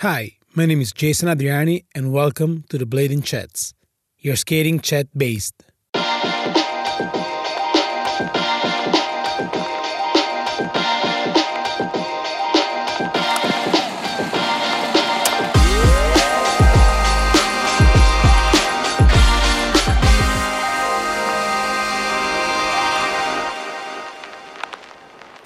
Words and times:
Hi, 0.00 0.32
my 0.54 0.66
name 0.66 0.82
is 0.82 0.92
Jason 0.92 1.26
Adriani, 1.26 1.86
and 1.94 2.12
welcome 2.12 2.64
to 2.68 2.76
the 2.76 2.84
Blading 2.84 3.24
Chats, 3.24 3.72
your 4.18 4.36
skating 4.36 4.78
chat 4.78 5.06
based. 5.16 5.54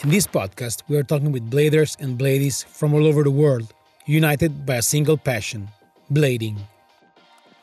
In 0.03 0.11
this 0.11 0.27
podcast, 0.27 0.83
we 0.89 0.97
are 0.97 1.05
talking 1.05 1.31
with 1.31 1.49
bladers 1.49 1.97
and 2.01 2.19
bladies 2.19 2.65
from 2.65 2.95
all 2.95 3.07
over 3.07 3.23
the 3.23 3.31
world, 3.31 3.73
united 4.11 4.67
by 4.67 4.77
a 4.77 4.83
single 4.83 5.17
passion 5.17 5.69
blading. 6.13 6.57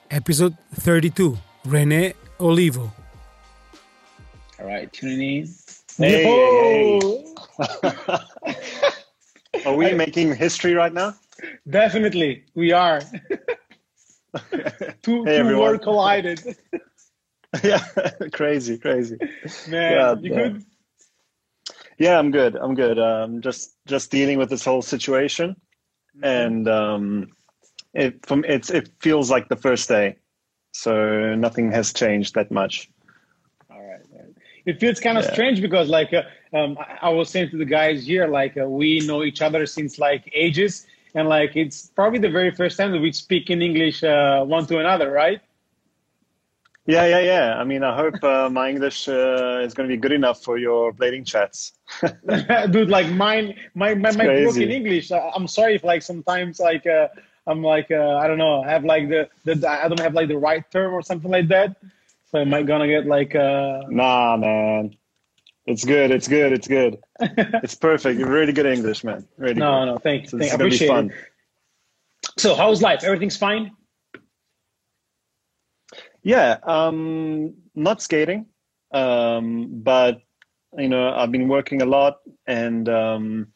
Episode 0.09 0.55
32 0.75 1.37
Rene 1.65 2.13
Olivo. 2.39 2.91
All 4.59 4.65
right, 4.65 4.91
tuning 4.93 5.43
in. 5.43 5.53
Hey, 5.97 6.99
Yo! 6.99 7.35
Are 9.65 9.75
we 9.75 9.91
making 9.93 10.35
history 10.35 10.73
right 10.73 10.93
now? 10.93 11.13
Definitely, 11.69 12.45
we 12.55 12.71
are. 12.71 13.01
two 13.01 14.37
Hey, 14.53 14.93
two 15.03 15.27
everyone. 15.27 15.59
world 15.59 15.81
collided. 15.81 16.55
yeah, 17.63 17.83
crazy, 18.31 18.77
crazy. 18.77 19.17
Man, 19.67 19.91
Yeah, 19.91 20.15
you 20.21 20.29
yeah. 20.31 20.35
good? 20.35 20.63
Yeah, 21.99 22.19
I'm 22.19 22.31
good. 22.31 22.55
I'm 22.55 22.75
good. 22.75 22.99
Um, 22.99 23.41
just 23.41 23.75
just 23.85 24.11
dealing 24.11 24.37
with 24.37 24.49
this 24.49 24.63
whole 24.63 24.81
situation, 24.83 25.55
and 26.23 26.67
um, 26.67 27.31
it 27.93 28.25
from 28.25 28.43
it's 28.45 28.69
it 28.69 28.89
feels 28.99 29.29
like 29.31 29.49
the 29.49 29.55
first 29.55 29.89
day, 29.89 30.17
so 30.71 31.35
nothing 31.35 31.71
has 31.71 31.93
changed 31.93 32.35
that 32.35 32.51
much. 32.51 32.89
All 33.69 33.83
right. 33.83 34.01
It 34.65 34.79
feels 34.79 34.99
kind 34.99 35.17
of 35.17 35.23
Yeah. 35.23 35.31
strange 35.33 35.61
because, 35.61 35.89
like, 35.89 36.13
uh, 36.13 36.23
um, 36.57 36.77
I 36.77 37.07
I 37.07 37.09
was 37.09 37.29
saying 37.29 37.49
to 37.51 37.57
the 37.57 37.65
guys 37.65 38.05
here, 38.05 38.27
like, 38.27 38.57
uh, 38.57 38.67
we 38.67 38.99
know 39.07 39.23
each 39.23 39.41
other 39.41 39.65
since 39.65 39.97
like 39.97 40.29
ages, 40.33 40.85
and 41.15 41.29
like, 41.29 41.55
it's 41.55 41.87
probably 41.87 42.19
the 42.19 42.29
very 42.29 42.51
first 42.51 42.77
time 42.77 42.91
that 42.91 42.99
we 43.01 43.11
speak 43.11 43.49
in 43.49 43.61
English 43.61 44.03
uh, 44.03 44.43
one 44.43 44.65
to 44.67 44.77
another, 44.79 45.11
right? 45.11 45.41
Yeah, 46.87 47.05
yeah, 47.05 47.19
yeah. 47.19 47.55
I 47.59 47.65
mean, 47.65 47.83
I 47.83 47.95
hope 47.95 48.23
uh, 48.23 48.49
my 48.49 48.69
English 48.69 49.09
uh, 49.09 49.59
is 49.61 49.73
going 49.73 49.89
to 49.89 49.93
be 49.93 49.99
good 49.99 50.13
enough 50.13 50.41
for 50.41 50.57
your 50.57 50.93
blading 50.93 51.25
chats. 51.25 51.73
dude 52.71 52.89
like 52.89 53.09
mine 53.11 53.55
my 53.73 53.93
my, 53.95 54.11
my 54.11 54.25
crazy. 54.25 54.43
broken 54.43 54.71
english 54.71 55.11
I, 55.11 55.31
i'm 55.33 55.47
sorry 55.47 55.75
if 55.75 55.83
like 55.83 56.01
sometimes 56.01 56.59
like 56.59 56.85
uh 56.85 57.07
i'm 57.47 57.63
like 57.63 57.89
uh 57.91 58.17
i 58.17 58.27
don't 58.27 58.37
know 58.37 58.61
have 58.61 58.83
like 58.83 59.07
the, 59.07 59.29
the 59.45 59.67
i 59.69 59.87
don't 59.87 59.99
have 59.99 60.13
like 60.13 60.27
the 60.27 60.37
right 60.37 60.69
term 60.69 60.93
or 60.93 61.01
something 61.01 61.31
like 61.31 61.47
that 61.47 61.77
so 62.29 62.39
am 62.39 62.53
i 62.53 62.61
gonna 62.61 62.87
get 62.87 63.05
like 63.05 63.35
uh 63.35 63.81
Nah, 63.89 64.37
man. 64.37 64.95
It's 65.65 65.83
good. 65.83 66.11
It's 66.11 66.29
good. 66.29 66.53
It's 66.53 66.67
good. 66.67 66.97
it's 67.19 67.75
perfect. 67.75 68.17
You're 68.19 68.31
really 68.31 68.53
good 68.53 68.65
English, 68.65 69.03
man. 69.03 69.27
Really 69.37 69.55
no 69.55 69.79
good. 69.79 69.85
no 69.85 69.97
thank 69.97 70.23
you 70.23 70.29
So 70.29 70.37
thank, 70.37 70.51
I 70.51 70.55
is 70.55 70.57
gonna 70.57 70.69
be 70.69 70.75
appreciate 70.75 71.05
it 71.05 71.11
so 72.37 72.55
how's 72.55 72.81
life 72.81 73.03
everything's 73.03 73.37
fine 73.37 73.71
Yeah, 76.27 76.57
um, 76.63 77.53
not 77.73 78.01
skating, 78.01 78.47
um, 78.91 79.81
but 79.81 80.21
you 80.77 80.89
know, 80.89 81.13
I've 81.13 81.31
been 81.31 81.47
working 81.47 81.81
a 81.81 81.85
lot, 81.85 82.17
and 82.45 82.89
um, 82.89 83.47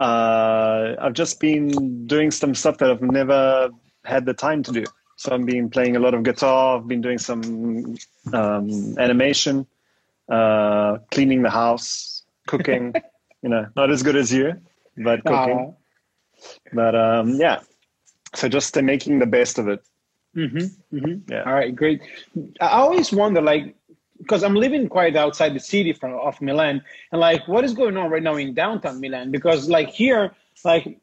uh, 0.00 0.94
I've 1.00 1.14
just 1.14 1.40
been 1.40 2.06
doing 2.06 2.30
some 2.30 2.54
stuff 2.54 2.78
that 2.78 2.88
I've 2.88 3.02
never 3.02 3.70
had 4.04 4.26
the 4.26 4.32
time 4.32 4.62
to 4.62 4.70
do. 4.70 4.84
So 5.16 5.34
I've 5.34 5.44
been 5.44 5.68
playing 5.70 5.96
a 5.96 5.98
lot 5.98 6.14
of 6.14 6.22
guitar. 6.22 6.78
I've 6.78 6.86
been 6.86 7.00
doing 7.00 7.18
some 7.18 7.96
um, 8.32 8.96
animation, 8.96 9.66
uh, 10.28 10.98
cleaning 11.10 11.42
the 11.42 11.50
house, 11.50 12.22
cooking. 12.46 12.94
you 13.42 13.48
know, 13.48 13.66
not 13.74 13.90
as 13.90 14.04
good 14.04 14.14
as 14.14 14.32
you, 14.32 14.52
but 14.98 15.24
cooking. 15.24 15.74
uh, 15.74 16.52
But 16.72 16.94
um, 16.94 17.34
yeah, 17.40 17.58
so 18.36 18.48
just 18.48 18.78
uh, 18.78 18.82
making 18.82 19.18
the 19.18 19.26
best 19.26 19.58
of 19.58 19.66
it. 19.66 19.82
Mm-hmm, 20.38 20.96
mm-hmm. 20.96 21.32
Yeah. 21.32 21.42
all 21.46 21.54
right 21.54 21.74
great 21.74 22.00
i 22.60 22.68
always 22.68 23.12
wonder 23.12 23.40
like 23.40 23.74
because 24.18 24.42
i'm 24.42 24.54
living 24.54 24.88
quite 24.88 25.16
outside 25.16 25.54
the 25.54 25.60
city 25.60 25.92
from 25.92 26.14
of 26.14 26.40
milan 26.40 26.82
and 27.12 27.20
like 27.20 27.46
what 27.48 27.64
is 27.64 27.74
going 27.74 27.96
on 27.96 28.10
right 28.10 28.22
now 28.22 28.36
in 28.36 28.54
downtown 28.54 29.00
milan 29.00 29.30
because 29.30 29.68
like 29.68 29.88
here 29.88 30.32
like 30.64 31.00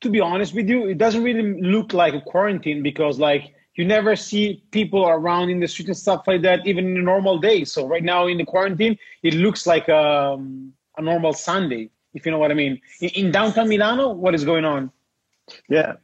to 0.00 0.10
be 0.10 0.20
honest 0.20 0.54
with 0.54 0.68
you, 0.68 0.86
it 0.86 0.98
doesn't 0.98 1.22
really 1.22 1.60
look 1.60 1.92
like 1.92 2.14
a 2.14 2.20
quarantine 2.20 2.82
because 2.82 3.18
like 3.18 3.54
you 3.74 3.84
never 3.84 4.16
see 4.16 4.62
people 4.70 5.06
around 5.06 5.50
in 5.50 5.60
the 5.60 5.68
street 5.68 5.88
and 5.88 5.96
stuff 5.96 6.26
like 6.26 6.42
that, 6.42 6.66
even 6.66 6.86
in 6.88 6.96
a 6.96 7.02
normal 7.02 7.38
day. 7.38 7.64
So 7.64 7.86
right 7.86 8.02
now 8.02 8.26
in 8.26 8.38
the 8.38 8.44
quarantine, 8.44 8.98
it 9.22 9.34
looks 9.34 9.66
like 9.66 9.88
um, 9.88 10.72
a 10.96 11.02
normal 11.02 11.32
Sunday, 11.32 11.90
if 12.14 12.24
you 12.24 12.32
know 12.32 12.38
what 12.38 12.50
I 12.50 12.54
mean. 12.54 12.80
In, 13.00 13.08
in 13.10 13.30
downtown 13.30 13.68
Milano, 13.68 14.12
what 14.12 14.34
is 14.34 14.44
going 14.44 14.64
on? 14.64 14.90
Yeah. 15.68 15.94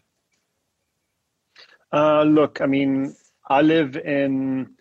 Uh, 1.93 2.23
look, 2.23 2.61
I 2.61 2.67
mean, 2.67 3.15
I 3.49 3.61
live 3.63 3.97
in 3.97 4.75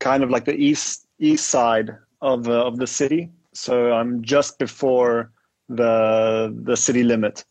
kind 0.00 0.22
of 0.22 0.30
like 0.30 0.44
the 0.44 0.54
east 0.54 1.06
east 1.18 1.48
side 1.48 1.96
of 2.20 2.48
uh, 2.48 2.66
of 2.66 2.76
the 2.76 2.86
city, 2.86 3.30
so 3.54 3.92
I'm 3.92 4.22
just 4.22 4.58
before 4.58 5.30
the 5.68 6.54
the 6.64 6.76
city 6.76 7.02
limit. 7.02 7.44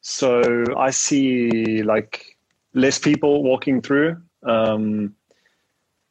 So 0.00 0.64
I 0.76 0.90
see 0.90 1.82
like 1.82 2.36
less 2.74 2.98
people 2.98 3.42
walking 3.42 3.80
through, 3.80 4.20
um, 4.44 5.14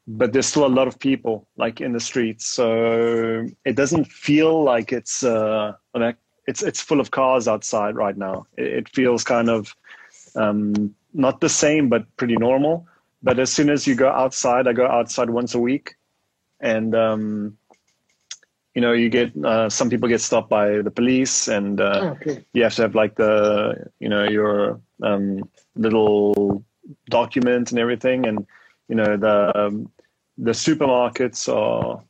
but 0.07 0.33
there's 0.33 0.47
still 0.47 0.65
a 0.65 0.75
lot 0.79 0.87
of 0.87 0.99
people 0.99 1.47
like 1.57 1.79
in 1.79 1.93
the 1.93 1.99
streets. 1.99 2.45
So 2.47 3.47
it 3.65 3.75
doesn't 3.75 4.05
feel 4.07 4.63
like 4.63 4.91
it's 4.91 5.23
uh, 5.23 5.73
it's 6.47 6.63
it's 6.63 6.81
full 6.81 6.99
of 6.99 7.11
cars 7.11 7.47
outside 7.47 7.95
right 7.95 8.17
now. 8.17 8.45
It, 8.57 8.65
it 8.65 8.89
feels 8.89 9.23
kind 9.23 9.49
of 9.49 9.73
um, 10.35 10.95
not 11.13 11.41
the 11.41 11.49
same, 11.49 11.89
but 11.89 12.05
pretty 12.17 12.35
normal. 12.35 12.87
But 13.21 13.39
as 13.39 13.51
soon 13.51 13.69
as 13.69 13.87
you 13.87 13.95
go 13.95 14.09
outside, 14.09 14.67
I 14.67 14.73
go 14.73 14.87
outside 14.87 15.29
once 15.29 15.55
a 15.55 15.59
week, 15.59 15.95
and 16.59 16.93
um, 16.93 17.57
you 18.75 18.81
know, 18.81 18.91
you 18.91 19.09
get 19.09 19.31
uh, 19.45 19.69
some 19.69 19.89
people 19.89 20.09
get 20.09 20.21
stopped 20.21 20.49
by 20.49 20.81
the 20.81 20.91
police, 20.91 21.47
and 21.47 21.79
uh, 21.79 22.15
okay. 22.15 22.43
you 22.53 22.63
have 22.63 22.75
to 22.75 22.81
have 22.81 22.95
like 22.95 23.15
the 23.15 23.89
you 23.99 24.09
know 24.09 24.23
your 24.23 24.79
um, 25.01 25.49
little 25.75 26.63
document 27.09 27.71
and 27.71 27.79
everything, 27.79 28.25
and 28.25 28.45
you 28.89 28.95
know 28.95 29.15
the 29.15 29.57
um, 29.57 29.89
the 30.37 30.51
supermarkets 30.51 31.47
are 31.53 32.01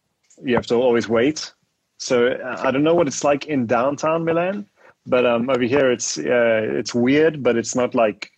you 0.43 0.55
have 0.55 0.65
to 0.67 0.75
always 0.75 1.09
wait. 1.09 1.53
So 1.97 2.27
uh, 2.27 2.57
I 2.59 2.71
don't 2.71 2.83
know 2.83 2.95
what 2.95 3.07
it's 3.07 3.23
like 3.23 3.45
in 3.45 3.65
downtown 3.65 4.25
Milan, 4.25 4.65
but 5.05 5.25
um, 5.25 5.49
over 5.49 5.63
here 5.63 5.91
it's 5.91 6.17
uh, 6.17 6.67
it's 6.79 6.95
weird, 6.95 7.43
but 7.43 7.57
it's 7.57 7.75
not 7.75 7.93
like 7.93 8.31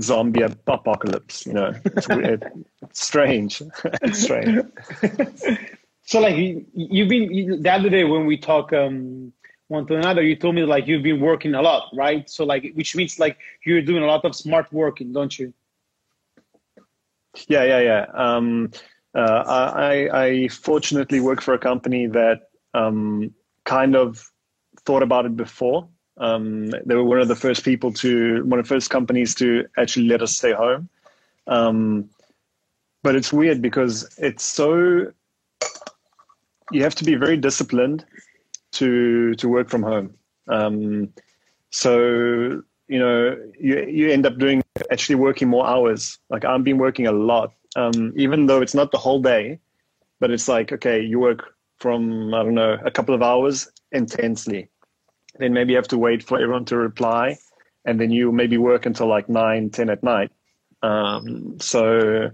zombie 0.00 0.42
apocalypse. 0.42 1.46
You 1.46 1.54
know, 1.54 1.74
it's 1.84 2.08
weird. 2.08 2.44
it's 2.82 3.04
strange. 3.04 3.62
it's 4.02 4.22
strange. 4.22 4.64
So 6.06 6.20
like 6.20 6.36
you, 6.36 6.64
you've 6.74 7.08
been 7.08 7.32
you, 7.32 7.56
the 7.56 7.72
other 7.72 7.88
day 7.88 8.04
when 8.04 8.26
we 8.26 8.36
talk 8.36 8.72
um, 8.72 9.32
one 9.68 9.86
to 9.86 9.96
another, 9.96 10.22
you 10.22 10.36
told 10.36 10.54
me 10.54 10.64
like 10.64 10.86
you've 10.86 11.02
been 11.02 11.20
working 11.20 11.54
a 11.54 11.62
lot, 11.62 11.88
right? 11.94 12.28
So 12.28 12.44
like 12.44 12.72
which 12.74 12.94
means 12.94 13.18
like 13.18 13.38
you're 13.64 13.82
doing 13.82 14.02
a 14.02 14.06
lot 14.06 14.24
of 14.24 14.36
smart 14.36 14.70
working, 14.72 15.12
don't 15.12 15.36
you? 15.38 15.54
Yeah, 17.48 17.64
yeah, 17.64 17.80
yeah. 17.80 18.06
Um, 18.14 18.70
uh, 19.14 19.44
I, 19.74 20.08
I 20.12 20.48
fortunately 20.48 21.20
work 21.20 21.40
for 21.40 21.54
a 21.54 21.58
company 21.58 22.06
that 22.08 22.48
um, 22.74 23.32
kind 23.64 23.96
of 23.96 24.30
thought 24.84 25.02
about 25.02 25.24
it 25.24 25.36
before. 25.36 25.88
Um, 26.18 26.70
they 26.86 26.94
were 26.94 27.04
one 27.04 27.20
of 27.20 27.28
the 27.28 27.36
first 27.36 27.64
people 27.64 27.92
to, 27.94 28.44
one 28.44 28.58
of 28.58 28.66
the 28.66 28.74
first 28.74 28.90
companies 28.90 29.34
to 29.36 29.66
actually 29.76 30.06
let 30.08 30.22
us 30.22 30.36
stay 30.36 30.52
home. 30.52 30.88
Um, 31.46 32.08
but 33.02 33.14
it's 33.16 33.32
weird 33.32 33.60
because 33.60 34.08
it's 34.18 34.44
so, 34.44 35.12
you 36.70 36.82
have 36.82 36.94
to 36.96 37.04
be 37.04 37.16
very 37.16 37.36
disciplined 37.36 38.04
to 38.74 39.34
to 39.34 39.48
work 39.48 39.68
from 39.70 39.82
home. 39.82 40.14
Um, 40.48 41.12
so 41.70 42.62
you 42.88 42.98
know 42.98 43.36
you 43.58 43.84
you 43.84 44.10
end 44.10 44.26
up 44.26 44.38
doing 44.38 44.62
actually 44.90 45.14
working 45.16 45.48
more 45.48 45.66
hours. 45.66 46.18
Like 46.28 46.44
I've 46.44 46.64
been 46.64 46.78
working 46.78 47.06
a 47.06 47.12
lot, 47.12 47.52
um, 47.76 48.12
even 48.16 48.46
though 48.46 48.60
it's 48.60 48.74
not 48.74 48.90
the 48.90 48.98
whole 48.98 49.22
day, 49.22 49.58
but 50.20 50.30
it's 50.30 50.48
like 50.48 50.72
okay, 50.72 51.00
you 51.00 51.18
work 51.18 51.54
from 51.78 52.34
I 52.34 52.42
don't 52.42 52.54
know 52.54 52.78
a 52.84 52.90
couple 52.90 53.14
of 53.14 53.22
hours 53.22 53.68
intensely, 53.92 54.68
then 55.38 55.52
maybe 55.52 55.72
you 55.72 55.76
have 55.76 55.88
to 55.88 55.98
wait 55.98 56.22
for 56.22 56.40
everyone 56.40 56.64
to 56.66 56.76
reply, 56.76 57.38
and 57.84 58.00
then 58.00 58.10
you 58.10 58.32
maybe 58.32 58.58
work 58.58 58.86
until 58.86 59.06
like 59.06 59.28
nine, 59.28 59.70
ten 59.70 59.90
at 59.90 60.02
night. 60.02 60.30
Um, 60.82 61.58
so 61.60 62.30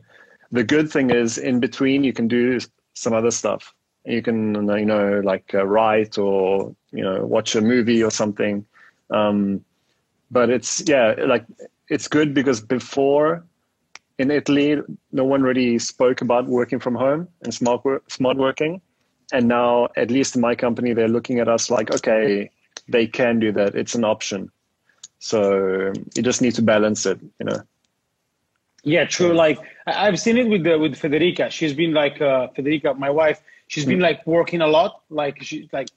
the 0.52 0.64
good 0.64 0.90
thing 0.90 1.10
is 1.10 1.38
in 1.38 1.60
between 1.60 2.04
you 2.04 2.12
can 2.12 2.28
do 2.28 2.58
some 2.94 3.12
other 3.12 3.30
stuff. 3.30 3.74
You 4.04 4.22
can 4.22 4.54
you 4.54 4.86
know 4.86 5.20
like 5.24 5.54
uh, 5.54 5.66
write 5.66 6.18
or 6.18 6.74
you 6.92 7.02
know 7.02 7.24
watch 7.24 7.54
a 7.54 7.60
movie 7.60 8.02
or 8.02 8.10
something. 8.10 8.64
Um, 9.10 9.64
but 10.30 10.50
it's 10.50 10.82
yeah, 10.86 11.14
like 11.26 11.44
it's 11.88 12.08
good 12.08 12.34
because 12.34 12.60
before 12.60 13.44
in 14.18 14.30
Italy, 14.30 14.76
no 15.12 15.24
one 15.24 15.42
really 15.42 15.78
spoke 15.78 16.20
about 16.20 16.46
working 16.46 16.78
from 16.78 16.94
home 16.94 17.28
and 17.42 17.54
smart 17.54 17.84
work, 17.84 18.10
smart 18.10 18.36
working, 18.36 18.80
and 19.32 19.48
now 19.48 19.88
at 19.96 20.10
least 20.10 20.34
in 20.34 20.40
my 20.40 20.54
company, 20.54 20.92
they're 20.92 21.08
looking 21.08 21.40
at 21.40 21.48
us 21.48 21.70
like, 21.70 21.90
okay, 21.94 22.50
they 22.90 23.06
can 23.06 23.38
do 23.38 23.52
that. 23.52 23.74
It's 23.74 23.94
an 23.94 24.04
option. 24.04 24.50
So 25.18 25.92
you 26.14 26.22
just 26.22 26.42
need 26.42 26.54
to 26.54 26.62
balance 26.62 27.06
it, 27.06 27.20
you 27.38 27.46
know. 27.46 27.62
Yeah, 28.82 29.04
true. 29.04 29.34
Like 29.34 29.58
I've 29.86 30.18
seen 30.18 30.38
it 30.38 30.48
with 30.48 30.64
the, 30.64 30.78
with 30.78 30.94
Federica. 30.94 31.50
She's 31.50 31.74
been 31.74 31.92
like 31.92 32.20
uh, 32.20 32.48
Federica, 32.56 32.98
my 32.98 33.10
wife. 33.10 33.40
She's 33.68 33.84
been 33.84 34.00
like 34.00 34.26
working 34.26 34.62
a 34.62 34.66
lot. 34.66 35.02
Like 35.10 35.42
she 35.42 35.68
like 35.72 35.88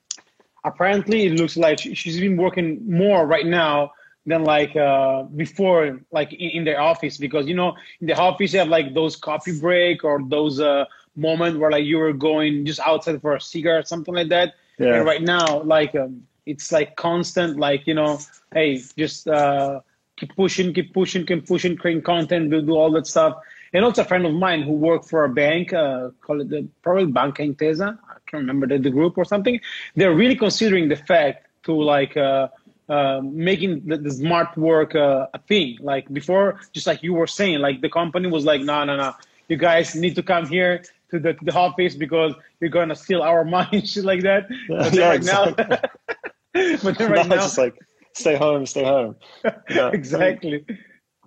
apparently 0.64 1.26
it 1.26 1.40
looks 1.40 1.58
like 1.58 1.80
she's 1.80 2.20
been 2.20 2.38
working 2.38 2.80
more 2.90 3.26
right 3.26 3.46
now 3.46 3.94
than 4.26 4.44
like 4.44 4.76
uh, 4.76 5.24
before, 5.24 6.00
like 6.12 6.34
in, 6.34 6.50
in 6.50 6.64
their 6.66 6.80
office. 6.80 7.18
Because 7.18 7.48
you 7.48 7.56
know, 7.56 7.76
in 8.02 8.08
the 8.08 8.16
office 8.16 8.54
you 8.54 8.60
have 8.60 8.68
like 8.68 8.94
those 8.94 9.16
coffee 9.16 9.58
break 9.60 10.04
or 10.04 10.22
those 10.28 10.60
uh, 10.60 10.86
moment 11.16 11.60
where 11.60 11.72
like 11.72 11.86
you 11.86 11.98
were 11.98 12.14
going 12.14 12.66
just 12.66 12.82
outside 12.82 13.22
for 13.22 13.36
a 13.36 13.42
cigarette, 13.42 13.88
something 13.88 14.14
like 14.14 14.30
that. 14.30 14.56
Yeah. 14.78 14.96
And 14.96 15.06
right 15.06 15.22
now, 15.22 15.62
like 15.64 15.96
um, 15.96 16.28
it's 16.46 16.72
like 16.72 16.96
constant, 16.96 17.58
like 17.58 17.88
you 17.88 17.94
know, 17.94 18.20
hey, 18.54 18.82
just 18.98 19.28
uh, 19.28 19.80
keep 20.18 20.36
pushing, 20.36 20.74
keep 20.74 20.94
pushing, 20.94 21.26
keep 21.26 21.48
pushing, 21.48 21.76
creating 21.78 22.04
content, 22.04 22.50
we'll 22.50 22.62
do 22.62 22.74
all 22.74 22.92
that 22.92 23.08
stuff. 23.08 23.38
And 23.74 23.84
also 23.84 24.04
a 24.04 24.06
friend 24.06 24.26
of 24.26 24.34
mine 24.34 24.62
who 24.62 24.74
worked 24.74 25.10
for 25.10 25.24
a 25.26 25.30
bank, 25.30 25.74
uh, 25.74 26.12
call 26.22 26.42
it 26.42 26.50
the, 26.50 26.68
probably 26.84 27.08
Banca 27.08 27.42
Intesa. 27.42 27.98
I 28.08 28.14
can't 28.28 28.42
remember 28.42 28.68
the, 28.68 28.78
the 28.78 28.92
group 28.92 29.18
or 29.18 29.26
something. 29.26 29.60
They're 29.96 30.14
really 30.14 30.36
considering 30.36 30.90
the 30.90 30.96
fact 30.96 31.48
to 31.64 31.74
like 31.74 32.16
uh, 32.16 32.50
uh, 32.88 33.22
making 33.24 33.88
the, 33.88 33.98
the, 33.98 34.12
smart 34.12 34.56
work 34.58 34.94
uh, 34.94 35.28
a 35.34 35.40
thing. 35.40 35.78
Like 35.82 36.12
before, 36.14 36.60
just 36.72 36.86
like 36.86 37.02
you 37.02 37.14
were 37.14 37.26
saying, 37.26 37.60
like 37.60 37.82
the 37.82 37.90
company 37.90 38.28
was 38.28 38.46
like, 38.46 38.62
no, 38.62 38.84
no, 38.84 38.96
no, 38.96 39.16
you 39.48 39.58
guys 39.58 39.96
need 39.96 40.16
to 40.16 40.24
come 40.24 40.46
here 40.46 40.84
to 41.10 41.20
the, 41.20 41.36
the 41.42 41.54
office 41.54 41.96
because 41.96 42.34
you're 42.60 42.70
gonna 42.70 42.96
steal 42.96 43.24
our 43.24 43.44
money, 43.58 43.86
shit 43.86 44.04
like 44.04 44.22
that. 44.22 44.48
But 44.68 44.94
Yeah, 44.94 45.08
right 45.10 45.16
exactly. 45.16 45.66
now, 45.68 45.80
but 46.84 46.98
then 46.98 47.12
right 47.12 47.28
now 47.28 47.36
now, 47.36 47.36
it's 47.36 47.46
just 47.46 47.58
like 47.58 47.76
stay 48.14 48.36
home, 48.36 48.66
stay 48.66 48.84
home. 48.84 49.16
Yeah. 49.70 49.90
exactly. 49.92 50.66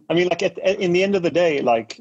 I 0.08 0.14
mean, 0.14 0.28
like 0.28 0.43
at, 0.43 0.58
at, 0.61 0.78
in 0.81 0.93
the 0.93 1.02
end 1.02 1.17
of 1.17 1.23
the 1.23 1.31
day, 1.31 1.61
like 1.61 2.00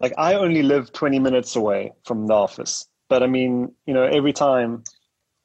like 0.00 0.12
I 0.16 0.34
only 0.34 0.62
live 0.62 0.92
20 0.92 1.18
minutes 1.18 1.56
away 1.56 1.92
from 2.04 2.26
the 2.26 2.34
office, 2.34 2.86
but 3.08 3.22
I 3.22 3.26
mean, 3.26 3.72
you 3.86 3.94
know, 3.94 4.04
every 4.04 4.32
time 4.32 4.84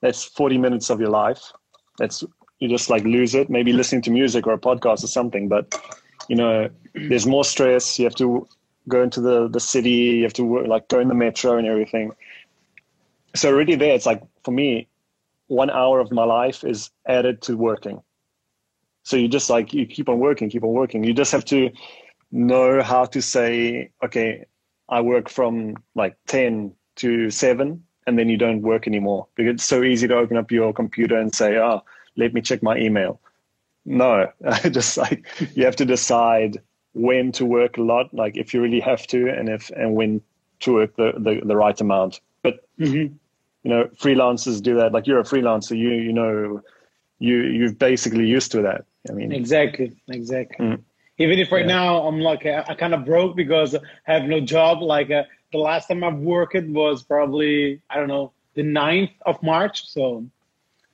that's 0.04 0.26
40 0.26 0.58
minutes 0.58 0.90
of 0.90 1.00
your 1.00 1.10
life. 1.10 1.52
That's 1.98 2.24
you 2.60 2.68
just 2.68 2.90
like 2.90 3.04
lose 3.06 3.34
it. 3.34 3.50
Maybe 3.50 3.72
listening 3.74 4.02
to 4.04 4.12
music 4.12 4.46
or 4.46 4.54
a 4.54 4.60
podcast 4.60 5.04
or 5.04 5.08
something, 5.08 5.48
but 5.48 5.74
you 6.28 6.36
know, 6.36 6.70
there's 6.94 7.26
more 7.26 7.46
stress. 7.46 7.98
You 7.98 8.06
have 8.06 8.16
to 8.16 8.46
go 8.90 9.02
into 9.02 9.22
the 9.22 9.48
the 9.48 9.62
city. 9.62 10.20
You 10.20 10.24
have 10.24 10.34
to 10.34 10.44
work, 10.44 10.68
like 10.68 10.90
go 10.90 11.00
in 11.00 11.08
the 11.08 11.16
metro 11.16 11.58
and 11.58 11.66
everything. 11.66 12.12
So 13.34 13.50
already 13.50 13.76
there, 13.76 13.96
it's 13.96 14.06
like 14.06 14.22
for 14.44 14.52
me, 14.52 14.88
one 15.48 15.70
hour 15.70 16.00
of 16.00 16.12
my 16.12 16.24
life 16.24 16.64
is 16.64 16.90
added 17.08 17.42
to 17.44 17.56
working. 17.58 18.02
So 19.04 19.18
you 19.18 19.28
just 19.28 19.50
like 19.50 19.74
you 19.74 19.86
keep 19.86 20.10
on 20.10 20.20
working, 20.20 20.50
keep 20.50 20.64
on 20.64 20.72
working. 20.72 21.04
You 21.04 21.14
just 21.14 21.32
have 21.32 21.46
to 21.46 21.70
know 22.32 22.82
how 22.82 23.06
to 23.06 23.22
say, 23.22 23.92
okay, 24.04 24.46
I 24.90 25.02
work 25.02 25.30
from 25.30 25.76
like 25.96 26.16
ten 26.28 26.74
to 26.98 27.30
seven, 27.30 27.84
and 28.08 28.18
then 28.18 28.30
you 28.30 28.38
don't 28.38 28.62
work 28.62 28.88
anymore 28.88 29.28
because 29.36 29.56
it's 29.56 29.66
so 29.66 29.84
easy 29.84 30.08
to 30.08 30.16
open 30.16 30.38
up 30.38 30.52
your 30.52 30.74
computer 30.74 31.18
and 31.18 31.34
say, 31.34 31.58
oh, 31.58 31.82
let 32.16 32.34
me 32.34 32.42
check 32.42 32.64
my 32.64 32.78
email. 32.78 33.20
No, 33.86 34.32
just 34.72 34.98
like 34.98 35.26
you 35.56 35.66
have 35.66 35.76
to 35.78 35.86
decide 35.86 36.62
when 36.94 37.32
to 37.34 37.46
work 37.46 37.78
a 37.78 37.82
lot, 37.82 38.14
like 38.14 38.38
if 38.38 38.54
you 38.54 38.62
really 38.62 38.80
have 38.80 39.06
to, 39.08 39.28
and 39.30 39.50
if 39.50 39.70
and 39.72 39.96
when 39.96 40.22
to 40.62 40.74
work 40.74 40.96
the 40.96 41.14
the, 41.18 41.42
the 41.46 41.56
right 41.56 41.80
amount. 41.82 42.22
But 42.42 42.66
Mhm. 42.80 43.16
You 43.64 43.70
know, 43.72 43.86
freelancers 44.02 44.62
do 44.62 44.76
that. 44.76 44.92
Like 44.92 45.08
you're 45.08 45.20
a 45.20 45.24
freelancer, 45.24 45.78
you 45.78 45.90
you 45.92 46.14
know, 46.14 46.62
you 47.20 47.38
you're 47.42 47.74
basically 47.74 48.26
used 48.28 48.52
to 48.52 48.62
that. 48.64 48.86
I 49.10 49.14
mean, 49.14 49.32
Exactly, 49.32 49.96
exactly. 50.10 50.66
Mm. 50.66 50.82
Even 51.18 51.40
if 51.40 51.52
right 51.52 51.66
Yeah. 51.68 51.76
now 51.80 52.08
I'm 52.08 52.20
like 52.20 52.46
I, 52.46 52.64
I 52.68 52.74
kind 52.76 52.94
of 52.94 53.06
broke 53.06 53.36
because 53.36 53.76
I 53.76 53.80
have 54.14 54.24
no 54.24 54.40
job. 54.40 54.82
Like 54.82 55.12
uh, 55.12 55.24
the 55.52 55.60
last 55.60 55.88
time 55.88 56.04
I've 56.04 56.18
worked 56.20 56.56
was 56.68 57.04
probably 57.04 57.82
I 57.90 57.96
don't 57.98 58.08
know 58.08 58.32
the 58.56 58.64
9th 58.64 59.12
of 59.26 59.42
March, 59.44 59.88
so 59.90 60.26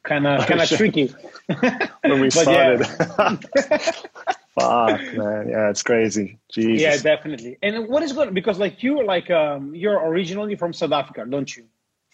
kind 0.03 0.25
of 0.27 0.45
kind 0.49 0.61
of 0.61 0.69
tricky. 0.69 1.13
when 2.03 2.19
we 2.21 2.29
But 2.29 2.47
yeah. 2.47 2.81
started. 2.83 3.39
Fuck, 4.55 5.01
man. 5.13 5.47
Yeah, 5.49 5.69
it's 5.69 5.83
crazy. 5.83 6.37
Jesus. 6.51 6.81
Yeah, 6.81 6.97
definitely. 7.15 7.57
And 7.61 7.87
what 7.87 8.03
is 8.03 8.11
good 8.13 8.33
because 8.33 8.59
like 8.59 8.83
you're 8.83 9.03
like 9.03 9.29
um 9.31 9.73
you're 9.75 9.99
originally 10.09 10.55
from 10.55 10.73
South 10.73 10.91
Africa, 10.91 11.25
don't 11.29 11.55
you? 11.55 11.65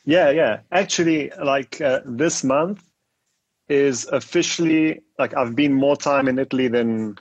Yeah, 0.06 0.30
yeah. 0.30 0.60
Actually, 0.72 1.32
like 1.44 1.82
uh, 1.82 2.02
this 2.06 2.44
month 2.44 2.84
is 3.68 4.06
officially 4.08 5.02
like 5.18 5.36
I've 5.36 5.56
been 5.56 5.74
more 5.74 5.98
time 5.98 6.28
in 6.28 6.38
Italy 6.38 6.68
than 6.68 7.18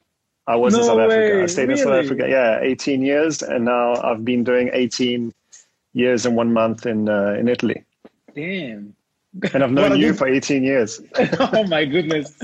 I 0.46 0.56
was 0.56 0.74
in 0.74 0.80
No 0.80 0.86
South 0.86 0.98
Africa. 1.00 1.38
I 1.38 1.40
way, 1.40 1.46
stayed 1.46 1.70
in 1.70 1.76
South? 1.78 2.04
Africa, 2.04 2.26
yeah, 2.28 2.60
18 2.60 3.02
years, 3.02 3.42
and 3.42 3.64
now 3.64 3.94
I've 4.02 4.24
been 4.24 4.44
doing 4.44 4.70
18 4.72 5.32
years 5.94 6.26
and 6.26 6.36
one 6.36 6.52
month 6.52 6.84
in 6.84 7.08
uh, 7.08 7.34
in 7.38 7.48
Italy. 7.48 7.84
Damn. 8.34 8.94
And 9.52 9.64
I've 9.64 9.72
known 9.72 9.98
you 9.98 10.14
for 10.14 10.28
18 10.28 10.62
years. 10.62 11.00
oh 11.40 11.66
my 11.66 11.84
goodness. 11.84 12.32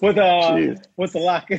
what 0.00 0.18
uh 0.18 0.52
Jeez. 0.52 0.82
what's 0.94 1.12
the 1.12 1.18
luck? 1.18 1.50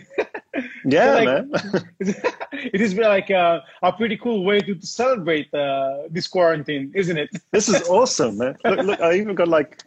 Yeah, 0.85 1.15
like- 1.15 1.25
man. 1.25 1.51
it 1.99 2.81
is 2.81 2.93
like 2.95 3.29
a, 3.29 3.63
a 3.81 3.91
pretty 3.91 4.17
cool 4.17 4.43
way 4.43 4.59
to, 4.61 4.79
celebrate 4.81 5.53
uh, 5.53 6.03
this 6.09 6.27
quarantine, 6.27 6.91
isn't 6.93 7.17
it? 7.17 7.29
this 7.51 7.69
is 7.69 7.81
awesome, 7.89 8.37
man. 8.37 8.57
Look, 8.63 8.79
look, 8.79 9.01
I 9.01 9.13
even 9.15 9.35
got 9.35 9.47
like, 9.47 9.83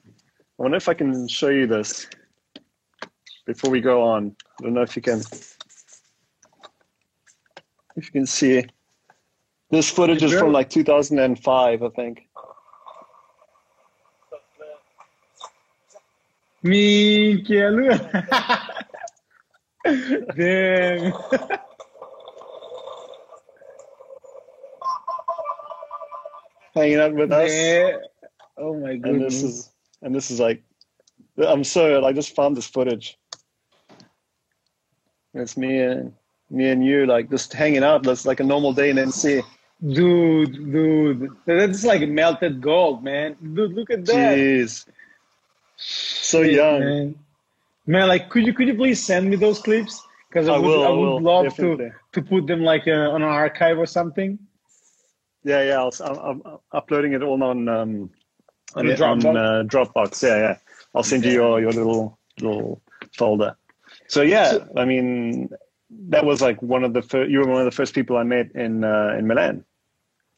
I 0.59 0.63
wonder 0.63 0.77
if 0.77 0.89
I 0.89 0.95
can 0.95 1.29
show 1.29 1.49
you 1.49 1.67
this 1.67 2.09
before 3.45 3.71
we 3.71 3.81
go 3.81 4.03
on. 4.03 4.35
I 4.59 4.65
don't 4.65 4.75
know 4.75 4.83
if 4.83 4.97
you 4.97 5.03
can, 5.03 5.21
if 7.97 8.07
you 8.07 8.13
can 8.13 8.27
see. 8.27 8.67
This 9.71 9.91
footage 9.91 10.23
is 10.23 10.33
from 10.33 10.53
like 10.53 10.71
2005, 10.71 11.83
I 11.83 11.89
think. 11.91 12.29
Minchia. 16.65 18.01
Damn. 20.37 21.13
Hanging 26.75 26.99
out 26.99 27.15
with 27.15 27.33
us, 27.33 27.51
Yeah. 27.51 27.97
Oh 28.59 28.75
my 28.79 28.97
goodness. 28.97 29.05
and 29.05 29.21
this 29.23 29.43
is, 29.43 29.71
and 30.03 30.15
this 30.15 30.31
is 30.31 30.41
like, 30.41 30.63
I'm 31.39 31.65
so 31.65 32.05
I 32.05 32.13
just 32.13 32.35
found 32.35 32.57
this 32.57 32.67
footage. 32.67 33.19
It's 35.35 35.57
me 35.57 35.81
and 35.81 36.13
me 36.51 36.71
and 36.71 36.85
you 36.85 37.07
like 37.07 37.31
just 37.31 37.53
hanging 37.53 37.85
out. 37.85 38.03
That's 38.03 38.25
like 38.25 38.41
a 38.41 38.45
normal 38.45 38.73
day 38.73 38.91
in 38.91 38.97
NC. 38.97 39.43
dude, 39.87 40.73
dude. 40.73 41.31
That's 41.45 41.85
like 41.85 42.09
melted 42.09 42.61
gold, 42.61 43.05
man. 43.05 43.37
Dude, 43.43 43.75
look 43.75 43.91
at 43.91 44.07
that. 44.07 44.39
Jeez, 44.39 44.87
so 45.77 46.43
Shit, 46.43 46.55
young. 46.55 46.81
Man. 46.81 47.15
Man, 47.87 48.09
like 48.09 48.31
could 48.31 48.47
you 48.47 48.53
could 48.53 48.69
you 48.69 48.75
please 48.75 49.03
send 49.05 49.29
me 49.31 49.37
those 49.37 49.61
clips? 49.61 50.03
Because 50.29 50.49
I, 50.49 50.55
I 50.55 50.59
would 50.59 50.79
I 50.81 50.87
I 50.87 50.91
would 50.91 50.97
will, 50.99 51.21
love 51.21 51.45
definitely. 51.45 51.91
to 52.13 52.21
to 52.21 52.29
put 52.29 52.47
them 52.47 52.63
like 52.63 52.87
uh, 52.87 53.11
on 53.15 53.23
an 53.23 53.29
archive 53.29 53.79
or 53.79 53.87
something. 53.87 54.39
Yeah, 55.45 55.63
yeah. 55.63 55.79
I'll, 55.81 55.93
I'm, 56.03 56.43
I'm 56.45 56.59
uploading 56.73 57.13
it 57.13 57.23
all 57.23 57.43
on 57.43 57.69
um, 57.69 58.11
On 58.75 58.87
on, 58.89 58.97
Dropbox? 58.97 59.25
on 59.25 59.37
uh, 59.37 59.63
Dropbox. 59.65 60.23
Yeah, 60.23 60.37
yeah. 60.39 60.59
I'll 60.95 61.05
send 61.05 61.25
you 61.25 61.31
your, 61.33 61.61
your 61.61 61.73
little 61.73 62.19
little 62.41 62.83
folder. 63.17 63.57
So 64.09 64.23
yeah, 64.23 64.59
I 64.77 64.85
mean, 64.85 65.49
that 66.09 66.25
was 66.25 66.43
like 66.43 66.61
one 66.63 66.85
of 66.85 66.93
the 66.95 67.03
first. 67.03 67.31
You 67.31 67.41
were 67.41 67.47
one 67.49 67.61
of 67.61 67.65
the 67.65 67.71
first 67.77 67.95
people 67.95 68.17
I 68.17 68.25
met 68.25 68.51
in 68.55 68.83
uh, 68.85 69.15
in 69.19 69.27
Milan. 69.27 69.65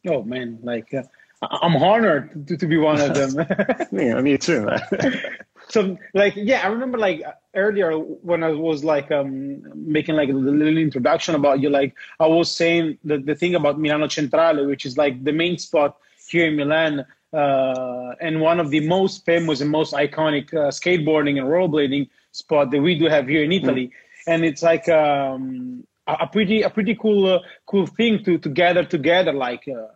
Oh 0.07 0.23
man, 0.23 0.59
like 0.63 0.93
uh, 0.93 1.03
I- 1.43 1.59
I'm 1.63 1.77
honored 1.77 2.47
to, 2.49 2.57
to 2.57 2.67
be 2.67 2.77
one 2.77 3.01
of 3.01 3.15
them. 3.19 3.89
Yeah, 3.91 4.21
me 4.21 4.37
too, 4.39 4.67
man. 4.67 4.81
so 5.69 5.97
like 6.15 6.35
yeah, 6.37 6.63
I 6.65 6.69
remember 6.69 6.99
like 6.99 7.23
earlier 7.55 7.93
when 7.99 8.43
I 8.43 8.51
was 8.51 8.85
like 8.85 9.11
um 9.11 9.63
making 9.75 10.17
like 10.17 10.29
a 10.29 10.33
little 10.33 10.79
introduction 10.79 11.35
about 11.35 11.61
you, 11.61 11.71
like 11.71 11.95
I 12.21 12.27
was 12.27 12.51
saying 12.51 12.99
the, 13.05 13.19
the 13.19 13.35
thing 13.35 13.55
about 13.55 13.79
Milano 13.79 14.09
Centrale, 14.09 14.67
which 14.67 14.87
is 14.87 14.97
like 14.97 15.25
the 15.25 15.33
main 15.33 15.59
spot 15.59 15.97
here 16.29 16.47
in 16.47 16.57
Milan. 16.57 17.05
Uh, 17.31 18.15
and 18.23 18.41
one 18.41 18.59
of 18.59 18.71
the 18.71 18.81
most 18.89 19.27
famous 19.27 19.61
and 19.61 19.71
most 19.71 19.93
iconic 19.93 20.53
uh, 20.55 20.69
skateboarding 20.71 21.39
and 21.39 21.47
rollerblading 21.47 22.09
spot 22.33 22.71
that 22.71 22.81
we 22.81 22.99
do 22.99 23.05
have 23.07 23.29
here 23.29 23.43
in 23.45 23.53
Italy, 23.53 23.91
and 24.27 24.47
it's 24.47 24.63
like 24.63 24.89
um, 24.89 25.87
a, 26.07 26.13
a 26.21 26.27
pretty 26.27 26.63
a 26.63 26.71
pretty 26.71 26.95
cool 26.95 27.27
uh, 27.27 27.39
cool 27.67 27.87
thing 27.87 28.25
to 28.25 28.39
to 28.39 28.49
gather 28.49 28.83
together 28.83 29.33
like 29.35 29.69
uh, 29.69 29.89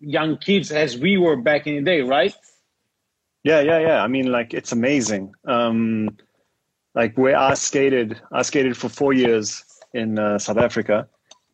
young 0.00 0.38
kids 0.38 0.72
as 0.72 0.96
we 0.96 1.18
were 1.18 1.36
back 1.36 1.66
in 1.66 1.76
the 1.76 1.82
day, 1.82 2.00
right? 2.00 2.34
Yeah, 3.44 3.60
yeah, 3.60 3.78
yeah. 3.78 4.02
I 4.02 4.08
mean, 4.08 4.30
like 4.30 4.54
it's 4.54 4.72
amazing. 4.72 5.34
Um, 5.46 6.16
like 6.94 7.16
where 7.16 7.36
I 7.36 7.54
skated, 7.54 8.20
I 8.32 8.42
skated 8.42 8.76
for 8.76 8.88
four 8.88 9.12
years 9.12 9.64
in 9.94 10.18
uh, 10.18 10.38
South 10.38 10.58
Africa, 10.58 11.08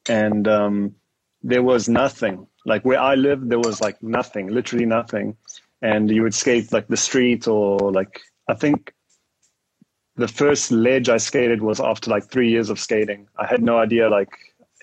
and 0.08 0.48
um, 0.48 0.94
there 1.42 1.62
was 1.62 1.88
nothing. 1.88 2.46
Like 2.64 2.84
where 2.84 3.00
I 3.00 3.14
lived, 3.14 3.48
there 3.50 3.60
was 3.60 3.80
like 3.80 4.02
nothing, 4.02 4.48
literally 4.48 4.86
nothing. 4.86 5.36
And 5.82 6.10
you 6.10 6.22
would 6.22 6.34
skate 6.34 6.72
like 6.72 6.88
the 6.88 6.96
street 6.96 7.46
or 7.46 7.92
like 7.92 8.20
I 8.48 8.54
think 8.54 8.92
the 10.16 10.26
first 10.26 10.72
ledge 10.72 11.08
I 11.08 11.18
skated 11.18 11.62
was 11.62 11.78
after 11.78 12.10
like 12.10 12.24
three 12.30 12.50
years 12.50 12.70
of 12.70 12.80
skating. 12.80 13.28
I 13.38 13.46
had 13.46 13.62
no 13.62 13.78
idea 13.78 14.08
like 14.08 14.30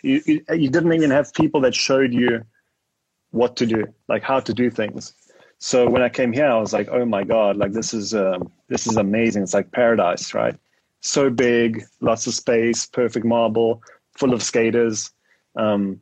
you, 0.04 0.22
you, 0.26 0.46
you 0.50 0.70
didn't 0.70 0.94
even 0.94 1.10
have 1.12 1.34
people 1.34 1.60
that 1.62 1.74
showed 1.74 2.14
you 2.14 2.44
what 3.32 3.56
to 3.58 3.66
do, 3.66 3.86
like 4.08 4.24
how 4.24 4.40
to 4.40 4.54
do 4.54 4.70
things. 4.70 5.14
So 5.64 5.90
when 5.90 6.02
I 6.02 6.10
came 6.10 6.34
here, 6.34 6.48
I 6.48 6.60
was 6.60 6.74
like, 6.74 6.90
oh 6.92 7.06
my 7.06 7.24
god, 7.24 7.56
like 7.56 7.72
this 7.72 7.94
is 7.94 8.14
um, 8.14 8.52
this 8.68 8.86
is 8.86 8.98
amazing. 8.98 9.44
It's 9.44 9.54
like 9.54 9.72
paradise, 9.72 10.34
right? 10.34 10.58
So 11.00 11.30
big, 11.30 11.86
lots 12.02 12.28
of 12.28 12.34
space, 12.34 12.86
perfect 12.86 13.26
marble, 13.26 13.82
full 14.12 14.34
of 14.34 14.44
skaters. 14.44 15.10
Um, 15.56 16.02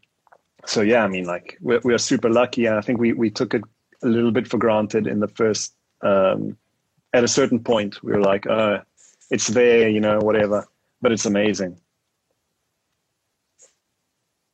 so 0.65 0.81
yeah, 0.81 1.03
I 1.03 1.07
mean, 1.07 1.25
like 1.25 1.59
we're, 1.61 1.79
we're 1.83 1.99
super 1.99 2.27
lucky, 2.27 2.65
and 2.65 2.75
I 2.75 2.81
think 2.81 2.99
we 2.99 3.13
we 3.13 3.29
took 3.29 3.53
it 3.53 3.61
a 4.01 4.07
little 4.07 4.31
bit 4.31 4.47
for 4.47 4.57
granted 4.57 5.05
in 5.05 5.19
the 5.19 5.27
first. 5.27 5.75
Um, 6.01 6.57
at 7.13 7.23
a 7.23 7.27
certain 7.27 7.59
point, 7.59 8.01
we 8.01 8.13
were 8.13 8.23
like, 8.23 8.47
uh, 8.47 8.79
it's 9.29 9.45
there, 9.45 9.87
you 9.89 9.99
know, 9.99 10.17
whatever. 10.21 10.65
But 11.03 11.11
it's 11.11 11.27
amazing. 11.27 11.79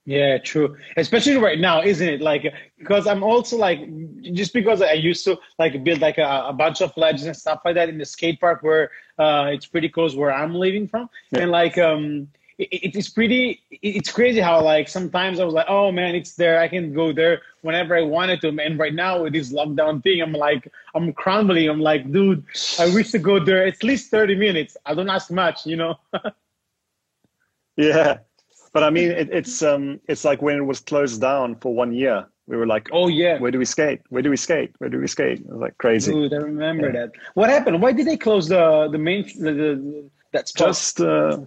Yeah, 0.08 0.38
true. 0.38 0.78
Especially 0.96 1.36
right 1.36 1.60
now, 1.60 1.82
isn't 1.82 2.08
it? 2.08 2.22
Like, 2.22 2.54
because 2.80 3.08
I'm 3.08 3.24
also 3.24 3.58
like, 3.58 3.82
just 4.22 4.54
because 4.54 4.82
I 4.82 4.94
used 4.94 5.26
to 5.26 5.38
like 5.60 5.84
build 5.84 6.00
like 6.00 6.18
a, 6.18 6.46
a 6.48 6.54
bunch 6.54 6.82
of 6.82 6.96
ledges 6.96 7.26
and 7.26 7.36
stuff 7.36 7.60
like 7.66 7.76
that 7.76 7.90
in 7.90 7.98
the 7.98 8.06
skate 8.06 8.40
park 8.40 8.64
where 8.64 8.90
uh, 9.20 9.50
it's 9.52 9.66
pretty 9.66 9.90
close 9.90 10.16
where 10.16 10.32
I'm 10.32 10.56
living 10.56 10.88
from, 10.88 11.10
yeah. 11.32 11.42
and 11.42 11.52
like, 11.52 11.78
um, 11.78 12.30
it, 12.58 12.96
it's 12.96 13.10
pretty. 13.10 13.62
It's 13.70 14.10
crazy 14.10 14.40
how 14.40 14.62
like 14.64 14.88
sometimes 14.88 15.42
I 15.42 15.44
was 15.44 15.54
like, 15.54 15.66
oh 15.68 15.92
man, 15.92 16.16
it's 16.16 16.36
there. 16.36 16.58
I 16.58 16.70
can 16.70 16.94
go 16.94 17.12
there 17.12 17.42
whenever 17.60 17.94
I 17.94 18.04
wanted 18.04 18.40
to. 18.42 18.48
And 18.48 18.80
right 18.80 18.94
now 18.94 19.24
with 19.24 19.34
this 19.34 19.52
lockdown 19.52 20.02
thing, 20.02 20.22
I'm 20.22 20.32
like, 20.32 20.72
I'm 20.96 21.12
crumbling. 21.12 21.68
I'm 21.68 21.82
like, 21.82 22.10
dude, 22.14 22.46
I 22.80 22.86
wish 22.96 23.12
to 23.12 23.20
go 23.20 23.44
there 23.44 23.68
at 23.68 23.84
least 23.84 24.10
30 24.10 24.36
minutes. 24.36 24.78
I 24.86 24.94
don't 24.94 25.10
ask 25.10 25.30
much, 25.32 25.66
you 25.66 25.76
know. 25.76 26.00
yeah 27.76 28.20
but 28.74 28.84
I 28.84 28.90
mean, 28.90 29.12
it, 29.12 29.30
it's 29.32 29.62
um, 29.64 30.00
it's 30.08 30.26
like 30.26 30.42
when 30.42 30.58
it 30.58 30.66
was 30.66 30.80
closed 30.80 31.22
down 31.22 31.56
for 31.56 31.74
one 31.74 31.94
year. 31.94 32.28
We 32.48 32.56
were 32.56 32.68
like, 32.68 32.90
"Oh 32.94 33.08
yeah, 33.08 33.40
where 33.40 33.52
do 33.52 33.60
we 33.60 33.66
skate? 33.66 34.02
Where 34.10 34.22
do 34.22 34.30
we 34.30 34.38
skate? 34.38 34.74
Where 34.78 34.90
do 34.90 35.00
we 35.00 35.08
skate?" 35.08 35.40
It 35.40 35.50
was 35.50 35.60
like 35.60 35.78
crazy. 35.78 36.14
Dude, 36.14 36.34
I 36.34 36.38
remember 36.38 36.88
yeah. 36.88 37.00
that. 37.00 37.12
What 37.34 37.50
happened? 37.50 37.82
Why 37.82 37.92
did 37.92 38.08
they 38.08 38.18
close 38.18 38.48
the 38.48 38.88
the 38.90 38.98
main 38.98 39.24
the, 39.38 39.52
the 39.52 40.10
that 40.32 40.48
spot? 40.48 40.68
Just 40.68 41.02
uh, 41.02 41.40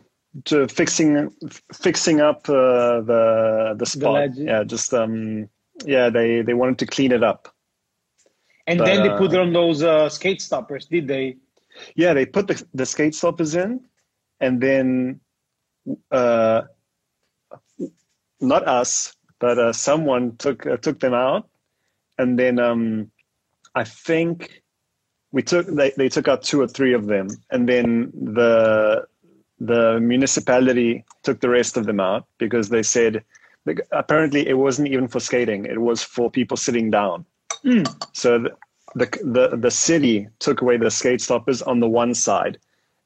to 0.44 0.68
fixing 0.68 1.32
fixing 1.72 2.20
up 2.20 2.48
uh, 2.48 3.00
the 3.00 3.74
the 3.78 3.86
spot. 3.86 4.34
The 4.34 4.42
yeah, 4.42 4.64
just 4.64 4.92
um, 4.92 5.48
yeah, 5.84 6.10
they 6.10 6.42
they 6.42 6.54
wanted 6.54 6.78
to 6.80 6.86
clean 6.86 7.12
it 7.12 7.22
up. 7.22 7.48
And 8.66 8.78
but, 8.78 8.84
then 8.84 9.02
they 9.02 9.16
put 9.16 9.34
uh, 9.34 9.40
on 9.40 9.52
those 9.52 9.82
uh, 9.82 10.08
skate 10.08 10.42
stoppers, 10.42 10.86
did 10.86 11.08
they? 11.08 11.36
Yeah, 11.94 12.14
they 12.14 12.26
put 12.26 12.46
the 12.46 12.62
the 12.74 12.86
skate 12.86 13.14
stoppers 13.14 13.54
in, 13.54 13.80
and 14.40 14.60
then 14.60 15.20
uh, 16.10 16.62
not 18.40 18.66
us, 18.66 19.14
but 19.38 19.58
uh, 19.58 19.72
someone 19.72 20.36
took 20.36 20.66
uh, 20.66 20.76
took 20.76 21.00
them 21.00 21.14
out, 21.14 21.48
and 22.18 22.38
then 22.38 22.58
um, 22.58 23.10
I 23.74 23.84
think 23.84 24.62
we 25.32 25.42
took 25.42 25.66
they, 25.66 25.92
they 25.96 26.08
took 26.08 26.28
out 26.28 26.42
two 26.42 26.60
or 26.60 26.68
three 26.68 26.94
of 26.94 27.06
them, 27.06 27.28
and 27.50 27.68
then 27.68 28.12
the 28.12 29.06
the 29.58 30.00
municipality 30.00 31.04
took 31.22 31.40
the 31.40 31.48
rest 31.48 31.76
of 31.76 31.86
them 31.86 32.00
out 32.00 32.26
because 32.38 32.68
they 32.70 32.82
said 32.82 33.22
apparently 33.92 34.48
it 34.48 34.54
wasn't 34.54 34.88
even 34.88 35.08
for 35.08 35.20
skating; 35.20 35.64
it 35.64 35.80
was 35.80 36.02
for 36.02 36.30
people 36.30 36.56
sitting 36.56 36.90
down. 36.90 37.24
Mm. 37.64 37.86
So 38.14 38.38
the, 38.38 38.50
the 38.94 39.06
the 39.22 39.56
the 39.56 39.70
city 39.70 40.28
took 40.38 40.60
away 40.60 40.76
the 40.76 40.90
skate 40.90 41.20
stoppers 41.20 41.62
on 41.62 41.80
the 41.80 41.88
one 41.88 42.14
side, 42.14 42.58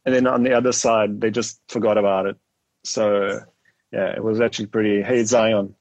and 0.04 0.14
then 0.14 0.26
on 0.26 0.42
the 0.42 0.52
other 0.52 0.72
side 0.72 1.20
they 1.20 1.30
just 1.30 1.60
forgot 1.68 1.98
about 1.98 2.26
it. 2.26 2.36
So 2.84 3.40
yeah, 3.94 4.10
it 4.16 4.22
was 4.22 4.40
actually 4.40 4.66
pretty. 4.66 5.02
Hey 5.02 5.22
Zion, 5.24 5.74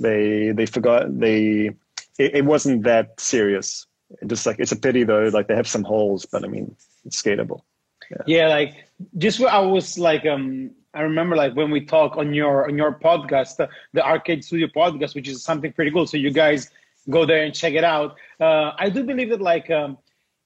they 0.00 0.52
they 0.52 0.66
forgot 0.66 1.06
they. 1.18 1.70
It, 2.18 2.30
it 2.38 2.44
wasn't 2.44 2.82
that 2.84 3.20
serious. 3.20 3.86
Just 4.26 4.44
like 4.46 4.58
it's 4.58 4.72
a 4.72 4.76
pity 4.76 5.04
though. 5.04 5.30
Like 5.32 5.48
they 5.48 5.56
have 5.56 5.68
some 5.68 5.84
holes, 5.84 6.26
but 6.26 6.44
I 6.44 6.48
mean 6.48 6.76
it's 7.04 7.22
skatable. 7.22 7.62
Yeah, 8.10 8.24
yeah 8.26 8.48
like 8.48 8.88
just 9.16 9.40
I 9.40 9.60
was 9.60 9.98
like. 9.98 10.26
um 10.26 10.72
I 10.94 11.00
remember 11.00 11.36
like 11.36 11.54
when 11.56 11.70
we 11.70 11.80
talk 11.86 12.18
on 12.18 12.34
your 12.34 12.68
on 12.68 12.76
your 12.76 12.92
podcast, 12.92 13.56
the, 13.56 13.66
the 13.94 14.04
Arcade 14.04 14.44
Studio 14.44 14.68
podcast, 14.68 15.14
which 15.14 15.26
is 15.26 15.42
something 15.42 15.72
pretty 15.72 15.90
cool. 15.90 16.06
So 16.06 16.18
you 16.18 16.30
guys 16.30 16.68
go 17.08 17.24
there 17.24 17.42
and 17.44 17.54
check 17.54 17.72
it 17.72 17.82
out. 17.84 18.16
Uh, 18.38 18.72
I 18.78 18.90
do 18.90 19.02
believe 19.02 19.30
that 19.30 19.40
like 19.40 19.70
um, 19.70 19.96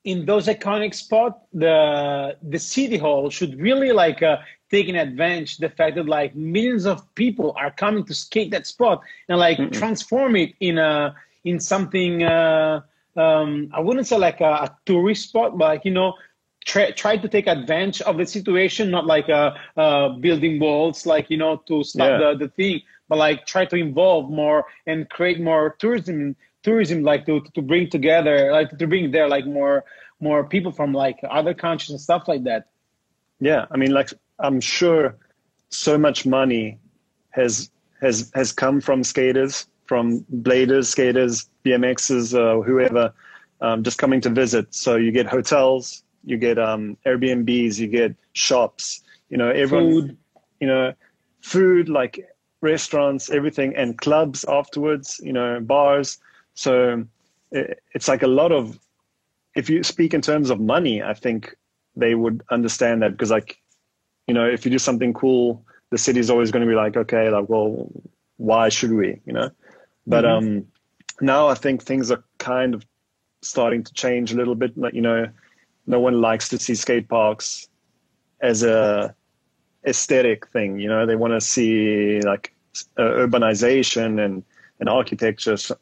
in 0.05 0.25
those 0.25 0.47
iconic 0.47 0.95
spots, 0.95 1.41
the 1.53 2.37
the 2.43 2.61
city 2.61 2.97
hall 2.97 3.29
should 3.29 3.59
really 3.61 3.91
like 3.91 4.23
uh, 4.23 4.37
taking 4.71 4.97
advantage 4.97 5.59
the 5.59 5.69
fact 5.69 5.97
that 5.97 6.07
like 6.07 6.35
millions 6.35 6.87
of 6.87 7.03
people 7.15 7.55
are 7.57 7.71
coming 7.71 8.05
to 8.05 8.15
skate 8.15 8.51
that 8.51 8.67
spot 8.67 9.03
and 9.29 9.39
like 9.39 9.59
mm 9.59 9.73
transform 9.73 10.37
it 10.37 10.55
in 10.61 10.79
a 10.79 11.15
in 11.45 11.61
something 11.61 12.23
uh, 12.23 12.81
um, 13.17 13.71
I 13.73 13.81
wouldn't 13.81 14.07
say 14.07 14.19
like 14.19 14.41
a, 14.41 14.53
a, 14.67 14.77
tourist 14.85 15.29
spot, 15.29 15.57
but 15.57 15.65
like 15.65 15.85
you 15.85 15.91
know, 15.91 16.15
try 16.65 16.91
try 16.91 17.17
to 17.17 17.29
take 17.29 17.47
advantage 17.47 18.03
of 18.03 18.19
the 18.19 18.27
situation, 18.27 18.91
not 18.91 19.07
like 19.07 19.29
a, 19.29 19.59
uh, 19.77 19.81
uh, 19.81 20.09
building 20.11 20.61
walls, 20.61 21.07
like 21.07 21.31
you 21.31 21.37
know, 21.37 21.57
to 21.67 21.83
stop 21.83 22.21
yeah. 22.21 22.33
the, 22.33 22.47
the 22.47 22.49
thing, 22.49 22.83
but 23.09 23.19
like 23.19 23.47
try 23.47 23.65
to 23.65 23.77
involve 23.77 24.31
more 24.31 24.67
and 24.87 25.09
create 25.11 25.41
more 25.41 25.77
tourism 25.79 26.37
tourism 26.63 27.03
like 27.05 27.25
to 27.27 27.41
to 27.55 27.63
bring 27.63 27.89
together 27.89 28.51
like 28.51 28.77
to 28.77 28.87
bring 28.89 29.13
there 29.13 29.29
like 29.29 29.47
more 29.47 29.85
more 30.19 30.43
people 30.43 30.73
from 30.73 30.93
like 30.93 31.17
other 31.31 31.55
countries 31.55 31.91
and 31.91 32.01
stuff 32.01 32.27
like 32.27 32.43
that 32.43 32.67
yeah 33.39 33.67
i 33.71 33.77
mean 33.77 33.93
like 33.93 34.11
I'm 34.39 34.61
sure 34.61 35.17
so 35.71 35.99
much 35.99 36.27
money 36.27 36.79
has 37.31 37.71
has 38.01 38.31
has 38.35 38.53
come 38.53 38.81
from 38.81 39.05
skaters, 39.05 39.67
from 39.87 40.21
bladers, 40.43 40.87
skaters, 40.87 41.49
BMXs, 41.65 42.35
uh, 42.35 42.63
whoever, 42.63 43.13
um, 43.61 43.83
just 43.83 43.99
coming 43.99 44.21
to 44.23 44.31
visit. 44.31 44.75
So 44.75 44.97
you 44.97 45.13
get 45.13 45.27
hotels, 45.27 46.03
you 46.25 46.37
get 46.37 46.59
um, 46.59 46.97
Airbnbs, 47.07 47.79
you 47.79 47.87
get 47.87 48.15
shops. 48.33 49.03
You 49.31 49.39
know, 49.39 49.51
everyone. 49.51 49.91
Food. 49.91 50.17
You 50.61 50.67
know, 50.69 50.95
food 51.43 51.89
like 51.91 52.27
restaurants, 52.63 53.29
everything, 53.29 53.77
and 53.77 53.99
clubs 53.99 54.45
afterwards. 54.49 55.21
You 55.23 55.33
know, 55.33 55.61
bars. 55.61 56.19
So 56.55 57.05
it, 57.53 57.83
it's 57.93 58.09
like 58.09 58.23
a 58.23 58.29
lot 58.29 58.53
of. 58.53 58.79
If 59.55 59.71
you 59.71 59.83
speak 59.83 60.13
in 60.13 60.21
terms 60.21 60.51
of 60.51 60.61
money, 60.61 61.03
I 61.03 61.15
think 61.15 61.57
they 61.95 62.15
would 62.15 62.43
understand 62.51 63.01
that 63.03 63.13
because 63.13 63.31
like 63.31 63.59
you 64.27 64.35
know, 64.35 64.47
if 64.47 64.65
you 64.65 64.71
do 64.71 64.79
something 64.79 65.13
cool, 65.13 65.65
the 65.91 65.99
city's 65.99 66.31
always 66.31 66.51
going 66.51 66.65
to 66.65 66.69
be 66.69 66.75
like, 66.75 66.97
okay, 66.97 67.31
like, 67.31 67.49
well, 67.49 67.89
why 68.39 68.69
should 68.69 68.93
we, 68.93 69.21
you 69.25 69.33
know? 69.33 69.51
But 70.07 70.25
mm-hmm. 70.25 70.47
um, 70.47 70.67
now 71.21 71.49
I 71.49 71.55
think 71.55 71.83
things 71.83 72.11
are 72.11 72.23
kind 72.39 72.75
of 72.75 72.85
starting 73.43 73.85
to 73.85 73.93
change 73.95 74.33
a 74.33 74.37
little 74.37 74.55
bit. 74.55 74.77
Like, 74.77 74.95
you 74.95 75.01
know, 75.01 75.29
no 75.87 76.01
one 76.01 76.21
likes 76.21 76.49
to 76.51 76.59
see 76.59 76.75
skate 76.75 77.09
parks 77.09 77.69
as 78.41 78.63
a 78.63 79.15
aesthetic 79.87 80.49
thing. 80.49 80.79
You 80.79 80.89
know, 80.89 81.07
they 81.07 81.17
want 81.17 81.33
to 81.35 81.41
see 81.41 82.21
like 82.21 82.53
uh, 82.99 83.03
urbanization 83.03 84.25
and 84.25 84.45
and 84.81 84.89
architecture. 84.89 85.57
So, 85.57 85.77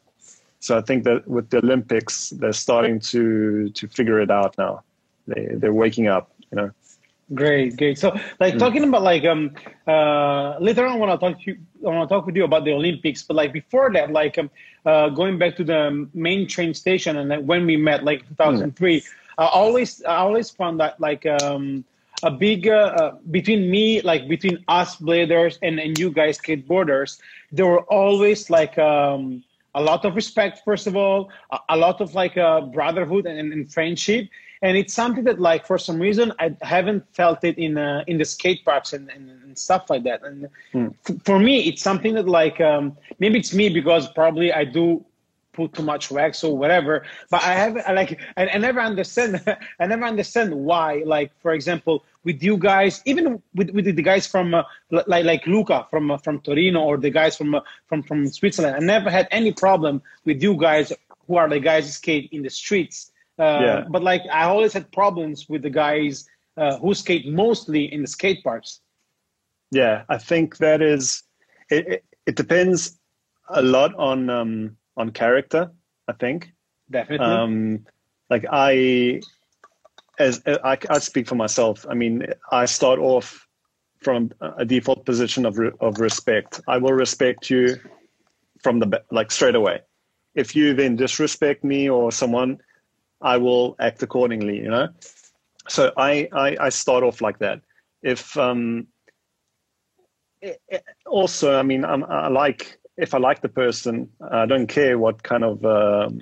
so 0.59 0.77
I 0.77 0.81
think 0.81 1.03
that 1.03 1.27
with 1.27 1.49
the 1.49 1.57
Olympics, 1.57 2.29
they're 2.29 2.53
starting 2.53 2.99
to 3.11 3.69
to 3.69 3.87
figure 3.87 4.19
it 4.21 4.31
out 4.31 4.57
now. 4.57 4.83
They 5.27 5.47
they're 5.55 5.73
waking 5.73 6.07
up. 6.07 6.31
You 6.51 6.57
know. 6.57 6.71
Great, 7.33 7.75
great. 7.75 7.97
So, 7.97 8.11
like 8.39 8.53
mm. 8.53 8.59
talking 8.59 8.83
about 8.83 9.01
like 9.01 9.25
um 9.25 9.55
uh 9.87 10.57
later 10.59 10.85
on, 10.85 10.99
when 10.99 11.09
I 11.09 11.15
want 11.15 11.21
to 11.21 11.27
talk 11.27 11.41
to 11.43 11.51
you. 11.51 11.57
I 11.83 11.89
want 11.89 12.07
to 12.09 12.15
talk 12.15 12.25
with 12.25 12.35
you 12.35 12.43
about 12.43 12.65
the 12.65 12.73
Olympics. 12.73 13.23
But 13.23 13.35
like 13.35 13.51
before 13.51 13.91
that, 13.93 14.11
like 14.11 14.37
um, 14.37 14.49
uh, 14.85 15.09
going 15.09 15.39
back 15.39 15.55
to 15.57 15.63
the 15.63 16.07
main 16.13 16.47
train 16.47 16.73
station 16.73 17.17
and 17.17 17.47
when 17.47 17.65
we 17.65 17.77
met, 17.77 18.03
like 18.03 18.27
2003, 18.27 19.01
mm. 19.01 19.07
I 19.39 19.45
always 19.47 20.03
I 20.03 20.17
always 20.17 20.51
found 20.51 20.79
that 20.81 20.99
like 20.99 21.25
um 21.25 21.83
a 22.21 22.29
big 22.29 22.67
uh, 22.67 22.93
uh, 22.95 23.15
between 23.31 23.71
me 23.71 24.01
like 24.01 24.27
between 24.27 24.63
us 24.67 24.97
bladers 24.97 25.57
and 25.63 25.79
and 25.79 25.97
you 25.97 26.11
guys 26.11 26.37
skateboarders, 26.37 27.19
there 27.51 27.65
were 27.65 27.81
always 27.89 28.51
like 28.51 28.77
um 28.77 29.43
a 29.73 29.81
lot 29.81 30.05
of 30.05 30.15
respect 30.15 30.61
first 30.63 30.85
of 30.85 30.95
all, 30.95 31.31
a, 31.51 31.57
a 31.69 31.77
lot 31.77 32.01
of 32.01 32.13
like 32.13 32.37
uh, 32.37 32.61
brotherhood 32.61 33.25
and, 33.25 33.51
and 33.51 33.73
friendship 33.73 34.29
and 34.65 34.75
it's 34.77 34.93
something 34.93 35.23
that 35.25 35.39
like 35.39 35.65
for 35.65 35.77
some 35.77 35.99
reason 35.99 36.33
I 36.39 36.55
haven't 36.61 37.05
felt 37.13 37.43
it 37.43 37.57
in 37.57 37.77
uh, 37.77 38.03
in 38.07 38.17
the 38.17 38.25
skate 38.25 38.65
parks 38.65 38.93
and, 38.93 39.11
and, 39.11 39.29
and 39.29 39.57
stuff 39.57 39.89
like 39.91 40.03
that. 40.03 40.23
And 40.23 40.49
mm. 40.73 40.93
f- 41.07 41.21
for 41.23 41.39
me, 41.39 41.67
it's 41.67 41.83
something 41.83 42.15
that 42.15 42.27
like 42.27 42.59
um, 42.59 42.97
maybe 43.19 43.37
it's 43.37 43.53
me 43.53 43.69
because 43.69 44.09
probably 44.13 44.51
I 44.51 44.63
do 44.63 45.05
put 45.53 45.73
too 45.73 45.83
much 45.83 46.09
wax 46.09 46.43
or 46.43 46.57
whatever. 46.57 47.05
But 47.29 47.43
I 47.43 47.53
have 47.53 47.77
I 47.85 47.91
like 47.93 48.19
I, 48.37 48.47
I 48.47 48.57
never 48.57 48.79
understand 48.79 49.41
I 49.79 49.85
never 49.85 50.03
understand 50.03 50.53
why. 50.53 51.03
Like 51.05 51.31
for 51.41 51.53
example, 51.53 52.03
with 52.23 52.41
you 52.41 52.57
guys, 52.57 53.03
even 53.05 53.41
with, 53.53 53.69
with 53.69 53.85
the 53.85 54.01
guys 54.01 54.25
from 54.25 54.55
uh, 54.55 54.63
like 54.89 55.25
like 55.25 55.45
Luca 55.45 55.85
from 55.91 56.09
uh, 56.09 56.17
from 56.17 56.41
Torino 56.41 56.81
or 56.81 56.97
the 56.97 57.11
guys 57.11 57.37
from 57.37 57.53
uh, 57.53 57.61
from 57.85 58.01
from 58.01 58.27
Switzerland. 58.27 58.75
I 58.75 58.79
never 58.79 59.11
had 59.11 59.27
any 59.29 59.53
problem 59.53 60.01
with 60.25 60.41
you 60.41 60.57
guys 60.57 60.91
who 61.27 61.35
are 61.35 61.47
the 61.47 61.59
guys 61.59 61.93
skate 61.93 62.29
in 62.31 62.41
the 62.41 62.49
streets. 62.49 63.11
Uh, 63.37 63.59
yeah. 63.61 63.83
But 63.89 64.03
like 64.03 64.21
I 64.31 64.43
always 64.43 64.73
had 64.73 64.91
problems 64.91 65.47
with 65.49 65.61
the 65.61 65.69
guys 65.69 66.25
uh, 66.57 66.77
who 66.77 66.93
skate 66.93 67.27
mostly 67.27 67.91
in 67.91 68.01
the 68.01 68.07
skate 68.07 68.43
parks. 68.43 68.81
Yeah, 69.71 70.03
I 70.09 70.17
think 70.17 70.57
that 70.57 70.81
is. 70.81 71.23
It, 71.69 71.87
it, 71.87 72.05
it 72.25 72.35
depends 72.35 72.97
a 73.49 73.61
lot 73.61 73.93
on 73.95 74.29
um, 74.29 74.77
on 74.97 75.11
character. 75.11 75.71
I 76.07 76.13
think 76.13 76.53
definitely. 76.89 77.25
Um, 77.25 77.85
like 78.29 78.45
I, 78.51 79.21
as 80.17 80.41
I, 80.45 80.77
I 80.89 80.99
speak 80.99 81.27
for 81.27 81.35
myself. 81.35 81.85
I 81.89 81.93
mean, 81.93 82.25
I 82.51 82.65
start 82.65 82.99
off 82.99 83.47
from 83.99 84.31
a 84.39 84.65
default 84.65 85.05
position 85.05 85.45
of 85.45 85.59
of 85.79 85.99
respect. 85.99 86.61
I 86.67 86.77
will 86.77 86.93
respect 86.93 87.49
you 87.49 87.75
from 88.63 88.79
the 88.79 89.03
like 89.11 89.31
straight 89.31 89.55
away. 89.55 89.81
If 90.35 90.55
you 90.55 90.73
then 90.73 90.95
disrespect 90.95 91.63
me 91.63 91.89
or 91.89 92.11
someone, 92.11 92.59
I 93.21 93.37
will 93.37 93.75
act 93.79 94.03
accordingly. 94.03 94.57
You 94.57 94.69
know, 94.69 94.89
so 95.67 95.91
I 95.97 96.27
I, 96.31 96.57
I 96.59 96.69
start 96.69 97.03
off 97.03 97.21
like 97.21 97.39
that. 97.39 97.61
If 98.01 98.37
um, 98.37 98.87
it, 100.41 100.61
it, 100.67 100.83
also, 101.05 101.57
I 101.57 101.63
mean, 101.63 101.83
I'm, 101.83 102.03
I 102.05 102.27
like 102.27 102.77
if 102.97 103.13
I 103.13 103.17
like 103.17 103.41
the 103.41 103.49
person, 103.49 104.09
I 104.31 104.45
don't 104.45 104.67
care 104.67 104.97
what 104.97 105.23
kind 105.23 105.43
of 105.43 105.65
um, 105.65 106.21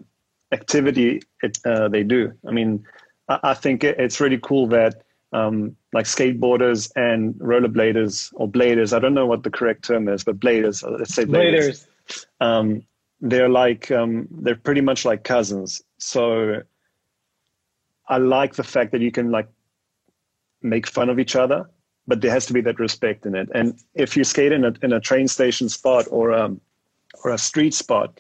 activity 0.52 1.22
it, 1.42 1.58
uh, 1.66 1.88
they 1.88 2.04
do. 2.04 2.34
I 2.48 2.52
mean, 2.52 2.86
I, 3.30 3.40
I 3.44 3.54
think 3.54 3.84
it, 3.84 4.00
it's 4.00 4.20
really 4.20 4.40
cool 4.42 4.68
that 4.68 5.04
um, 5.34 5.76
like 5.94 6.06
skateboarders 6.06 6.92
and 6.96 7.34
rollerbladers 7.36 8.32
or 8.36 8.48
bladers, 8.48 8.94
I 8.94 9.00
don't 9.00 9.14
know 9.14 9.26
what 9.26 9.44
the 9.44 9.50
correct 9.50 9.84
term 9.84 10.08
is, 10.08 10.24
but 10.24 10.40
bladers, 10.40 10.84
uh, 10.84 10.92
let's 10.98 11.14
say 11.14 11.26
bladers. 11.26 11.88
bladers. 12.08 12.26
Um, 12.40 12.84
they're 13.22 13.50
like, 13.50 13.90
um, 13.92 14.28
they're 14.32 14.56
pretty 14.56 14.82
much 14.82 15.06
like 15.06 15.24
cousins. 15.24 15.82
So 15.98 16.62
I 18.08 18.18
like 18.18 18.56
the 18.56 18.64
fact 18.64 18.92
that 18.92 19.02
you 19.02 19.12
can 19.12 19.32
like 19.32 19.48
make 20.62 20.88
fun 20.88 21.10
of 21.10 21.20
each 21.20 21.36
other 21.36 21.70
but 22.08 22.22
there 22.22 22.32
has 22.32 22.46
to 22.48 22.54
be 22.54 22.62
that 22.62 22.80
respect 22.80 23.26
in 23.26 23.36
it. 23.36 23.50
And 23.54 23.80
if 23.96 24.18
you 24.18 24.24
skate 24.24 24.52
in 24.52 24.66
a 24.66 24.74
in 24.82 24.94
a 24.94 25.00
train 25.00 25.28
station 25.28 25.70
spot 25.70 26.06
or 26.10 26.34
um, 26.34 26.60
or 27.24 27.32
a 27.32 27.38
street 27.38 27.74
spot, 27.74 28.20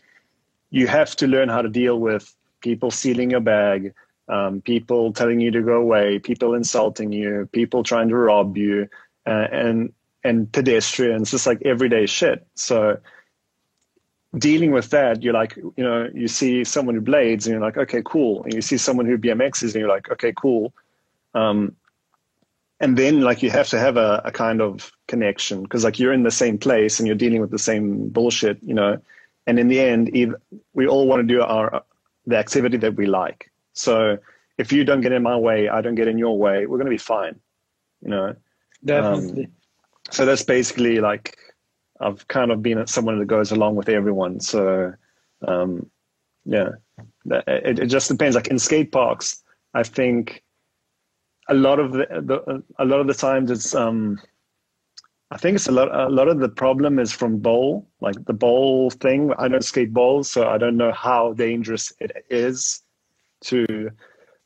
you 0.69 0.87
have 0.87 1.15
to 1.17 1.27
learn 1.27 1.49
how 1.49 1.61
to 1.61 1.69
deal 1.69 1.99
with 1.99 2.33
people 2.61 2.91
stealing 2.91 3.31
your 3.31 3.41
bag, 3.41 3.93
um, 4.29 4.61
people 4.61 5.11
telling 5.11 5.41
you 5.41 5.51
to 5.51 5.61
go 5.61 5.73
away, 5.73 6.19
people 6.19 6.53
insulting 6.53 7.11
you, 7.11 7.49
people 7.51 7.83
trying 7.83 8.07
to 8.09 8.15
rob 8.15 8.57
you, 8.57 8.87
uh, 9.25 9.47
and 9.51 9.91
and 10.23 10.51
pedestrians, 10.51 11.31
just 11.31 11.45
like 11.45 11.61
everyday 11.63 12.05
shit. 12.05 12.47
So 12.55 12.97
dealing 14.37 14.71
with 14.71 14.89
that, 14.89 15.21
you're 15.21 15.33
like, 15.33 15.55
you 15.55 15.83
know, 15.83 16.09
you 16.13 16.27
see 16.27 16.63
someone 16.63 16.95
who 16.95 17.01
blades, 17.01 17.45
and 17.45 17.53
you're 17.53 17.61
like, 17.61 17.77
okay, 17.77 18.01
cool. 18.05 18.43
And 18.43 18.53
you 18.53 18.61
see 18.61 18.77
someone 18.77 19.05
who 19.05 19.17
BMXs, 19.17 19.73
and 19.73 19.75
you're 19.75 19.89
like, 19.89 20.09
okay, 20.11 20.33
cool. 20.35 20.73
Um, 21.33 21.75
and 22.83 22.97
then 22.97 23.21
like 23.21 23.41
you 23.41 23.49
have 23.49 23.69
to 23.69 23.79
have 23.79 23.95
a, 23.95 24.21
a 24.25 24.31
kind 24.31 24.61
of 24.61 24.91
connection 25.07 25.63
because 25.63 25.85
like 25.85 25.99
you're 25.99 26.13
in 26.13 26.23
the 26.23 26.31
same 26.31 26.57
place 26.57 26.99
and 26.99 27.07
you're 27.07 27.15
dealing 27.15 27.39
with 27.39 27.49
the 27.49 27.59
same 27.59 28.09
bullshit 28.09 28.57
you 28.61 28.73
know 28.73 28.99
and 29.47 29.57
in 29.57 29.69
the 29.69 29.79
end 29.79 30.11
we 30.73 30.85
all 30.85 31.07
want 31.07 31.21
to 31.21 31.33
do 31.33 31.41
our 31.41 31.83
the 32.27 32.37
activity 32.37 32.77
that 32.77 32.95
we 32.95 33.05
like 33.05 33.49
so 33.71 34.17
if 34.57 34.71
you 34.71 34.83
don't 34.83 35.01
get 35.01 35.13
in 35.13 35.23
my 35.23 35.37
way 35.37 35.69
i 35.69 35.81
don't 35.81 35.95
get 35.95 36.07
in 36.07 36.17
your 36.17 36.37
way 36.37 36.65
we're 36.65 36.77
going 36.77 36.85
to 36.85 36.97
be 36.99 37.07
fine 37.15 37.39
you 38.01 38.09
know 38.09 38.35
definitely 38.83 39.45
um, 39.45 39.51
so 40.11 40.25
that's 40.25 40.43
basically 40.43 40.99
like 40.99 41.37
i've 41.99 42.27
kind 42.27 42.51
of 42.51 42.61
been 42.61 42.85
someone 42.87 43.19
that 43.19 43.25
goes 43.25 43.51
along 43.51 43.75
with 43.75 43.89
everyone 43.89 44.39
so 44.39 44.93
um, 45.47 45.89
yeah 46.45 46.69
it, 47.25 47.79
it 47.79 47.87
just 47.87 48.09
depends 48.09 48.35
like 48.35 48.47
in 48.47 48.59
skate 48.59 48.91
parks 48.91 49.43
i 49.73 49.83
think 49.83 50.43
a 51.49 51.53
lot 51.53 51.79
of 51.79 51.91
the, 51.93 52.05
the 52.09 52.63
a 52.79 52.85
lot 52.85 52.99
of 52.99 53.07
the 53.07 53.13
times 53.13 53.51
it's 53.51 53.75
um 53.75 54.19
I 55.31 55.37
think 55.37 55.55
it's 55.55 55.67
a 55.67 55.71
lot 55.71 55.89
a 55.91 56.09
lot 56.09 56.27
of 56.27 56.37
the 56.37 56.47
problem 56.47 56.99
is 56.99 57.11
from 57.11 57.39
bowl, 57.39 57.87
like 58.01 58.23
the 58.25 58.33
bowl 58.33 58.91
thing. 58.91 59.33
I 59.39 59.47
don't 59.47 59.65
skate 59.65 59.91
bowls, 59.91 60.29
so 60.29 60.47
I 60.47 60.59
don't 60.59 60.77
know 60.77 60.91
how 60.91 61.33
dangerous 61.33 61.91
it 61.99 62.23
is 62.29 62.83
to 63.45 63.89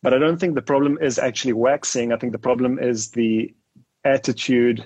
but 0.04 0.14
I 0.14 0.20
don't 0.20 0.40
think 0.40 0.56
the 0.56 0.62
problem 0.62 0.98
is 1.02 1.20
actually 1.20 1.54
waxing. 1.54 2.14
I 2.14 2.18
think 2.18 2.32
the 2.32 2.40
problem 2.40 2.80
is 2.80 3.12
the 3.12 3.54
attitude 4.04 4.86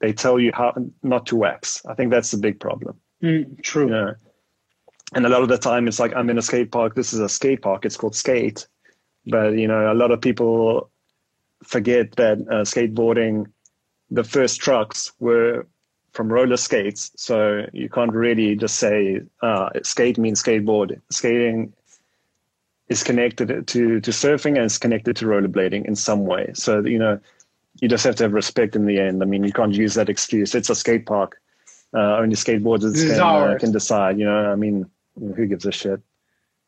they 0.00 0.12
tell 0.12 0.38
you 0.38 0.52
how 0.54 0.74
not 1.02 1.26
to 1.26 1.36
wax. 1.36 1.84
I 1.86 1.94
think 1.94 2.10
that's 2.10 2.30
the 2.30 2.38
big 2.38 2.60
problem. 2.60 2.96
Mm, 3.22 3.62
true. 3.62 3.90
Yeah. 3.90 4.12
And 5.14 5.26
a 5.26 5.28
lot 5.28 5.42
of 5.42 5.48
the 5.48 5.58
time 5.58 5.88
it's 5.88 5.98
like 5.98 6.14
I'm 6.14 6.30
in 6.30 6.38
a 6.38 6.42
skate 6.42 6.70
park. 6.70 6.94
This 6.94 7.12
is 7.12 7.20
a 7.20 7.28
skate 7.28 7.62
park. 7.62 7.84
It's 7.84 7.96
called 7.96 8.14
skate. 8.14 8.66
But 9.26 9.54
you 9.54 9.66
know, 9.66 9.92
a 9.92 9.94
lot 9.94 10.10
of 10.10 10.20
people 10.20 10.90
forget 11.62 12.12
that 12.16 12.38
uh, 12.38 12.64
skateboarding, 12.64 13.46
the 14.10 14.24
first 14.24 14.60
trucks 14.60 15.12
were 15.18 15.66
from 16.12 16.32
roller 16.32 16.56
skates. 16.56 17.10
So 17.16 17.66
you 17.72 17.88
can't 17.88 18.12
really 18.12 18.56
just 18.56 18.76
say 18.76 19.20
uh, 19.42 19.70
skate 19.82 20.18
means 20.18 20.42
skateboard. 20.42 21.00
Skating 21.10 21.72
is 22.88 23.02
connected 23.02 23.48
to, 23.66 24.00
to 24.00 24.10
surfing 24.10 24.56
and 24.56 24.64
it's 24.64 24.78
connected 24.78 25.16
to 25.16 25.26
rollerblading 25.26 25.84
in 25.84 25.94
some 25.94 26.24
way. 26.24 26.50
So, 26.54 26.80
you 26.84 26.98
know, 26.98 27.20
you 27.80 27.88
just 27.88 28.04
have 28.04 28.16
to 28.16 28.24
have 28.24 28.32
respect 28.32 28.76
in 28.76 28.86
the 28.86 28.98
end. 28.98 29.22
I 29.22 29.26
mean, 29.26 29.44
you 29.44 29.52
can't 29.52 29.72
use 29.72 29.94
that 29.94 30.08
excuse. 30.08 30.54
It's 30.54 30.70
a 30.70 30.74
skate 30.74 31.06
park. 31.06 31.40
Uh, 31.94 32.18
only 32.18 32.36
skateboarders 32.36 32.94
can, 32.94 33.20
uh, 33.20 33.58
can 33.58 33.72
decide, 33.72 34.18
you 34.18 34.26
know, 34.26 34.52
I 34.52 34.56
mean, 34.56 34.90
who 35.18 35.46
gives 35.46 35.64
a 35.64 35.72
shit? 35.72 36.00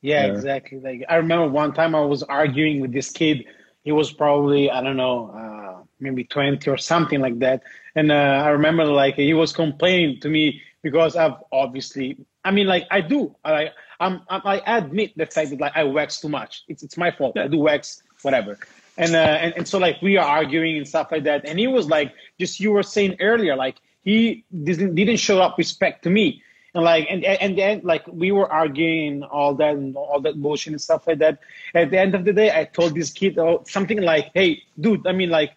Yeah, 0.00 0.24
exactly. 0.24 0.80
Like 0.80 1.04
I 1.08 1.16
remember 1.16 1.48
one 1.48 1.74
time 1.74 1.94
I 1.94 2.00
was 2.00 2.22
arguing 2.22 2.80
with 2.80 2.92
this 2.92 3.10
kid 3.10 3.44
he 3.82 3.92
was 3.92 4.12
probably 4.12 4.70
I 4.70 4.82
don't 4.82 4.96
know 4.96 5.30
uh, 5.30 5.84
maybe 5.98 6.24
20 6.24 6.68
or 6.70 6.76
something 6.76 7.20
like 7.20 7.38
that. 7.40 7.62
And 7.94 8.12
uh, 8.12 8.14
I 8.44 8.48
remember 8.48 8.84
like 8.84 9.16
he 9.16 9.34
was 9.34 9.52
complaining 9.52 10.20
to 10.20 10.28
me 10.28 10.62
because 10.82 11.16
I've 11.16 11.36
obviously 11.52 12.18
I 12.44 12.50
mean 12.50 12.66
like 12.66 12.86
I 12.90 13.00
do 13.00 13.34
I 13.44 13.70
I'm, 13.98 14.22
I 14.30 14.62
admit 14.66 15.16
the 15.16 15.26
fact 15.26 15.50
that 15.50 15.60
like 15.60 15.72
I 15.74 15.84
wax 15.84 16.20
too 16.20 16.28
much. 16.28 16.64
It's 16.68 16.82
it's 16.82 16.96
my 16.96 17.10
fault. 17.10 17.36
I 17.38 17.48
do 17.48 17.58
wax 17.58 18.02
whatever. 18.22 18.58
And, 19.00 19.14
uh, 19.14 19.18
and 19.18 19.54
and 19.56 19.66
so 19.66 19.78
like 19.78 19.96
we 20.02 20.18
are 20.18 20.26
arguing 20.26 20.76
and 20.76 20.86
stuff 20.86 21.08
like 21.10 21.24
that. 21.24 21.48
And 21.48 21.58
he 21.58 21.66
was 21.66 21.86
like 21.88 22.12
just 22.38 22.60
you 22.60 22.70
were 22.72 22.82
saying 22.82 23.16
earlier 23.18 23.56
like 23.56 23.76
he 24.02 24.44
didn't 24.64 24.94
didn't 24.94 25.16
show 25.16 25.40
up 25.40 25.56
respect 25.56 26.04
to 26.04 26.10
me 26.10 26.42
and 26.74 26.84
like 26.84 27.06
and 27.10 27.24
and 27.24 27.58
then 27.58 27.80
like 27.82 28.06
we 28.06 28.32
were 28.32 28.50
arguing 28.50 29.22
all 29.24 29.54
that 29.54 29.74
and 29.74 29.96
all 29.96 30.20
that 30.20 30.40
bullshit 30.40 30.72
and 30.72 30.80
stuff 30.80 31.06
like 31.06 31.18
that. 31.18 31.40
At 31.74 31.90
the 31.90 31.98
end 31.98 32.14
of 32.14 32.24
the 32.24 32.32
day, 32.32 32.50
I 32.56 32.64
told 32.64 32.94
this 32.94 33.10
kid 33.10 33.38
oh, 33.38 33.64
something 33.66 34.00
like, 34.00 34.30
"Hey, 34.34 34.62
dude, 34.78 35.06
I 35.06 35.12
mean, 35.12 35.30
like, 35.30 35.52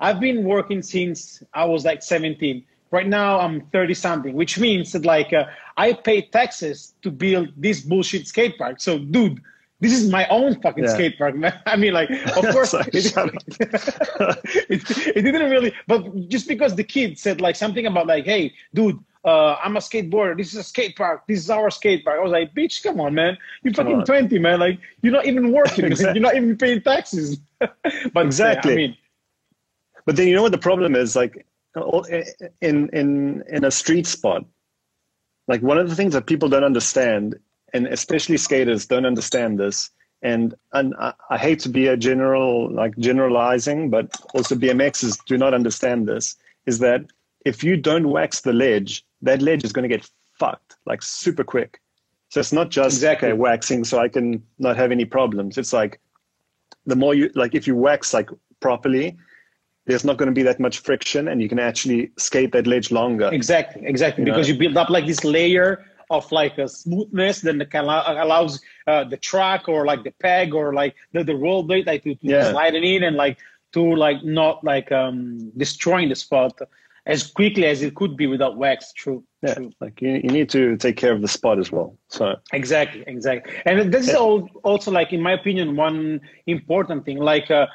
I've 0.00 0.20
been 0.20 0.44
working 0.44 0.82
since 0.82 1.42
I 1.54 1.64
was 1.64 1.84
like 1.84 2.02
17. 2.02 2.64
Right 2.90 3.06
now, 3.06 3.38
I'm 3.38 3.60
30 3.66 3.94
something, 3.94 4.34
which 4.34 4.58
means 4.58 4.92
that 4.92 5.04
like 5.04 5.32
uh, 5.32 5.44
I 5.76 5.92
pay 5.92 6.22
taxes 6.22 6.94
to 7.02 7.10
build 7.10 7.48
this 7.56 7.80
bullshit 7.80 8.26
skate 8.26 8.58
park. 8.58 8.80
So, 8.80 8.98
dude." 8.98 9.40
This 9.80 9.92
is 9.92 10.10
my 10.10 10.26
own 10.28 10.60
fucking 10.60 10.84
yeah. 10.84 10.94
skate 10.94 11.18
park, 11.18 11.36
man. 11.36 11.58
I 11.66 11.76
mean, 11.76 11.92
like, 11.92 12.10
of 12.10 12.48
course, 12.50 12.74
it, 12.74 12.88
it, 14.68 15.16
it 15.16 15.22
didn't 15.22 15.50
really, 15.50 15.72
but 15.86 16.28
just 16.28 16.48
because 16.48 16.74
the 16.74 16.84
kid 16.84 17.18
said 17.18 17.40
like 17.40 17.54
something 17.54 17.86
about 17.86 18.06
like, 18.06 18.24
hey, 18.24 18.54
dude, 18.74 18.98
uh, 19.24 19.54
I'm 19.62 19.76
a 19.76 19.80
skateboarder. 19.80 20.36
This 20.36 20.52
is 20.52 20.58
a 20.58 20.64
skate 20.64 20.96
park. 20.96 21.24
This 21.28 21.38
is 21.38 21.50
our 21.50 21.70
skate 21.70 22.04
park. 22.04 22.18
I 22.18 22.22
was 22.22 22.32
like, 22.32 22.54
bitch, 22.54 22.82
come 22.82 23.00
on, 23.00 23.14
man. 23.14 23.36
You're 23.62 23.74
fucking 23.74 24.04
20, 24.04 24.38
man. 24.38 24.58
Like, 24.58 24.80
you're 25.02 25.12
not 25.12 25.26
even 25.26 25.52
working. 25.52 25.84
exactly. 25.84 26.14
You're 26.20 26.28
not 26.28 26.36
even 26.36 26.56
paying 26.56 26.82
taxes. 26.82 27.38
but 27.58 28.26
exactly. 28.26 28.72
I 28.72 28.76
mean, 28.76 28.96
but 30.06 30.16
then 30.16 30.28
you 30.28 30.34
know 30.34 30.42
what 30.42 30.52
the 30.52 30.58
problem 30.58 30.96
is? 30.96 31.14
Like, 31.14 31.46
in 32.60 32.88
in 32.90 33.44
in 33.48 33.64
a 33.64 33.70
street 33.70 34.06
spot, 34.06 34.44
like 35.46 35.62
one 35.62 35.78
of 35.78 35.88
the 35.88 35.94
things 35.94 36.14
that 36.14 36.26
people 36.26 36.48
don't 36.48 36.64
understand, 36.64 37.38
and 37.74 37.86
especially 37.86 38.36
skaters 38.36 38.86
don't 38.86 39.06
understand 39.06 39.58
this. 39.58 39.90
And 40.22 40.54
and 40.72 40.94
I, 40.98 41.12
I 41.30 41.38
hate 41.38 41.60
to 41.60 41.68
be 41.68 41.86
a 41.86 41.96
general 41.96 42.70
like 42.72 42.96
generalizing, 42.98 43.90
but 43.90 44.10
also 44.34 44.54
BMXs 44.54 45.24
do 45.26 45.38
not 45.38 45.54
understand 45.54 46.08
this. 46.08 46.36
Is 46.66 46.80
that 46.80 47.04
if 47.44 47.62
you 47.62 47.76
don't 47.76 48.10
wax 48.10 48.40
the 48.40 48.52
ledge, 48.52 49.04
that 49.22 49.42
ledge 49.42 49.64
is 49.64 49.72
going 49.72 49.88
to 49.88 49.96
get 49.96 50.08
fucked 50.38 50.76
like 50.86 51.02
super 51.02 51.44
quick. 51.44 51.80
So 52.30 52.40
it's 52.40 52.52
not 52.52 52.70
just 52.70 52.96
exactly. 52.96 53.28
okay 53.28 53.38
waxing 53.38 53.84
so 53.84 53.98
I 53.98 54.08
can 54.08 54.42
not 54.58 54.76
have 54.76 54.92
any 54.92 55.04
problems. 55.04 55.56
It's 55.56 55.72
like 55.72 56.00
the 56.86 56.96
more 56.96 57.14
you 57.14 57.30
like 57.34 57.54
if 57.54 57.66
you 57.66 57.76
wax 57.76 58.12
like 58.12 58.28
properly, 58.60 59.16
there's 59.86 60.04
not 60.04 60.18
going 60.18 60.26
to 60.26 60.34
be 60.34 60.42
that 60.42 60.60
much 60.60 60.80
friction 60.80 61.28
and 61.28 61.40
you 61.40 61.48
can 61.48 61.58
actually 61.58 62.10
skate 62.18 62.52
that 62.52 62.66
ledge 62.66 62.90
longer. 62.90 63.30
Exactly, 63.32 63.86
exactly. 63.86 64.24
You 64.24 64.32
because 64.32 64.48
know? 64.48 64.54
you 64.54 64.58
build 64.58 64.76
up 64.76 64.90
like 64.90 65.06
this 65.06 65.24
layer 65.24 65.84
of 66.10 66.30
like 66.32 66.58
a 66.58 66.68
smoothness 66.68 67.42
then 67.42 67.60
it 67.60 67.74
allows 67.74 68.60
uh, 68.86 69.04
the 69.04 69.16
track 69.16 69.68
or 69.68 69.84
like 69.84 70.04
the 70.04 70.10
peg 70.10 70.54
or 70.54 70.72
like 70.72 70.94
the, 71.12 71.22
the 71.22 71.36
roll 71.36 71.62
blade 71.62 71.86
like 71.86 72.02
to, 72.02 72.14
to 72.14 72.26
yeah. 72.26 72.50
slide 72.50 72.74
it 72.74 72.84
in 72.84 73.02
and 73.02 73.16
like 73.16 73.38
to 73.72 73.82
like 73.94 74.24
not 74.24 74.64
like 74.64 74.90
um 74.92 75.50
destroying 75.56 76.08
the 76.08 76.14
spot 76.14 76.58
as 77.08 77.26
quickly 77.26 77.64
as 77.64 77.82
it 77.82 77.94
could 77.94 78.16
be 78.16 78.26
without 78.26 78.58
wax. 78.58 78.92
True. 78.92 79.24
Yeah, 79.42 79.54
True. 79.54 79.72
like 79.80 80.00
you, 80.02 80.20
you 80.22 80.30
need 80.30 80.50
to 80.50 80.76
take 80.76 80.96
care 80.96 81.12
of 81.12 81.22
the 81.22 81.28
spot 81.28 81.58
as 81.58 81.72
well. 81.72 81.96
So 82.08 82.36
Exactly, 82.52 83.02
exactly. 83.06 83.52
And 83.64 83.92
this 83.92 84.08
is 84.08 84.14
all, 84.14 84.48
also 84.62 84.90
like, 84.90 85.12
in 85.12 85.22
my 85.22 85.32
opinion, 85.32 85.74
one 85.74 86.20
important 86.46 87.06
thing, 87.06 87.18
like 87.18 87.50
uh, 87.50 87.66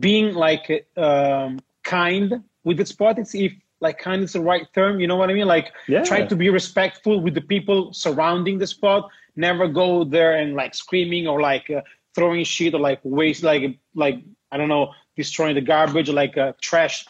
being 0.00 0.34
like 0.34 0.88
um, 0.96 1.60
kind 1.84 2.42
with 2.64 2.78
the 2.78 2.86
spot. 2.86 3.18
It's 3.18 3.34
if 3.34 3.52
like 3.80 3.98
kind 3.98 4.22
is 4.22 4.32
the 4.34 4.40
right 4.40 4.66
term, 4.74 5.00
you 5.00 5.06
know 5.06 5.16
what 5.16 5.30
I 5.30 5.34
mean? 5.34 5.46
Like 5.46 5.72
Yeah. 5.88 6.02
try 6.04 6.26
to 6.26 6.36
be 6.36 6.50
respectful 6.50 7.20
with 7.20 7.34
the 7.34 7.40
people 7.40 7.92
surrounding 7.92 8.58
the 8.58 8.66
spot. 8.66 9.08
Never 9.36 9.66
go 9.68 10.04
there 10.04 10.36
and 10.36 10.54
like 10.54 10.74
screaming 10.74 11.26
or 11.26 11.40
like 11.40 11.70
uh, 11.70 11.80
throwing 12.14 12.44
shit 12.44 12.74
or 12.74 12.80
like 12.80 13.00
waste, 13.04 13.42
like 13.42 13.78
like 13.94 14.16
I 14.52 14.56
don't 14.58 14.68
know, 14.68 14.92
destroying 15.16 15.54
the 15.54 15.60
garbage, 15.62 16.08
or 16.08 16.12
like 16.14 16.36
uh, 16.36 16.52
trash, 16.60 17.06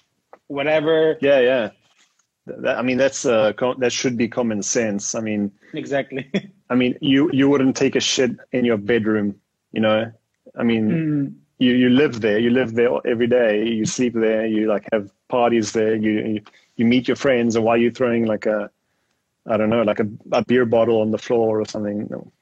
whatever. 0.46 1.16
yeah, 1.20 1.40
yeah. 1.40 1.70
That, 2.46 2.78
I 2.78 2.83
mean, 2.83 2.98
that's 2.98 3.24
uh, 3.24 3.52
co- 3.54 3.74
that 3.78 3.92
should 3.92 4.16
be 4.16 4.28
common 4.28 4.62
sense. 4.62 5.14
I 5.14 5.20
mean, 5.20 5.50
Exactly. 5.74 6.30
I 6.70 6.74
mean, 6.74 6.96
you 7.00 7.30
you 7.33 7.48
wouldn't 7.48 7.76
take 7.76 7.96
a 7.96 8.00
shit 8.00 8.33
in 8.52 8.64
your 8.64 8.76
bedroom, 8.76 9.40
you 9.72 9.80
know. 9.80 10.12
I 10.59 10.62
mean, 10.62 10.85
Mm, 10.90 11.35
you 11.61 11.73
you 11.75 11.90
live 11.90 12.20
there. 12.20 12.38
You 12.38 12.51
live 12.51 12.75
there 12.75 12.90
every 13.07 13.27
day. 13.27 13.64
You 13.68 13.85
sleep 13.85 14.14
there. 14.14 14.46
You 14.46 14.66
like 14.66 14.88
have 14.92 15.11
parties 15.29 15.73
there. 15.73 15.94
You 15.94 16.12
you, 16.12 16.40
you 16.77 16.85
meet 16.87 17.07
your 17.07 17.16
friends, 17.16 17.55
and 17.55 17.64
why 17.64 17.75
are 17.75 17.79
you 17.79 17.90
throwing 17.90 18.27
like 18.27 18.46
a, 18.46 18.70
I 19.46 19.57
don't 19.59 19.68
know, 19.68 19.83
like 19.83 20.01
a, 20.01 20.09
a 20.33 20.44
beer 20.44 20.64
bottle 20.64 21.01
on 21.03 21.11
the 21.11 21.18
floor 21.18 21.61
or 21.61 21.66
something? 21.66 22.09
No. 22.11 22.33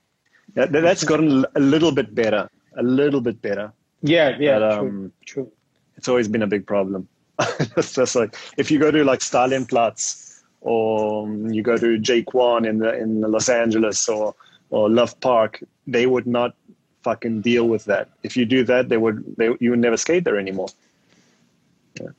That, 0.54 0.72
that's 0.72 1.04
gotten 1.04 1.44
a 1.54 1.60
little 1.60 1.92
bit 1.92 2.14
better. 2.14 2.48
A 2.76 2.82
little 2.82 3.20
bit 3.20 3.42
better. 3.42 3.72
yeah, 4.02 4.36
yeah, 4.38 4.58
But, 4.58 4.78
true, 4.78 4.88
um, 4.88 5.12
true. 5.26 5.52
It's 5.96 6.08
always 6.08 6.28
been 6.28 6.42
a 6.42 6.46
big 6.46 6.66
problem. 6.66 7.08
it's 7.76 7.92
just 7.92 8.14
like 8.14 8.36
if 8.56 8.70
you 8.70 8.78
go 8.78 8.90
to 8.90 9.04
like 9.04 9.20
Stalinplatz 9.20 10.42
or 10.60 11.24
um, 11.26 11.50
you 11.50 11.62
go 11.62 11.76
to 11.76 11.98
JKwon 11.98 12.68
in 12.68 12.78
the 12.78 12.96
in 12.96 13.20
Los 13.20 13.48
Angeles 13.48 14.08
or 14.08 14.34
or 14.70 14.88
Love 14.88 15.18
Park, 15.20 15.62
they 15.86 16.06
would 16.06 16.26
not 16.26 16.54
fucking 17.02 17.42
deal 17.42 17.68
with 17.68 17.84
that. 17.86 18.08
If 18.22 18.36
you 18.36 18.44
do 18.44 18.64
that, 18.64 18.88
they 18.88 18.96
would 18.96 19.36
they 19.36 19.50
you 19.60 19.70
would 19.70 19.78
never 19.80 19.96
skate 19.96 20.24
there 20.24 20.38
anymore. 20.38 20.68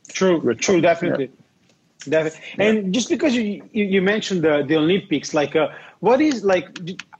True, 0.09 0.39
Rich- 0.39 0.61
true, 0.65 0.81
definitely, 0.81 1.31
definitely. 2.07 2.39
And 2.59 2.93
just 2.93 3.09
because 3.09 3.35
you, 3.35 3.63
you 3.71 4.01
mentioned 4.01 4.41
the 4.43 4.63
the 4.67 4.75
Olympics, 4.75 5.33
like, 5.33 5.55
uh, 5.55 5.69
what 5.99 6.21
is 6.21 6.43
like? 6.43 6.67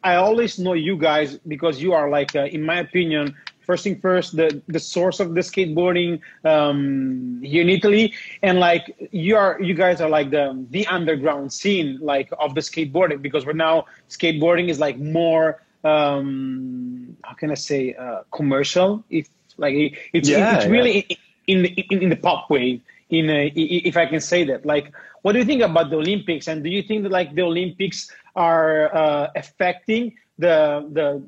I 0.03 0.15
always 0.15 0.59
know 0.59 0.73
you 0.73 0.97
guys 0.97 1.37
because 1.47 1.81
you 1.81 1.93
are 1.93 2.09
like, 2.09 2.35
uh, 2.35 2.45
in 2.45 2.63
my 2.63 2.79
opinion, 2.79 3.35
first 3.61 3.83
thing 3.83 3.99
first, 3.99 4.35
the 4.35 4.61
the 4.67 4.79
source 4.79 5.19
of 5.19 5.35
the 5.35 5.41
skateboarding 5.41 6.19
um, 6.43 7.39
here 7.43 7.61
in 7.61 7.69
Italy, 7.69 8.13
and 8.41 8.59
like 8.59 9.09
you 9.11 9.35
are, 9.37 9.61
you 9.61 9.73
guys 9.73 10.01
are 10.01 10.09
like 10.09 10.31
the 10.31 10.65
the 10.71 10.85
underground 10.87 11.53
scene 11.53 11.97
like 12.01 12.29
of 12.39 12.55
the 12.55 12.61
skateboarding 12.61 13.21
because 13.21 13.45
we're 13.45 13.53
now 13.53 13.85
skateboarding 14.09 14.69
is 14.69 14.79
like 14.79 14.97
more 14.97 15.61
um 15.83 17.15
how 17.23 17.33
can 17.33 17.51
i 17.51 17.55
say 17.55 17.93
uh 17.93 18.21
commercial? 18.31 19.03
If 19.09 19.27
like 19.57 19.73
it- 19.75 19.93
it's 20.13 20.29
Yeah, 20.29 20.37
it's 20.53 20.65
yeah. 20.65 20.71
really 20.71 21.05
in 21.47 21.63
the 21.63 21.69
in, 21.89 22.01
in 22.03 22.09
the 22.09 22.15
pop 22.15 22.49
wave 22.49 22.81
in 23.09 23.29
a, 23.29 23.47
if 23.55 23.97
i 23.97 24.05
can 24.05 24.19
say 24.21 24.43
that. 24.45 24.65
Like 24.65 24.91
what 25.23 25.33
do 25.33 25.39
you 25.39 25.45
think 25.45 25.61
about 25.61 25.89
the 25.89 25.97
olympics? 25.97 26.47
And 26.47 26.63
do 26.63 26.69
you 26.69 26.81
think 26.83 27.03
that 27.03 27.11
like 27.11 27.35
the 27.35 27.41
olympics 27.43 28.09
are 28.35 28.93
uh, 28.95 29.27
affecting 29.35 30.15
the 30.37 30.87
the 30.91 31.27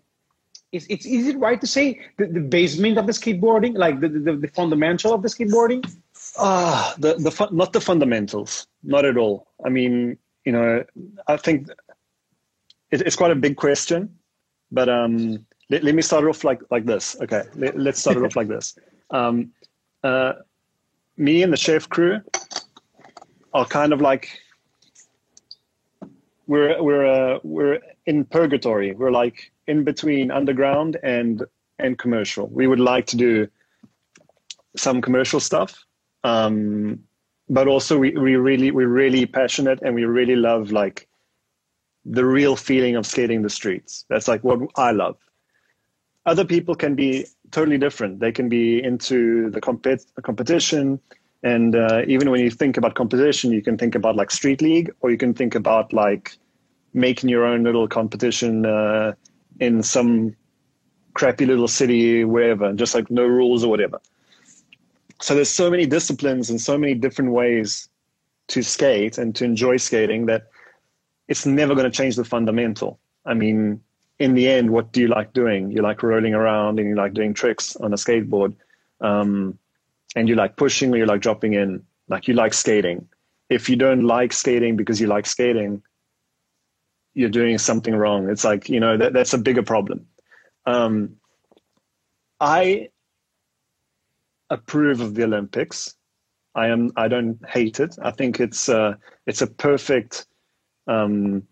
is, 0.72 0.86
it's 0.90 1.06
is 1.06 1.28
it 1.28 1.38
right 1.38 1.60
to 1.60 1.68
say 1.68 2.00
the, 2.18 2.28
the 2.28 2.40
basement 2.40 2.98
of 2.98 3.06
the 3.06 3.12
skateboarding? 3.14 3.76
Like 3.78 4.00
the, 4.00 4.08
the 4.10 4.34
the 4.36 4.48
fundamental 4.48 5.14
of 5.14 5.22
the 5.22 5.28
skateboarding? 5.28 5.84
Ah, 6.38 6.96
the 6.98 7.16
the 7.16 7.32
fun, 7.32 7.50
not 7.56 7.74
the 7.74 7.82
fundamentals, 7.82 8.68
not 8.84 9.04
at 9.06 9.18
all. 9.18 9.48
I 9.66 9.70
mean, 9.70 10.18
you 10.46 10.52
know, 10.54 10.84
I 11.28 11.36
think 11.38 11.68
it, 12.92 13.02
it's 13.02 13.16
quite 13.18 13.32
a 13.32 13.36
big 13.36 13.58
question, 13.58 14.18
but 14.72 14.90
um, 14.90 15.46
let, 15.70 15.84
let 15.84 15.96
me 15.96 16.02
start 16.02 16.24
it 16.24 16.28
off 16.28 16.44
like 16.44 16.62
like 16.72 16.86
this. 16.86 17.16
Okay, 17.22 17.44
let, 17.56 17.78
let's 17.78 18.00
start 18.00 18.18
it 18.18 18.24
off 18.24 18.36
like 18.36 18.48
this. 18.48 18.78
Um, 19.14 19.52
uh, 20.06 20.36
me 21.18 21.44
and 21.44 21.52
the 21.52 21.58
chef 21.58 21.90
crew 21.90 22.22
are 23.54 23.66
kind 23.66 23.92
of 23.92 24.00
like 24.00 24.30
we're 26.48 26.82
we're 26.82 27.06
uh, 27.06 27.40
we're 27.44 27.80
in 28.06 28.24
purgatory. 28.24 28.94
We're 28.94 29.12
like 29.12 29.52
in 29.68 29.84
between 29.84 30.32
underground 30.32 30.98
and 31.04 31.44
and 31.78 31.98
commercial. 31.98 32.48
We 32.48 32.68
would 32.68 32.80
like 32.80 33.06
to 33.08 33.18
do 33.18 33.50
some 34.78 35.02
commercial 35.02 35.42
stuff 35.42 35.86
um, 36.24 37.04
but 37.50 37.68
also 37.68 37.98
we, 37.98 38.12
we 38.12 38.36
really 38.36 38.72
we're 38.72 38.88
really 38.88 39.26
passionate 39.26 39.82
and 39.82 39.96
we 39.96 40.06
really 40.06 40.36
love 40.36 40.72
like 40.72 41.08
the 42.06 42.26
real 42.26 42.56
feeling 42.56 42.96
of 42.96 43.06
skating 43.06 43.42
the 43.42 43.50
streets. 43.50 44.06
That's 44.10 44.28
like 44.28 44.44
what 44.44 44.60
i 44.76 44.92
love. 44.92 45.18
Other 46.26 46.46
people 46.46 46.76
can 46.76 46.96
be 46.96 47.26
totally 47.52 47.78
different. 47.78 48.20
They 48.20 48.32
can 48.32 48.48
be 48.50 48.82
into 48.84 49.50
the 49.50 49.62
compet- 49.62 50.06
competition 50.24 51.00
and 51.44 51.76
uh, 51.76 52.04
even 52.08 52.30
when 52.30 52.40
you 52.40 52.52
think 52.52 52.78
about 52.78 52.94
competition 52.96 53.52
you 53.52 53.62
can 53.62 53.78
think 53.78 53.96
about 53.96 54.16
like 54.16 54.30
street 54.30 54.62
league 54.62 54.94
or 55.00 55.10
you 55.10 55.18
can 55.18 55.34
think 55.34 55.56
about 55.56 55.92
like 55.92 56.38
making 56.94 57.30
your 57.30 57.46
own 57.46 57.64
little 57.64 57.88
competition 57.88 58.66
uh, 58.66 59.14
in 59.60 59.82
some 59.82 60.36
crappy 61.14 61.46
little 61.46 61.68
city 61.68 62.24
wherever 62.24 62.74
just 62.74 62.94
like 62.94 63.10
no 63.10 63.26
rules 63.26 63.64
or 63.64 63.70
whatever. 63.70 64.00
So 65.22 65.36
there's 65.36 65.50
so 65.50 65.70
many 65.70 65.86
disciplines 65.86 66.50
and 66.50 66.60
so 66.60 66.78
many 66.78 66.94
different 66.96 67.32
ways 67.32 67.90
to 68.48 68.62
skate 68.62 69.18
and 69.18 69.36
to 69.36 69.46
enjoy 69.46 69.78
skating 69.78 70.26
that 70.26 70.51
it's 71.32 71.46
never 71.46 71.76
going 71.76 71.90
to 71.90 71.98
change 71.98 72.16
the 72.16 72.24
fundamental 72.24 73.00
i 73.26 73.34
mean 73.34 73.82
in 74.20 74.34
the 74.34 74.48
end 74.48 74.70
what 74.70 74.92
do 74.92 75.02
you 75.02 75.08
like 75.08 75.34
doing 75.34 75.72
you 75.72 75.82
like 75.82 76.04
rolling 76.04 76.34
around 76.34 76.80
and 76.80 76.88
you 76.90 76.96
like 76.96 77.14
doing 77.14 77.34
tricks 77.34 77.76
on 77.78 77.94
a 77.94 77.96
skateboard 77.96 78.54
um, 79.02 79.58
and 80.16 80.30
you 80.30 80.36
like 80.36 80.56
pushing 80.58 80.94
or 80.94 80.98
you 80.98 81.06
like 81.06 81.22
dropping 81.22 81.54
in 81.54 81.82
like 82.08 82.28
you 82.28 82.34
like 82.34 82.54
skating 82.54 83.08
if 83.50 83.70
you 83.70 83.76
don't 83.76 84.04
like 84.04 84.32
skating 84.32 84.76
because 84.76 85.02
you 85.02 85.08
like 85.08 85.26
skating 85.26 85.82
you're 87.14 87.30
doing 87.30 87.58
something 87.58 87.96
wrong 87.96 88.30
it's 88.30 88.44
like 88.44 88.70
you 88.70 88.80
know 88.80 88.96
that, 88.98 89.14
that's 89.14 89.34
a 89.34 89.38
bigger 89.38 89.64
problem 89.64 90.06
um, 90.66 91.16
i 92.40 92.88
approve 94.52 95.00
of 95.02 95.16
the 95.16 95.24
Olympics. 95.24 95.96
I 96.54 96.68
am. 96.68 96.92
I 96.98 97.08
don't 97.08 97.40
hate 97.50 97.80
it. 97.80 97.96
I 98.02 98.12
think 98.12 98.40
it's 98.40 98.70
uh, 98.70 98.96
it's 99.26 99.42
a 99.42 99.48
perfect. 99.48 100.28
Um, 100.92 101.44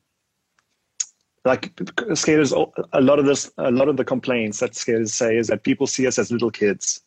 like 1.46 1.72
skaters, 2.14 2.52
a 2.52 3.02
lot 3.02 3.20
of 3.20 3.26
this, 3.26 3.52
a 3.58 3.72
lot 3.72 3.88
of 3.88 3.98
the 3.98 4.04
complaints 4.04 4.60
that 4.60 4.76
skaters 4.76 5.14
say 5.14 5.38
is 5.38 5.48
that 5.48 5.64
people 5.64 5.88
see 5.88 6.06
us 6.06 6.20
as 6.20 6.32
little 6.32 6.52
kids, 6.52 7.02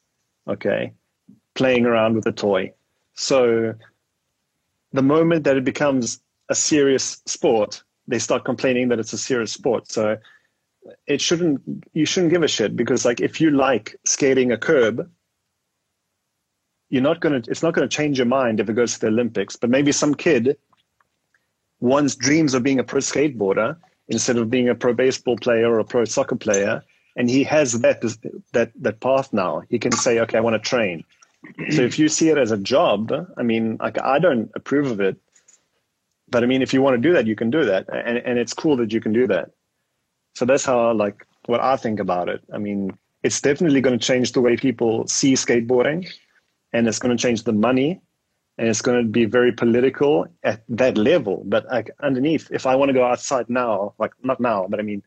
okay, 0.49 0.93
playing 1.55 1.85
around 1.85 2.15
with 2.15 2.27
a 2.27 2.33
toy. 2.33 2.73
So, 3.15 3.75
the 4.93 5.03
moment 5.03 5.45
that 5.45 5.57
it 5.57 5.65
becomes 5.65 6.21
a 6.49 6.55
serious 6.55 7.23
sport, 7.27 7.83
they 8.09 8.19
start 8.19 8.45
complaining 8.45 8.89
that 8.89 8.99
it's 8.99 9.13
a 9.13 9.19
serious 9.19 9.53
sport. 9.53 9.93
So, 9.93 10.17
it 11.07 11.21
shouldn't. 11.21 11.61
You 11.93 12.07
shouldn't 12.07 12.33
give 12.33 12.43
a 12.43 12.49
shit 12.49 12.75
because, 12.75 13.05
like, 13.05 13.21
if 13.21 13.41
you 13.41 13.51
like 13.51 13.95
skating 14.07 14.51
a 14.51 14.57
curb, 14.57 15.09
you're 16.89 17.03
not 17.03 17.21
going 17.21 17.41
to 17.41 17.51
it's 17.51 17.63
not 17.63 17.75
going 17.75 17.89
to 17.89 17.97
change 17.97 18.19
your 18.19 18.27
mind 18.27 18.61
if 18.61 18.69
it 18.69 18.75
goes 18.75 18.95
to 18.95 19.01
the 19.01 19.07
olympics 19.07 19.57
but 19.57 19.71
maybe 19.71 19.91
some 19.91 20.15
kid 20.15 20.59
once 21.83 22.15
dreams 22.15 22.55
of 22.55 22.63
being 22.63 22.79
a 22.79 22.85
pro 22.85 23.01
skateboarder 23.01 23.77
instead 24.07 24.37
of 24.37 24.49
being 24.49 24.69
a 24.69 24.75
pro 24.75 24.95
baseball 24.95 25.37
player 25.37 25.69
or 25.69 25.81
a 25.81 25.85
pro 25.85 26.05
soccer 26.05 26.37
player 26.37 26.83
and 27.17 27.29
he 27.29 27.43
has 27.43 27.81
that 27.81 28.01
that 28.53 28.71
that 28.77 29.01
path 29.01 29.33
now. 29.33 29.63
He 29.69 29.79
can 29.79 29.93
say 29.93 30.21
okay 30.21 30.39
i 30.39 30.41
want 30.41 30.55
to 30.55 30.69
train. 30.69 31.05
So 31.71 31.83
if 31.83 31.99
you 31.99 32.09
see 32.09 32.29
it 32.29 32.39
as 32.39 32.53
a 32.53 32.57
job 32.57 33.13
i 33.37 33.43
mean 33.43 33.77
like 33.81 34.01
i 34.01 34.19
don't 34.21 34.51
approve 34.55 34.87
of 34.93 35.01
it 35.01 35.17
but 36.29 36.45
i 36.45 36.47
mean 36.47 36.63
if 36.63 36.73
you 36.73 36.81
want 36.81 36.95
to 36.95 37.09
do 37.09 37.13
that 37.15 37.27
you 37.27 37.35
can 37.35 37.51
do 37.51 37.65
that 37.65 37.89
and 37.93 38.17
and 38.19 38.39
it's 38.39 38.55
cool 38.55 38.77
that 38.77 38.93
you 38.93 39.01
can 39.01 39.13
do 39.13 39.27
that. 39.27 39.51
So 40.37 40.45
that's 40.45 40.65
how 40.65 40.93
like 40.93 41.27
what 41.47 41.61
i 41.61 41.77
think 41.77 41.99
about 41.99 42.29
it. 42.29 42.41
I 42.55 42.59
mean 42.59 42.97
it's 43.25 43.41
definitely 43.41 43.81
going 43.81 43.99
to 43.99 44.07
change 44.07 44.33
the 44.33 44.41
way 44.41 44.57
people 44.57 45.07
see 45.09 45.35
skateboarding 45.35 46.09
and 46.73 46.87
it's 46.87 47.01
going 47.01 47.17
to 47.17 47.21
change 47.21 47.43
the 47.43 47.53
money 47.53 48.01
and 48.59 48.69
it's 48.69 48.83
going 48.83 49.03
to 49.03 49.09
be 49.09 49.25
very 49.25 49.53
political 49.53 50.27
at 50.43 50.63
that 50.69 50.97
level. 50.97 51.43
But 51.47 51.67
like 51.67 51.91
underneath 52.01 52.49
if 52.51 52.67
i 52.67 52.75
want 52.75 52.91
to 52.91 52.95
go 52.95 53.05
outside 53.05 53.49
now 53.49 53.95
like 53.99 54.13
not 54.23 54.41
now 54.41 54.67
but 54.69 54.81
i 54.81 54.83
mean 54.83 55.03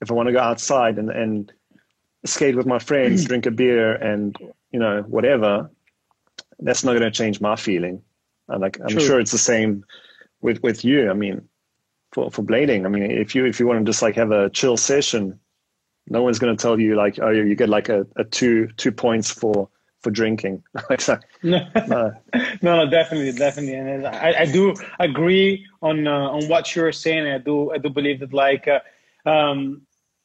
if 0.00 0.10
i 0.10 0.14
want 0.14 0.26
to 0.26 0.32
go 0.32 0.40
outside 0.40 0.98
and, 0.98 1.10
and 1.10 1.52
skate 2.24 2.56
with 2.56 2.66
my 2.66 2.78
friends 2.78 3.24
drink 3.30 3.46
a 3.46 3.50
beer 3.50 3.94
and 3.94 4.36
you 4.72 4.78
know 4.78 5.02
whatever 5.02 5.70
that's 6.60 6.84
not 6.84 6.92
going 6.92 7.02
to 7.02 7.10
change 7.10 7.40
my 7.40 7.56
feeling. 7.56 8.02
I'm 8.48 8.60
like 8.60 8.78
i'm 8.80 8.88
True. 8.88 9.00
sure 9.00 9.20
it's 9.20 9.32
the 9.32 9.38
same 9.38 9.84
with 10.40 10.62
with 10.62 10.84
you. 10.84 11.10
I 11.10 11.14
mean 11.14 11.48
for 12.12 12.30
for 12.30 12.42
blading 12.42 12.86
i 12.86 12.88
mean 12.88 13.02
if 13.02 13.34
you 13.34 13.44
if 13.44 13.58
you 13.58 13.66
want 13.66 13.80
to 13.80 13.84
just 13.84 14.00
like 14.00 14.14
have 14.14 14.30
a 14.30 14.48
chill 14.50 14.76
session 14.76 15.38
no 16.08 16.22
one's 16.22 16.38
going 16.38 16.56
to 16.56 16.62
tell 16.62 16.78
you 16.78 16.94
like 16.94 17.18
oh 17.20 17.30
you 17.30 17.56
get 17.56 17.68
like 17.68 17.88
a, 17.88 18.06
a 18.16 18.24
two 18.24 18.68
two 18.76 18.92
points 18.92 19.30
for 19.30 19.68
for 20.04 20.10
drinking. 20.10 20.62
no, 21.42 21.66
no, 21.88 22.12
no, 22.62 22.90
definitely, 22.90 23.32
definitely, 23.32 23.74
and 23.74 24.06
I, 24.06 24.34
I 24.40 24.44
do 24.44 24.74
agree 25.00 25.66
on 25.82 26.06
uh, 26.06 26.28
on 26.36 26.46
what 26.48 26.76
you're 26.76 26.92
saying. 26.92 27.26
I 27.26 27.38
do, 27.38 27.72
I 27.72 27.78
do 27.78 27.88
believe 27.88 28.20
that 28.20 28.32
like 28.32 28.68
uh, 28.68 28.80
um, 29.28 29.82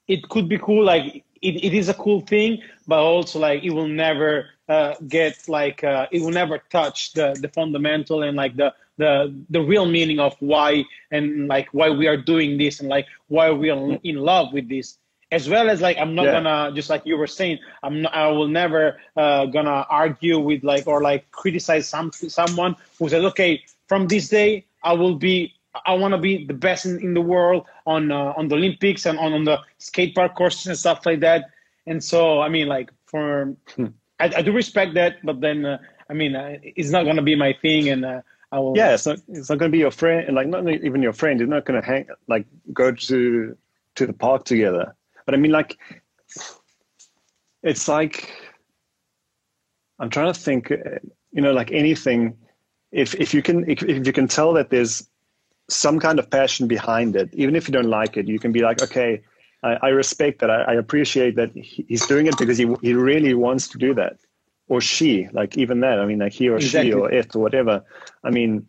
it 0.07 0.29
could 0.29 0.47
be 0.47 0.59
cool. 0.59 0.83
Like 0.83 1.23
it, 1.41 1.63
it 1.63 1.73
is 1.73 1.89
a 1.89 1.95
cool 1.95 2.21
thing, 2.21 2.61
but 2.87 2.99
also 2.99 3.39
like 3.39 3.63
it 3.63 3.71
will 3.71 3.87
never 3.87 4.49
uh, 4.67 4.93
get 5.07 5.47
like 5.47 5.83
uh, 5.83 6.05
it 6.11 6.21
will 6.21 6.31
never 6.31 6.59
touch 6.69 7.13
the 7.13 7.35
the 7.41 7.47
fundamental 7.47 8.21
and 8.21 8.37
like 8.37 8.55
the 8.55 8.71
the 8.97 9.33
the 9.49 9.61
real 9.61 9.87
meaning 9.87 10.19
of 10.19 10.35
why 10.39 10.83
and 11.09 11.47
like 11.47 11.69
why 11.71 11.89
we 11.89 12.05
are 12.05 12.17
doing 12.17 12.57
this 12.57 12.79
and 12.79 12.89
like 12.89 13.07
why 13.29 13.49
we 13.49 13.71
are 13.71 13.97
in 14.03 14.17
love 14.17 14.53
with 14.53 14.69
this 14.69 14.98
as 15.31 15.47
well 15.47 15.69
as 15.69 15.81
like 15.81 15.97
i'm 15.97 16.15
not 16.15 16.25
yeah. 16.25 16.31
gonna 16.41 16.71
just 16.73 16.89
like 16.89 17.05
you 17.05 17.17
were 17.17 17.27
saying 17.27 17.59
i'm 17.83 18.01
not, 18.01 18.13
i 18.13 18.27
will 18.27 18.47
never 18.47 18.99
uh, 19.15 19.45
gonna 19.45 19.85
argue 19.89 20.39
with 20.39 20.63
like 20.63 20.87
or 20.87 21.01
like 21.01 21.29
criticize 21.31 21.87
some 21.87 22.11
someone 22.11 22.75
who 22.97 23.09
says 23.09 23.23
okay 23.23 23.63
from 23.87 24.07
this 24.07 24.29
day 24.29 24.65
i 24.83 24.93
will 24.93 25.15
be 25.15 25.53
i 25.85 25.93
want 25.93 26.13
to 26.13 26.17
be 26.17 26.45
the 26.45 26.53
best 26.53 26.85
in, 26.85 26.99
in 26.99 27.13
the 27.13 27.21
world 27.21 27.65
on 27.85 28.11
uh, 28.11 28.33
on 28.37 28.47
the 28.47 28.55
olympics 28.55 29.05
and 29.05 29.19
on, 29.19 29.33
on 29.33 29.43
the 29.43 29.59
skate 29.77 30.15
park 30.15 30.35
courses 30.35 30.67
and 30.67 30.77
stuff 30.77 31.05
like 31.05 31.19
that 31.19 31.45
and 31.85 32.03
so 32.03 32.41
i 32.41 32.49
mean 32.49 32.67
like 32.67 32.89
for 33.05 33.55
hmm. 33.75 33.87
I, 34.19 34.31
I, 34.37 34.41
do 34.41 34.51
respect 34.51 34.95
that 34.95 35.17
but 35.23 35.41
then 35.41 35.65
uh, 35.65 35.77
i 36.09 36.13
mean 36.13 36.35
uh, 36.35 36.57
it's 36.61 36.89
not 36.89 37.05
gonna 37.05 37.21
be 37.21 37.35
my 37.35 37.53
thing 37.61 37.89
and 37.89 38.05
uh, 38.05 38.21
I 38.51 38.57
will, 38.57 38.75
yeah, 38.75 38.95
it's 38.95 39.05
not, 39.05 39.19
it's 39.27 39.47
not 39.47 39.59
going 39.59 39.71
to 39.71 39.75
be 39.75 39.77
your 39.77 39.91
friend, 39.91 40.33
like 40.33 40.47
not 40.47 40.67
even 40.67 41.03
your 41.03 41.13
friend. 41.13 41.39
You're 41.39 41.47
not 41.47 41.65
going 41.65 41.79
to 41.79 41.87
hang, 41.87 42.07
like 42.27 42.47
go 42.73 42.91
to 42.91 43.55
to 43.93 44.07
the 44.07 44.13
park 44.13 44.43
together 44.45 44.95
but 45.29 45.35
I 45.35 45.37
mean, 45.37 45.51
like, 45.51 45.77
it's 47.61 47.87
like 47.87 48.31
I'm 49.99 50.09
trying 50.09 50.33
to 50.33 50.39
think. 50.39 50.71
Uh, 50.71 50.97
you 51.31 51.43
know, 51.43 51.51
like 51.51 51.71
anything, 51.71 52.35
if 52.91 53.13
if 53.13 53.31
you 53.31 53.43
can 53.43 53.69
if, 53.69 53.83
if 53.83 54.07
you 54.07 54.11
can 54.11 54.27
tell 54.27 54.53
that 54.53 54.71
there's 54.71 55.07
some 55.69 55.99
kind 55.99 56.17
of 56.17 56.31
passion 56.31 56.67
behind 56.67 57.15
it, 57.15 57.29
even 57.33 57.55
if 57.55 57.67
you 57.67 57.71
don't 57.71 57.91
like 57.91 58.17
it, 58.17 58.27
you 58.27 58.39
can 58.39 58.51
be 58.51 58.61
like, 58.61 58.81
okay, 58.81 59.21
I, 59.61 59.77
I 59.83 59.89
respect 59.89 60.39
that. 60.39 60.49
I, 60.49 60.61
I, 60.63 60.73
appreciate 60.73 61.35
that 61.35 61.51
he's 61.53 62.07
doing 62.07 62.25
it 62.25 62.35
because 62.39 62.57
he 62.57 62.65
he 62.81 62.95
really 62.95 63.35
wants 63.35 63.67
to 63.67 63.77
do 63.77 63.93
that, 63.93 64.17
or 64.67 64.81
she, 64.81 65.27
like 65.31 65.59
even 65.59 65.81
that. 65.81 65.99
I 65.99 66.07
mean, 66.07 66.17
like 66.17 66.33
he 66.33 66.49
or 66.49 66.55
exactly. 66.55 66.89
she 66.89 66.93
or 66.95 67.11
it 67.11 67.35
or 67.35 67.39
whatever. 67.43 67.83
I 68.23 68.31
mean, 68.31 68.65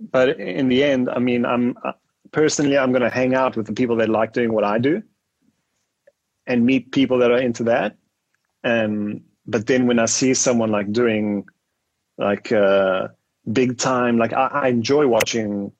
but 0.00 0.40
in 0.40 0.68
the 0.68 0.82
end, 0.82 1.10
I 1.10 1.18
mean, 1.18 1.44
I'm 1.44 1.76
uh, 1.84 1.92
personally, 2.32 2.78
I'm 2.78 2.92
going 2.92 3.02
to 3.02 3.10
hang 3.10 3.34
out 3.34 3.58
with 3.58 3.66
the 3.66 3.74
people 3.74 3.96
that 3.96 4.08
like 4.08 4.32
doing 4.32 4.54
what 4.54 4.64
I 4.64 4.78
do 4.78 5.02
and 6.48 6.66
meet 6.66 6.90
people 6.90 7.18
that 7.18 7.30
are 7.30 7.38
into 7.38 7.62
that. 7.64 7.96
Um, 8.64 9.20
but 9.46 9.66
then 9.66 9.86
when 9.86 9.98
I 9.98 10.06
see 10.06 10.34
someone 10.34 10.70
like 10.70 10.90
doing 10.90 11.46
like 12.16 12.50
uh, 12.50 13.08
big 13.52 13.78
time, 13.78 14.18
like 14.18 14.32
I, 14.32 14.46
I 14.46 14.68
enjoy 14.68 15.06
watching 15.06 15.70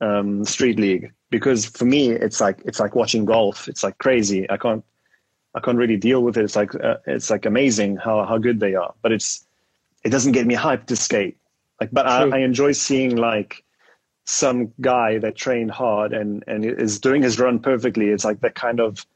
um, 0.00 0.44
Street 0.44 0.78
League 0.78 1.12
because 1.30 1.64
for 1.64 1.86
me 1.86 2.10
it's 2.10 2.40
like 2.40 2.60
it's 2.66 2.80
like 2.80 2.94
watching 2.94 3.24
golf. 3.24 3.68
It's 3.68 3.82
like 3.82 3.96
crazy. 3.98 4.50
I 4.50 4.58
can't 4.58 4.84
I 5.54 5.60
can't 5.60 5.78
really 5.78 5.96
deal 5.96 6.22
with 6.22 6.36
it. 6.36 6.44
It's 6.44 6.56
like 6.56 6.74
uh, 6.74 6.96
it's 7.06 7.30
like 7.30 7.46
amazing 7.46 7.96
how 7.96 8.26
how 8.26 8.36
good 8.36 8.60
they 8.60 8.74
are. 8.74 8.94
But 9.00 9.12
it's 9.12 9.46
it 10.04 10.10
doesn't 10.10 10.32
get 10.32 10.46
me 10.46 10.54
hyped 10.54 10.86
to 10.86 10.96
skate. 10.96 11.38
Like, 11.80 11.90
but 11.92 12.06
I, 12.06 12.28
I 12.28 12.38
enjoy 12.38 12.72
seeing 12.72 13.16
like 13.16 13.64
some 14.24 14.72
guy 14.80 15.18
that 15.18 15.36
trained 15.36 15.70
hard 15.70 16.12
and 16.12 16.42
and 16.46 16.64
is 16.64 17.00
doing 17.00 17.22
his 17.22 17.38
run 17.38 17.58
perfectly. 17.60 18.08
It's 18.08 18.24
like 18.24 18.40
that 18.40 18.54
kind 18.54 18.80
of 18.80 19.06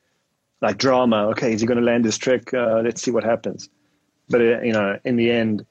like 0.61 0.79
drama. 0.79 1.29
Okay, 1.29 1.53
is 1.53 1.61
he 1.61 1.67
going 1.67 1.79
to 1.79 1.85
land 1.85 2.05
this 2.05 2.19
trick? 2.19 2.53
Uh, 2.53 2.81
let's 2.85 3.03
see 3.03 3.11
what 3.11 3.25
happens. 3.25 3.69
But 4.29 4.41
uh, 4.41 4.61
you 4.61 4.73
know, 4.73 4.99
in 5.05 5.17
the 5.17 5.31
end, 5.31 5.65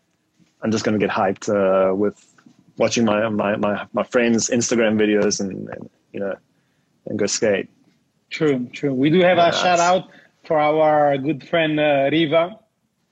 I'm 0.61 0.71
just 0.71 0.83
going 0.83 0.99
to 0.99 1.05
get 1.05 1.13
hyped 1.13 1.49
uh, 1.49 1.93
with 1.95 2.23
watching 2.77 3.05
my, 3.05 3.29
my 3.29 3.55
my 3.55 3.85
my 3.93 4.03
friends' 4.03 4.49
Instagram 4.49 4.99
videos 4.99 5.39
and, 5.39 5.69
and 5.69 5.89
you 6.11 6.19
know 6.19 6.35
and 7.05 7.19
go 7.19 7.25
skate. 7.25 7.69
True, 8.29 8.67
true. 8.73 8.93
We 8.93 9.09
do 9.09 9.19
have 9.21 9.37
yeah, 9.37 9.49
a 9.49 9.53
shout 9.53 9.79
out 9.79 10.09
for 10.45 10.59
our 10.59 11.17
good 11.17 11.47
friend 11.47 11.79
uh, 11.79 12.09
Riva. 12.11 12.59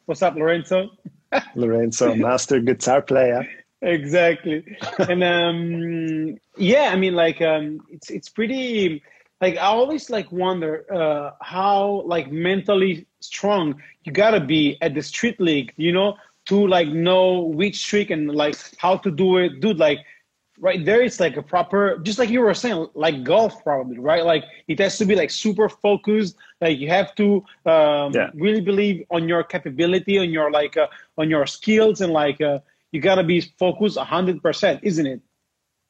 What's 0.05 0.21
up, 0.21 0.35
Lorenzo? 0.35 0.91
Lorenzo, 1.55 2.15
master 2.15 2.59
guitar 2.59 3.01
player. 3.01 3.47
Exactly, 3.81 4.77
and 4.97 5.23
um, 5.23 6.37
yeah, 6.57 6.89
I 6.91 6.95
mean, 6.95 7.13
like 7.13 7.41
um, 7.41 7.81
it's 7.89 8.09
it's 8.09 8.29
pretty 8.29 9.03
like 9.41 9.55
I 9.57 9.67
always 9.67 10.09
like 10.09 10.31
wonder 10.31 10.85
uh, 10.93 11.31
how 11.41 12.03
like 12.05 12.31
mentally 12.31 13.05
strong 13.19 13.81
you 14.03 14.11
gotta 14.11 14.39
be 14.39 14.77
at 14.81 14.93
the 14.93 15.01
street 15.01 15.39
league, 15.39 15.73
you 15.77 15.91
know, 15.91 16.17
to 16.47 16.67
like 16.67 16.87
know 16.87 17.41
which 17.41 17.85
trick 17.85 18.09
and 18.09 18.31
like 18.31 18.55
how 18.77 18.97
to 18.97 19.11
do 19.11 19.37
it, 19.37 19.59
dude. 19.59 19.77
Like 19.77 19.99
right 20.59 20.83
there, 20.83 21.01
it's 21.01 21.19
like 21.19 21.37
a 21.37 21.41
proper, 21.41 21.97
just 21.99 22.19
like 22.19 22.29
you 22.29 22.41
were 22.41 22.53
saying, 22.53 22.87
like 22.95 23.23
golf 23.23 23.63
probably, 23.63 23.99
right? 23.99 24.25
Like 24.25 24.43
it 24.67 24.79
has 24.79 24.97
to 24.97 25.05
be 25.05 25.15
like 25.15 25.29
super 25.29 25.69
focused. 25.69 26.35
Like 26.61 26.79
you 26.79 26.89
have 26.89 27.13
to 27.15 27.45
um, 27.65 28.13
yeah. 28.13 28.29
really 28.33 28.61
believe 28.61 29.05
on 29.11 29.27
your 29.27 29.43
capability, 29.43 30.17
on 30.17 30.29
your 30.29 30.51
like 30.51 30.77
uh, 30.77 30.87
on 31.17 31.29
your 31.29 31.45
skills, 31.45 32.01
and 32.01 32.13
like 32.13 32.41
uh, 32.41 32.59
you 32.91 33.01
gotta 33.01 33.23
be 33.23 33.41
focused 33.41 33.97
hundred 33.97 34.41
percent, 34.41 34.79
isn't 34.83 35.05
it? 35.05 35.21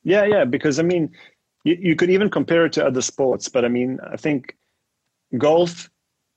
Yeah, 0.04 0.26
yeah. 0.26 0.44
Because 0.46 0.80
I 0.80 0.84
mean, 0.84 1.12
you, 1.68 1.78
you 1.82 1.96
could 1.96 2.10
even 2.10 2.30
compare 2.30 2.66
it 2.66 2.74
to 2.74 2.86
other 2.86 3.02
sports, 3.02 3.50
but 3.50 3.66
I 3.66 3.68
mean, 3.68 4.00
I 4.14 4.16
think 4.16 4.56
golf, 5.38 5.90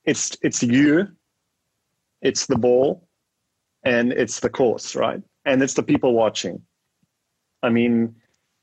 it's 0.03 0.37
it's 0.41 0.61
you, 0.61 1.07
it's 2.21 2.47
the 2.47 2.57
ball, 2.57 3.07
and 3.85 4.11
it's 4.11 4.41
the 4.41 4.49
course, 4.49 4.95
right? 4.95 5.21
And 5.45 5.63
it's 5.63 5.75
the 5.75 5.83
people 5.83 6.13
watching. 6.13 6.61
I 7.63 7.69
mean, 7.69 8.15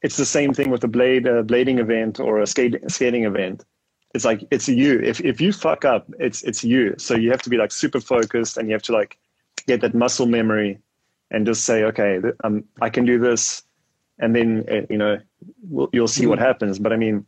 it's 0.02 0.18
the 0.18 0.26
same 0.26 0.52
thing 0.52 0.70
with 0.70 0.84
a 0.84 0.88
blade 0.88 1.26
a 1.26 1.42
blading 1.42 1.78
event 1.78 2.20
or 2.20 2.40
a 2.40 2.46
skate, 2.46 2.78
skating 2.90 3.24
event. 3.24 3.64
It's 4.14 4.26
like 4.26 4.44
it's 4.50 4.68
you. 4.68 5.00
If 5.00 5.20
if 5.22 5.40
you 5.40 5.52
fuck 5.52 5.84
up, 5.86 6.06
it's 6.18 6.42
it's 6.42 6.62
you. 6.62 6.94
So 6.98 7.14
you 7.14 7.30
have 7.30 7.42
to 7.42 7.50
be 7.50 7.56
like 7.56 7.72
super 7.72 8.00
focused, 8.00 8.58
and 8.58 8.68
you 8.68 8.74
have 8.74 8.88
to 8.88 8.92
like 8.92 9.18
get 9.66 9.80
that 9.80 9.94
muscle 9.94 10.26
memory, 10.26 10.78
and 11.30 11.46
just 11.46 11.64
say, 11.64 11.84
okay, 11.84 12.20
um, 12.44 12.64
I 12.82 12.90
can 12.90 13.06
do 13.06 13.18
this 13.18 13.62
and 14.18 14.34
then 14.34 14.64
uh, 14.70 14.86
you 14.90 14.98
know 14.98 15.18
we'll, 15.68 15.88
you'll 15.92 16.08
see 16.08 16.26
what 16.26 16.38
mm-hmm. 16.38 16.46
happens. 16.46 16.78
But 16.78 16.92
I 16.92 16.96
mean, 16.96 17.24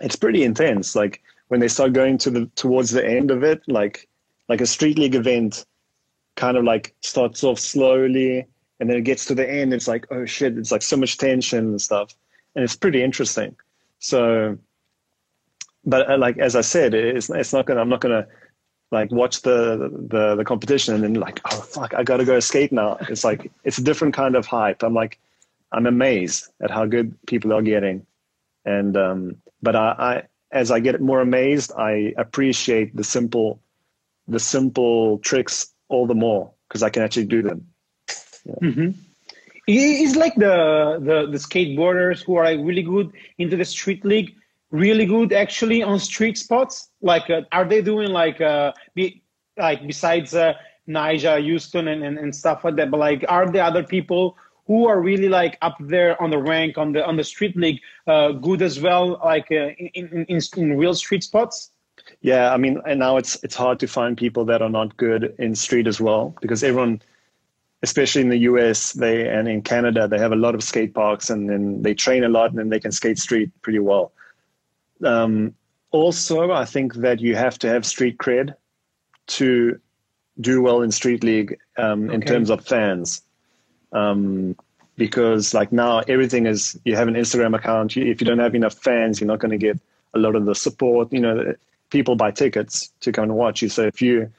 it's 0.00 0.16
pretty 0.16 0.44
intense. 0.44 0.94
Like 0.94 1.22
when 1.48 1.60
they 1.60 1.68
start 1.68 1.92
going 1.92 2.18
to 2.18 2.30
the 2.30 2.46
towards 2.56 2.90
the 2.90 3.06
end 3.06 3.30
of 3.30 3.42
it, 3.42 3.62
like 3.68 4.08
like 4.48 4.60
a 4.60 4.66
street 4.66 4.98
league 4.98 5.14
event, 5.14 5.64
kind 6.36 6.56
of 6.56 6.64
like 6.64 6.94
starts 7.00 7.44
off 7.44 7.58
slowly, 7.58 8.46
and 8.80 8.88
then 8.88 8.96
it 8.96 9.02
gets 9.02 9.24
to 9.26 9.34
the 9.34 9.48
end. 9.48 9.72
It's 9.72 9.88
like 9.88 10.06
oh 10.10 10.24
shit! 10.24 10.58
It's 10.58 10.72
like 10.72 10.82
so 10.82 10.96
much 10.96 11.18
tension 11.18 11.58
and 11.58 11.80
stuff, 11.80 12.14
and 12.54 12.64
it's 12.64 12.76
pretty 12.76 13.02
interesting. 13.02 13.56
So, 13.98 14.58
but 15.84 16.10
uh, 16.10 16.18
like 16.18 16.38
as 16.38 16.56
I 16.56 16.62
said, 16.62 16.94
it's 16.94 17.30
it's 17.30 17.52
not 17.52 17.66
gonna. 17.66 17.80
I'm 17.80 17.88
not 17.88 18.00
gonna 18.00 18.26
like 18.92 19.10
watch 19.12 19.42
the 19.42 19.90
the 20.08 20.34
the 20.34 20.44
competition 20.44 20.94
and 20.94 21.04
then 21.04 21.14
like 21.14 21.40
oh 21.44 21.60
fuck 21.60 21.94
I 21.94 22.02
gotta 22.02 22.24
go 22.24 22.40
skate 22.40 22.72
now. 22.72 22.96
It's 23.08 23.24
like 23.24 23.50
it's 23.64 23.78
a 23.78 23.84
different 23.84 24.14
kind 24.14 24.34
of 24.34 24.46
hype. 24.46 24.82
I'm 24.82 24.94
like 24.94 25.18
I'm 25.72 25.86
amazed 25.86 26.48
at 26.62 26.70
how 26.70 26.86
good 26.86 27.16
people 27.26 27.52
are 27.52 27.62
getting, 27.62 28.06
and 28.64 28.96
um, 28.96 29.36
but 29.62 29.76
I, 29.76 29.94
I 29.98 30.22
as 30.52 30.70
I 30.70 30.80
get 30.80 31.00
more 31.00 31.20
amazed, 31.20 31.72
I 31.76 32.12
appreciate 32.16 32.94
the 32.96 33.04
simple 33.04 33.60
the 34.26 34.40
simple 34.40 35.18
tricks 35.18 35.72
all 35.88 36.06
the 36.06 36.14
more 36.14 36.52
because 36.68 36.82
I 36.82 36.90
can 36.90 37.02
actually 37.02 37.26
do 37.26 37.42
them. 37.42 37.66
Yeah. 38.44 38.54
Mm-hmm. 38.62 38.90
It's 39.66 40.16
like 40.16 40.34
the, 40.34 40.98
the 41.00 41.30
the 41.30 41.38
skateboarders 41.38 42.24
who 42.24 42.36
are 42.36 42.44
like 42.44 42.58
really 42.60 42.82
good 42.82 43.12
into 43.38 43.56
the 43.56 43.64
street 43.64 44.04
league, 44.04 44.34
really 44.70 45.06
good 45.06 45.32
actually 45.32 45.82
on 45.82 46.00
street 46.00 46.38
spots. 46.38 46.88
Like, 47.02 47.30
uh, 47.30 47.42
are 47.52 47.64
they 47.64 47.82
doing 47.82 48.10
like 48.10 48.40
uh, 48.40 48.72
be, 48.94 49.22
like 49.56 49.86
besides 49.86 50.34
uh, 50.34 50.54
Nyjah, 50.88 51.38
Huston, 51.46 51.86
and, 51.86 52.02
and 52.02 52.18
and 52.18 52.34
stuff 52.34 52.64
like 52.64 52.76
that? 52.76 52.90
But 52.90 52.98
like, 52.98 53.24
are 53.28 53.48
the 53.48 53.62
other 53.62 53.84
people 53.84 54.36
who 54.70 54.86
are 54.86 55.00
really 55.00 55.28
like 55.28 55.58
up 55.62 55.76
there 55.80 56.22
on 56.22 56.30
the 56.30 56.38
rank 56.38 56.78
on 56.78 56.92
the 56.92 57.04
on 57.04 57.16
the 57.16 57.24
street 57.24 57.56
league 57.56 57.80
uh, 58.06 58.30
good 58.30 58.62
as 58.62 58.80
well 58.80 59.20
like 59.24 59.48
uh, 59.50 59.70
in, 59.94 60.24
in, 60.28 60.40
in 60.56 60.78
real 60.78 60.94
street 60.94 61.24
spots? 61.24 61.72
Yeah 62.20 62.54
i 62.54 62.56
mean 62.56 62.80
and 62.86 63.00
now 63.00 63.16
it's 63.16 63.36
it's 63.42 63.56
hard 63.56 63.80
to 63.80 63.88
find 63.88 64.16
people 64.16 64.44
that 64.44 64.62
are 64.62 64.70
not 64.70 64.96
good 64.96 65.34
in 65.40 65.56
street 65.56 65.88
as 65.88 66.00
well 66.00 66.36
because 66.40 66.62
everyone 66.62 67.02
especially 67.82 68.22
in 68.22 68.28
the 68.28 68.38
us 68.38 68.92
they 68.92 69.28
and 69.28 69.48
in 69.48 69.60
canada 69.60 70.06
they 70.06 70.18
have 70.18 70.30
a 70.30 70.42
lot 70.46 70.54
of 70.54 70.62
skate 70.62 70.94
parks 70.94 71.30
and 71.30 71.50
then 71.50 71.82
they 71.82 71.92
train 71.92 72.22
a 72.22 72.28
lot 72.28 72.50
and 72.50 72.58
then 72.60 72.68
they 72.68 72.80
can 72.80 72.92
skate 72.92 73.18
street 73.18 73.50
pretty 73.62 73.80
well. 73.80 74.12
Um, 75.04 75.54
also 75.90 76.52
i 76.52 76.64
think 76.64 76.94
that 77.06 77.18
you 77.18 77.34
have 77.34 77.58
to 77.58 77.68
have 77.68 77.84
street 77.84 78.18
cred 78.18 78.54
to 79.38 79.80
do 80.40 80.62
well 80.62 80.82
in 80.82 80.92
street 80.92 81.24
league 81.24 81.58
um, 81.76 82.04
okay. 82.04 82.14
in 82.14 82.20
terms 82.20 82.50
of 82.50 82.64
fans 82.64 83.22
um, 83.92 84.56
because 84.96 85.54
like 85.54 85.72
now 85.72 86.00
everything 86.00 86.46
is 86.46 86.78
you 86.84 86.94
have 86.96 87.08
an 87.08 87.14
Instagram 87.14 87.56
account. 87.56 87.96
if 87.96 88.20
you 88.20 88.26
don't 88.26 88.38
have 88.38 88.54
enough 88.54 88.74
fans, 88.74 89.20
you're 89.20 89.28
not 89.28 89.38
going 89.38 89.50
to 89.50 89.58
get 89.58 89.78
a 90.14 90.18
lot 90.18 90.34
of 90.36 90.44
the 90.44 90.54
support. 90.54 91.12
You 91.12 91.20
know, 91.20 91.54
people 91.90 92.16
buy 92.16 92.30
tickets 92.30 92.92
to 93.00 93.12
come 93.12 93.24
and 93.24 93.34
watch 93.34 93.62
you. 93.62 93.68
So 93.68 93.86
if 93.86 94.02
you 94.02 94.30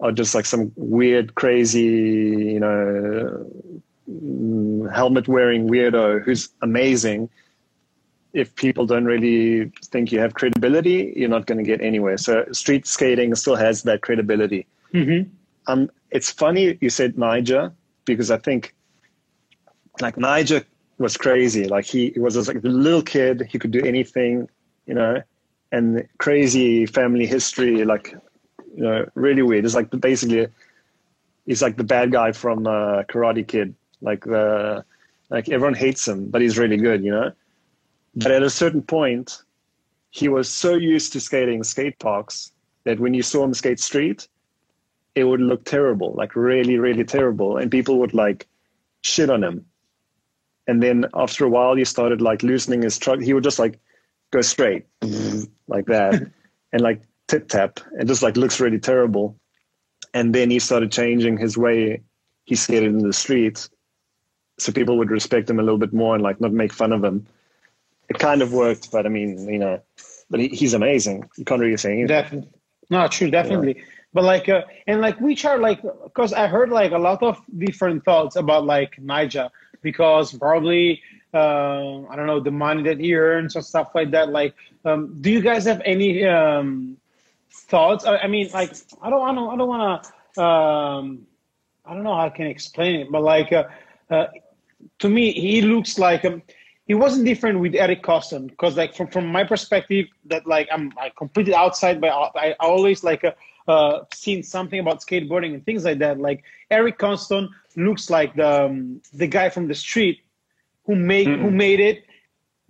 are 0.00 0.12
just 0.12 0.34
like 0.34 0.46
some 0.46 0.72
weird, 0.76 1.34
crazy, 1.34 1.80
you 2.54 2.60
know, 2.60 3.46
mm, 4.10 4.94
helmet 4.94 5.28
wearing 5.28 5.68
weirdo 5.68 6.22
who's 6.22 6.48
amazing. 6.62 7.28
If 8.32 8.54
people 8.56 8.86
don't 8.86 9.06
really 9.06 9.72
think 9.86 10.12
you 10.12 10.20
have 10.20 10.34
credibility, 10.34 11.14
you're 11.16 11.30
not 11.30 11.46
going 11.46 11.58
to 11.58 11.64
get 11.64 11.80
anywhere. 11.80 12.18
So 12.18 12.44
street 12.52 12.86
skating 12.86 13.34
still 13.34 13.56
has 13.56 13.82
that 13.84 14.02
credibility. 14.02 14.66
Mm-hmm. 14.92 15.30
Um, 15.66 15.90
it's 16.10 16.30
funny 16.30 16.78
you 16.80 16.90
said 16.90 17.16
Nyjah 17.16 17.72
because 18.04 18.30
I 18.30 18.38
think 18.38 18.74
like 20.00 20.16
Nyjah 20.16 20.64
was 20.98 21.16
crazy. 21.16 21.66
Like 21.66 21.84
he, 21.84 22.10
he 22.10 22.20
was 22.20 22.48
like 22.48 22.56
a 22.56 22.68
little 22.68 23.02
kid. 23.02 23.46
He 23.50 23.58
could 23.58 23.70
do 23.70 23.84
anything, 23.84 24.48
you 24.86 24.94
know, 24.94 25.22
and 25.72 26.06
crazy 26.18 26.86
family 26.86 27.26
history. 27.26 27.84
Like 27.84 28.14
you 28.74 28.82
know, 28.82 29.08
really 29.14 29.42
weird. 29.42 29.64
It's 29.64 29.74
like 29.74 29.90
basically, 30.00 30.48
he's 31.46 31.62
like 31.62 31.76
the 31.76 31.84
bad 31.84 32.12
guy 32.12 32.32
from 32.32 32.66
uh, 32.66 33.02
Karate 33.04 33.46
Kid. 33.46 33.74
Like 34.00 34.24
the 34.24 34.84
like 35.30 35.48
everyone 35.48 35.74
hates 35.74 36.06
him, 36.06 36.30
but 36.30 36.40
he's 36.40 36.58
really 36.58 36.76
good, 36.76 37.04
you 37.04 37.10
know. 37.10 37.32
But 38.14 38.32
at 38.32 38.42
a 38.42 38.50
certain 38.50 38.82
point, 38.82 39.42
he 40.10 40.28
was 40.28 40.48
so 40.48 40.74
used 40.74 41.12
to 41.12 41.20
skating 41.20 41.62
skate 41.62 41.98
parks 41.98 42.52
that 42.84 42.98
when 42.98 43.14
you 43.14 43.22
saw 43.22 43.44
him 43.44 43.54
skate 43.54 43.80
street, 43.80 44.28
it 45.14 45.24
would 45.24 45.40
look 45.40 45.64
terrible, 45.64 46.12
like 46.14 46.34
really, 46.36 46.78
really 46.78 47.04
terrible, 47.04 47.56
and 47.56 47.70
people 47.70 47.98
would 47.98 48.14
like 48.14 48.46
shit 49.02 49.30
on 49.30 49.42
him. 49.42 49.66
And 50.68 50.82
then 50.82 51.06
after 51.14 51.44
a 51.44 51.48
while, 51.48 51.74
he 51.74 51.84
started 51.84 52.20
like 52.20 52.42
loosening 52.42 52.82
his 52.82 52.98
truck. 52.98 53.20
He 53.20 53.32
would 53.32 53.42
just 53.42 53.58
like 53.58 53.80
go 54.30 54.42
straight 54.42 54.86
like 55.66 55.86
that, 55.86 56.30
and 56.72 56.82
like 56.82 57.02
tip 57.26 57.48
tap 57.48 57.80
and 57.98 58.06
just 58.06 58.22
like 58.22 58.36
looks 58.36 58.60
really 58.60 58.78
terrible. 58.78 59.36
And 60.14 60.34
then 60.34 60.50
he 60.50 60.58
started 60.58 60.92
changing 60.92 61.38
his 61.38 61.58
way 61.58 62.02
he 62.44 62.54
skated 62.54 62.88
in 62.88 62.98
the 62.98 63.12
streets 63.12 63.68
so 64.58 64.72
people 64.72 64.98
would 64.98 65.10
respect 65.10 65.48
him 65.48 65.60
a 65.60 65.62
little 65.62 65.78
bit 65.78 65.92
more 65.92 66.14
and 66.14 66.24
like 66.24 66.40
not 66.40 66.52
make 66.52 66.72
fun 66.72 66.92
of 66.92 67.04
him. 67.04 67.26
It 68.08 68.18
kind 68.18 68.42
of 68.42 68.52
worked, 68.52 68.90
but 68.90 69.06
I 69.06 69.08
mean, 69.08 69.48
you 69.48 69.58
know, 69.58 69.80
but 70.30 70.40
he, 70.40 70.48
he's 70.48 70.74
amazing. 70.74 71.28
You 71.36 71.44
can't 71.44 71.60
really 71.60 71.76
say 71.76 71.90
anything. 71.92 72.06
Definitely. 72.08 72.50
No, 72.90 73.06
true, 73.06 73.30
definitely. 73.30 73.76
Yeah. 73.76 73.84
But 74.14 74.24
like, 74.24 74.48
uh, 74.48 74.62
and 74.86 75.00
like, 75.00 75.20
which 75.20 75.44
are 75.44 75.58
like, 75.58 75.82
because 75.82 76.32
I 76.32 76.46
heard 76.46 76.70
like 76.70 76.92
a 76.92 76.98
lot 76.98 77.22
of 77.22 77.38
different 77.56 78.04
thoughts 78.04 78.34
about 78.34 78.64
like 78.64 78.96
Nyjah, 78.96 79.50
because 79.82 80.32
probably 80.34 81.02
uh, 81.34 82.02
I 82.08 82.16
don't 82.16 82.26
know 82.26 82.40
the 82.40 82.50
money 82.50 82.82
that 82.84 82.98
he 82.98 83.14
earns 83.14 83.56
or 83.56 83.62
stuff 83.62 83.94
like 83.94 84.10
that. 84.12 84.30
Like, 84.30 84.54
um, 84.84 85.16
do 85.20 85.30
you 85.30 85.40
guys 85.40 85.64
have 85.64 85.82
any 85.84 86.24
um, 86.24 86.96
thoughts. 87.68 88.04
I, 88.04 88.18
I 88.18 88.26
mean, 88.26 88.50
like 88.52 88.74
I 89.02 89.10
don't, 89.10 89.22
I 89.22 89.34
don't, 89.34 89.52
I 89.52 89.56
don't 89.56 89.68
want 89.68 90.04
to. 90.34 90.42
Um, 90.42 91.26
I 91.84 91.94
don't 91.94 92.02
know 92.02 92.14
how 92.14 92.26
I 92.26 92.30
can 92.30 92.46
explain 92.46 93.00
it, 93.00 93.10
but 93.10 93.22
like 93.22 93.52
uh, 93.52 93.64
uh, 94.10 94.26
to 95.00 95.08
me, 95.08 95.32
he 95.32 95.62
looks 95.62 95.98
like 95.98 96.24
um, 96.24 96.42
he 96.86 96.94
wasn't 96.94 97.24
different 97.24 97.60
with 97.60 97.74
Eric 97.74 98.02
Koston 98.02 98.48
because, 98.48 98.76
like, 98.76 98.94
from 98.94 99.08
from 99.08 99.26
my 99.26 99.44
perspective, 99.44 100.06
that 100.26 100.46
like 100.46 100.68
I'm 100.70 100.90
like 100.96 101.16
completely 101.16 101.54
outside, 101.54 102.00
but 102.00 102.10
I, 102.10 102.50
I 102.50 102.56
always 102.60 103.04
like 103.04 103.24
uh, 103.24 103.32
uh, 103.68 104.04
seen 104.12 104.42
something 104.42 104.78
about 104.78 105.00
skateboarding 105.00 105.54
and 105.54 105.64
things 105.64 105.84
like 105.84 105.98
that. 105.98 106.18
Like 106.18 106.44
Eric 106.70 106.98
Koston 106.98 107.48
looks 107.78 108.10
like 108.10 108.34
the 108.34 108.64
um, 108.64 109.00
the 109.12 109.26
guy 109.26 109.48
from 109.48 109.68
the 109.68 109.74
street 109.74 110.20
who 110.84 110.94
made 110.96 111.28
mm-hmm. 111.28 111.42
who 111.42 111.50
made 111.50 111.80
it, 111.80 112.04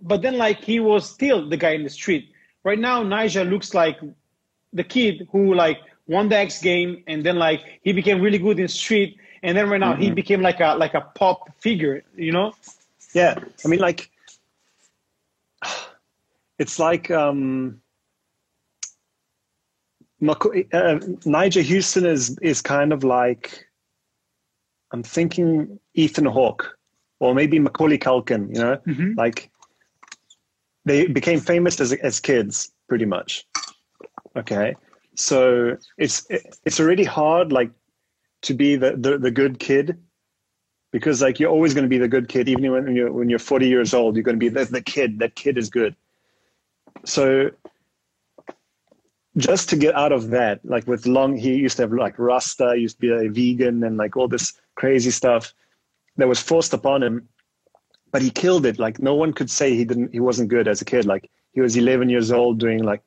but 0.01 0.21
then 0.21 0.37
like 0.37 0.63
he 0.63 0.79
was 0.79 1.09
still 1.09 1.49
the 1.49 1.57
guy 1.57 1.71
in 1.71 1.83
the 1.83 1.89
street. 1.89 2.31
Right 2.63 2.79
now, 2.79 3.03
Nyjah 3.03 3.49
looks 3.49 3.73
like 3.73 3.99
the 4.73 4.83
kid 4.83 5.27
who 5.31 5.53
like 5.53 5.79
won 6.07 6.29
the 6.29 6.37
X 6.37 6.61
game 6.61 7.03
and 7.07 7.23
then 7.23 7.37
like 7.37 7.61
he 7.83 7.93
became 7.93 8.21
really 8.21 8.37
good 8.37 8.59
in 8.59 8.67
street 8.67 9.17
and 9.43 9.57
then 9.57 9.69
right 9.69 9.79
now 9.79 9.93
mm-hmm. 9.93 10.01
he 10.01 10.11
became 10.11 10.41
like 10.41 10.59
a 10.59 10.75
like 10.75 10.93
a 10.93 11.01
pop 11.01 11.49
figure, 11.61 12.03
you 12.15 12.31
know? 12.31 12.53
Yeah, 13.13 13.35
I 13.63 13.67
mean 13.67 13.79
like 13.79 14.09
it's 16.57 16.79
like 16.79 17.09
um 17.09 17.81
uh, 20.21 20.35
Nyjah 20.35 21.65
Huston 21.65 22.05
is 22.05 22.37
is 22.39 22.61
kind 22.61 22.91
of 22.91 23.03
like 23.03 23.65
I'm 24.91 25.03
thinking 25.03 25.79
Ethan 25.93 26.25
Hawke 26.25 26.77
or 27.19 27.35
maybe 27.35 27.59
Macaulay 27.59 27.97
Culkin, 27.97 28.53
you 28.55 28.61
know, 28.61 28.77
mm-hmm. 28.87 29.13
like 29.17 29.51
they 30.85 31.07
became 31.07 31.39
famous 31.39 31.79
as 31.79 31.93
as 31.93 32.19
kids 32.19 32.71
pretty 32.87 33.05
much. 33.05 33.45
Okay, 34.35 34.75
so 35.15 35.77
it's 35.97 36.25
it's 36.29 36.79
already 36.79 37.03
hard 37.03 37.51
like 37.51 37.71
to 38.43 38.53
be 38.53 38.75
the, 38.75 38.95
the, 38.95 39.17
the 39.17 39.31
good 39.31 39.59
kid 39.59 39.97
because 40.91 41.21
like 41.21 41.39
you're 41.39 41.51
always 41.51 41.73
going 41.73 41.83
to 41.83 41.89
be 41.89 41.97
the 41.97 42.07
good 42.07 42.29
kid. 42.29 42.47
Even 42.47 42.71
when 42.71 42.95
you're 42.95 43.11
when 43.11 43.29
you're 43.29 43.39
40 43.39 43.67
years 43.67 43.93
old 43.93 44.15
you're 44.15 44.23
going 44.23 44.39
to 44.39 44.39
be 44.39 44.49
the, 44.49 44.65
the 44.65 44.81
kid. 44.81 45.19
That 45.19 45.35
kid 45.35 45.57
is 45.57 45.69
good. 45.69 45.95
So 47.05 47.51
just 49.37 49.69
to 49.69 49.77
get 49.77 49.95
out 49.95 50.11
of 50.11 50.29
that 50.31 50.59
like 50.65 50.87
with 50.87 51.05
long 51.05 51.37
he 51.37 51.53
used 51.55 51.77
to 51.77 51.83
have 51.83 51.93
like 51.93 52.17
rasta 52.17 52.75
used 52.75 52.99
to 52.99 53.01
be 53.01 53.09
a 53.09 53.29
vegan 53.29 53.83
and 53.83 53.95
like 53.95 54.17
all 54.17 54.27
this 54.27 54.53
crazy 54.81 55.11
stuff 55.11 55.53
that 56.17 56.27
was 56.27 56.41
forced 56.51 56.73
upon 56.73 57.03
him 57.03 57.27
but 58.11 58.21
he 58.21 58.31
killed 58.43 58.65
it 58.65 58.79
like 58.79 58.99
no 59.09 59.15
one 59.23 59.31
could 59.33 59.51
say 59.59 59.75
he 59.75 59.85
didn't 59.85 60.11
he 60.11 60.21
wasn't 60.29 60.53
good 60.55 60.67
as 60.67 60.81
a 60.81 60.85
kid 60.85 61.05
like 61.05 61.29
he 61.53 61.61
was 61.61 61.75
11 61.75 62.09
years 62.09 62.31
old 62.31 62.59
doing 62.59 62.81
like 62.83 63.03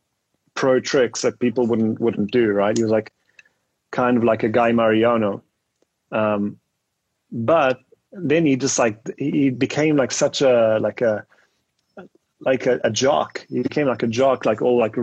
pro 0.54 0.80
tricks 0.80 1.22
that 1.22 1.38
people 1.38 1.66
wouldn't 1.66 2.00
wouldn't 2.00 2.30
do. 2.30 2.50
Right? 2.50 2.76
He 2.76 2.82
was 2.82 2.92
like 2.92 3.12
kind 3.90 4.16
of 4.16 4.24
like 4.24 4.42
a 4.42 4.48
Guy 4.48 4.72
Mariano, 4.72 5.42
um, 6.10 6.58
but 7.30 7.80
then 8.12 8.46
he 8.46 8.56
just 8.56 8.78
like 8.78 8.98
he 9.18 9.50
became 9.50 9.96
like 9.96 10.12
such 10.12 10.42
a 10.42 10.78
like 10.80 11.00
a 11.00 11.26
like 12.40 12.66
a, 12.66 12.80
a 12.84 12.90
jock. 12.90 13.46
He 13.48 13.62
became 13.62 13.86
like 13.86 14.02
a 14.02 14.08
jock, 14.08 14.44
like 14.44 14.62
all 14.62 14.78
like 14.78 14.96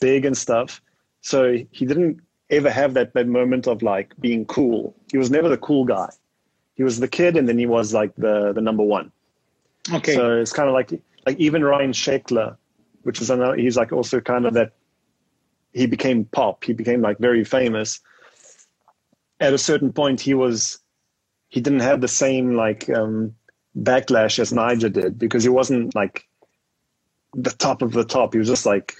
big 0.00 0.24
and 0.24 0.36
stuff. 0.36 0.80
So 1.20 1.56
he 1.70 1.86
didn't 1.86 2.20
ever 2.50 2.70
have 2.70 2.94
that 2.94 3.14
that 3.14 3.26
moment 3.26 3.66
of 3.66 3.82
like 3.82 4.14
being 4.20 4.44
cool. 4.46 4.94
He 5.10 5.18
was 5.18 5.30
never 5.30 5.48
the 5.48 5.58
cool 5.58 5.84
guy. 5.84 6.10
He 6.74 6.82
was 6.82 7.00
the 7.00 7.08
kid, 7.08 7.36
and 7.36 7.48
then 7.48 7.58
he 7.58 7.66
was 7.66 7.92
like 7.94 8.14
the 8.16 8.52
the 8.52 8.60
number 8.60 8.82
one. 8.82 9.12
Okay. 9.92 10.14
So 10.14 10.36
it's 10.36 10.52
kind 10.52 10.68
of 10.68 10.74
like 10.74 10.92
like 11.26 11.38
even 11.38 11.64
Ryan 11.64 11.92
Sheckler, 11.92 12.56
which 13.02 13.20
is 13.20 13.30
another. 13.30 13.56
He's 13.56 13.76
like 13.76 13.92
also 13.92 14.20
kind 14.20 14.46
of 14.46 14.54
that. 14.54 14.72
He 15.72 15.86
became 15.86 16.24
pop. 16.24 16.64
He 16.64 16.72
became 16.72 17.00
like 17.00 17.18
very 17.18 17.44
famous. 17.44 18.00
At 19.38 19.54
a 19.54 19.58
certain 19.58 19.92
point, 19.92 20.20
he 20.20 20.34
was. 20.34 20.78
He 21.48 21.60
didn't 21.60 21.80
have 21.80 22.00
the 22.00 22.08
same 22.08 22.54
like 22.54 22.88
um, 22.90 23.34
backlash 23.76 24.38
as 24.38 24.52
Nyjah 24.52 24.92
did 24.92 25.18
because 25.18 25.42
he 25.42 25.48
wasn't 25.48 25.94
like 25.94 26.28
the 27.34 27.50
top 27.50 27.82
of 27.82 27.92
the 27.92 28.04
top. 28.04 28.32
He 28.32 28.38
was 28.38 28.48
just 28.48 28.66
like, 28.66 28.94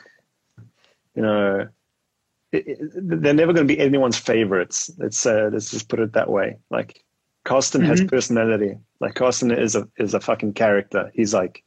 you 1.15 1.23
know, 1.23 1.69
it, 2.53 2.67
it, 2.67 2.79
they're 3.23 3.35
never 3.35 3.53
going 3.53 3.67
to 3.67 3.75
be 3.75 3.81
anyone's 3.81 4.19
favorites. 4.19 4.91
Let's 4.99 5.25
uh, 5.25 5.51
let's 5.53 5.71
just 5.71 5.89
put 5.89 6.01
it 6.01 6.13
that 6.15 6.31
way. 6.31 6.59
Like, 6.71 7.05
Koston 7.45 7.81
mm-hmm. 7.81 7.91
has 7.91 8.05
personality. 8.05 8.79
Like 9.01 9.15
Koston 9.15 9.57
is 9.57 9.75
a 9.77 9.89
is 9.97 10.15
a 10.15 10.21
fucking 10.21 10.55
character. 10.55 11.11
He's 11.15 11.33
like 11.33 11.63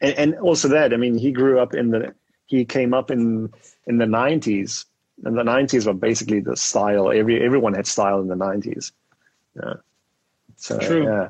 and, 0.00 0.14
and 0.14 0.34
also 0.36 0.68
that 0.68 0.92
I 0.92 0.96
mean 0.96 1.16
he 1.16 1.30
grew 1.30 1.58
up 1.60 1.74
in 1.74 1.90
the 1.90 2.14
he 2.46 2.64
came 2.64 2.94
up 2.94 3.10
in 3.10 3.52
in 3.86 3.98
the 3.98 4.06
90s 4.06 4.86
and 5.24 5.36
the 5.36 5.42
90s 5.42 5.86
were 5.86 5.94
basically 5.94 6.40
the 6.40 6.56
style 6.56 7.10
every 7.10 7.44
everyone 7.44 7.74
had 7.74 7.86
style 7.86 8.20
in 8.20 8.28
the 8.28 8.34
90s 8.34 8.92
yeah 9.56 9.74
so 10.56 10.78
True. 10.78 11.04
yeah 11.04 11.28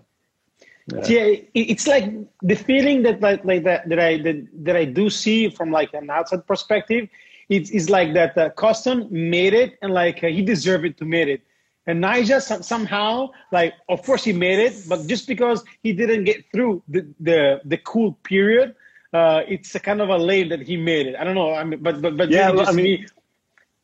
yeah. 0.87 1.07
yeah. 1.07 1.37
it's 1.55 1.87
like 1.87 2.13
the 2.43 2.57
feeling 2.57 3.03
that 3.03 3.21
like, 3.21 3.45
like 3.45 3.65
that 3.65 3.89
that 3.89 3.99
I 3.99 4.19
that, 4.19 4.47
that 4.65 4.77
I 4.77 4.85
do 4.85 5.11
see 5.11 5.49
from 5.49 5.71
like 5.71 5.95
an 5.95 6.11
outside 6.11 6.45
perspective. 6.47 7.09
It's, 7.51 7.69
it's 7.71 7.91
like 7.91 8.15
that 8.15 8.39
uh, 8.39 9.05
made 9.11 9.53
it 9.53 9.77
and 9.83 9.93
like 9.93 10.25
uh, 10.25 10.29
he 10.29 10.41
deserved 10.41 10.85
it 10.87 10.97
to 10.99 11.05
made 11.05 11.29
it. 11.29 11.43
And 11.87 12.03
Nyjah 12.03 12.63
somehow, 12.63 13.31
like, 13.51 13.75
of 13.89 14.03
course 14.03 14.23
he 14.23 14.33
made 14.33 14.61
it, 14.61 14.75
but 14.89 15.07
just 15.09 15.27
because 15.27 15.65
he 15.83 15.93
didn't 15.93 16.25
get 16.25 16.45
through 16.53 16.83
the 16.89 17.07
the, 17.19 17.61
the 17.65 17.79
cool 17.79 18.13
period, 18.23 18.77
uh, 19.13 19.43
it's 19.49 19.75
a 19.75 19.81
kind 19.81 20.01
of 20.01 20.09
a 20.09 20.17
lame 20.17 20.51
that 20.51 20.63
he 20.63 20.77
made 20.77 21.07
it. 21.09 21.17
I 21.17 21.25
don't 21.25 21.35
know. 21.35 21.53
I 21.53 21.65
mean, 21.65 21.83
but 21.83 22.01
but 22.01 22.17
but 22.17 22.31
yeah, 22.31 22.51
I 22.51 22.71
mean, 22.71 22.85
me. 22.85 23.07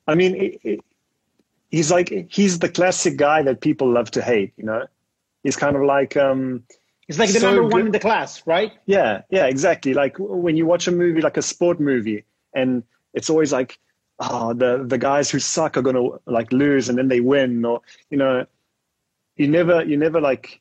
I 0.06 0.14
mean, 0.14 0.36
it, 0.36 0.60
it, 0.62 0.80
he's 1.70 1.90
like 1.90 2.08
he's 2.30 2.60
the 2.60 2.68
classic 2.68 3.16
guy 3.16 3.42
that 3.42 3.60
people 3.60 3.90
love 3.90 4.10
to 4.12 4.22
hate. 4.22 4.52
You 4.56 4.64
know, 4.64 4.86
he's 5.42 5.56
kind 5.56 5.74
of 5.74 5.82
like 5.82 6.16
um, 6.16 6.62
he's 7.08 7.18
like 7.18 7.32
the 7.32 7.40
so 7.40 7.48
number 7.48 7.62
one 7.62 7.72
good. 7.72 7.86
in 7.86 7.92
the 7.92 7.98
class, 7.98 8.46
right? 8.46 8.72
Yeah, 8.86 9.22
yeah, 9.30 9.46
exactly. 9.46 9.94
Like 9.94 10.16
when 10.18 10.56
you 10.56 10.66
watch 10.66 10.86
a 10.86 10.92
movie, 10.92 11.22
like 11.22 11.36
a 11.36 11.42
sport 11.42 11.80
movie, 11.80 12.24
and 12.54 12.84
it's 13.16 13.30
always 13.30 13.52
like 13.52 13.78
oh, 14.20 14.52
the 14.52 14.84
the 14.86 14.98
guys 14.98 15.30
who 15.30 15.38
suck 15.38 15.76
are 15.76 15.82
gonna 15.82 16.08
like 16.26 16.52
lose 16.52 16.88
and 16.88 16.98
then 16.98 17.08
they 17.08 17.20
win, 17.20 17.64
or 17.64 17.80
you 18.10 18.16
know, 18.16 18.46
you 19.36 19.48
never 19.48 19.84
you 19.84 19.96
never 19.96 20.20
like 20.20 20.60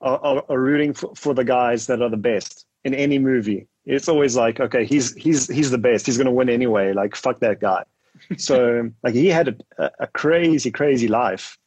are, 0.00 0.18
are, 0.18 0.44
are 0.48 0.60
rooting 0.60 0.92
for, 0.92 1.14
for 1.14 1.34
the 1.34 1.44
guys 1.44 1.86
that 1.86 2.02
are 2.02 2.08
the 2.08 2.16
best 2.16 2.66
in 2.84 2.94
any 2.94 3.18
movie. 3.18 3.66
It's 3.84 4.08
always 4.08 4.36
like, 4.36 4.60
okay, 4.60 4.84
he's 4.84 5.14
he's 5.14 5.46
he's 5.48 5.70
the 5.70 5.78
best. 5.78 6.06
He's 6.06 6.18
gonna 6.18 6.32
win 6.32 6.48
anyway. 6.48 6.92
Like 6.92 7.14
fuck 7.14 7.40
that 7.40 7.60
guy. 7.60 7.84
so 8.38 8.90
like 9.02 9.14
he 9.14 9.28
had 9.28 9.62
a, 9.78 9.90
a 10.00 10.06
crazy, 10.06 10.70
crazy 10.70 11.08
life. 11.08 11.58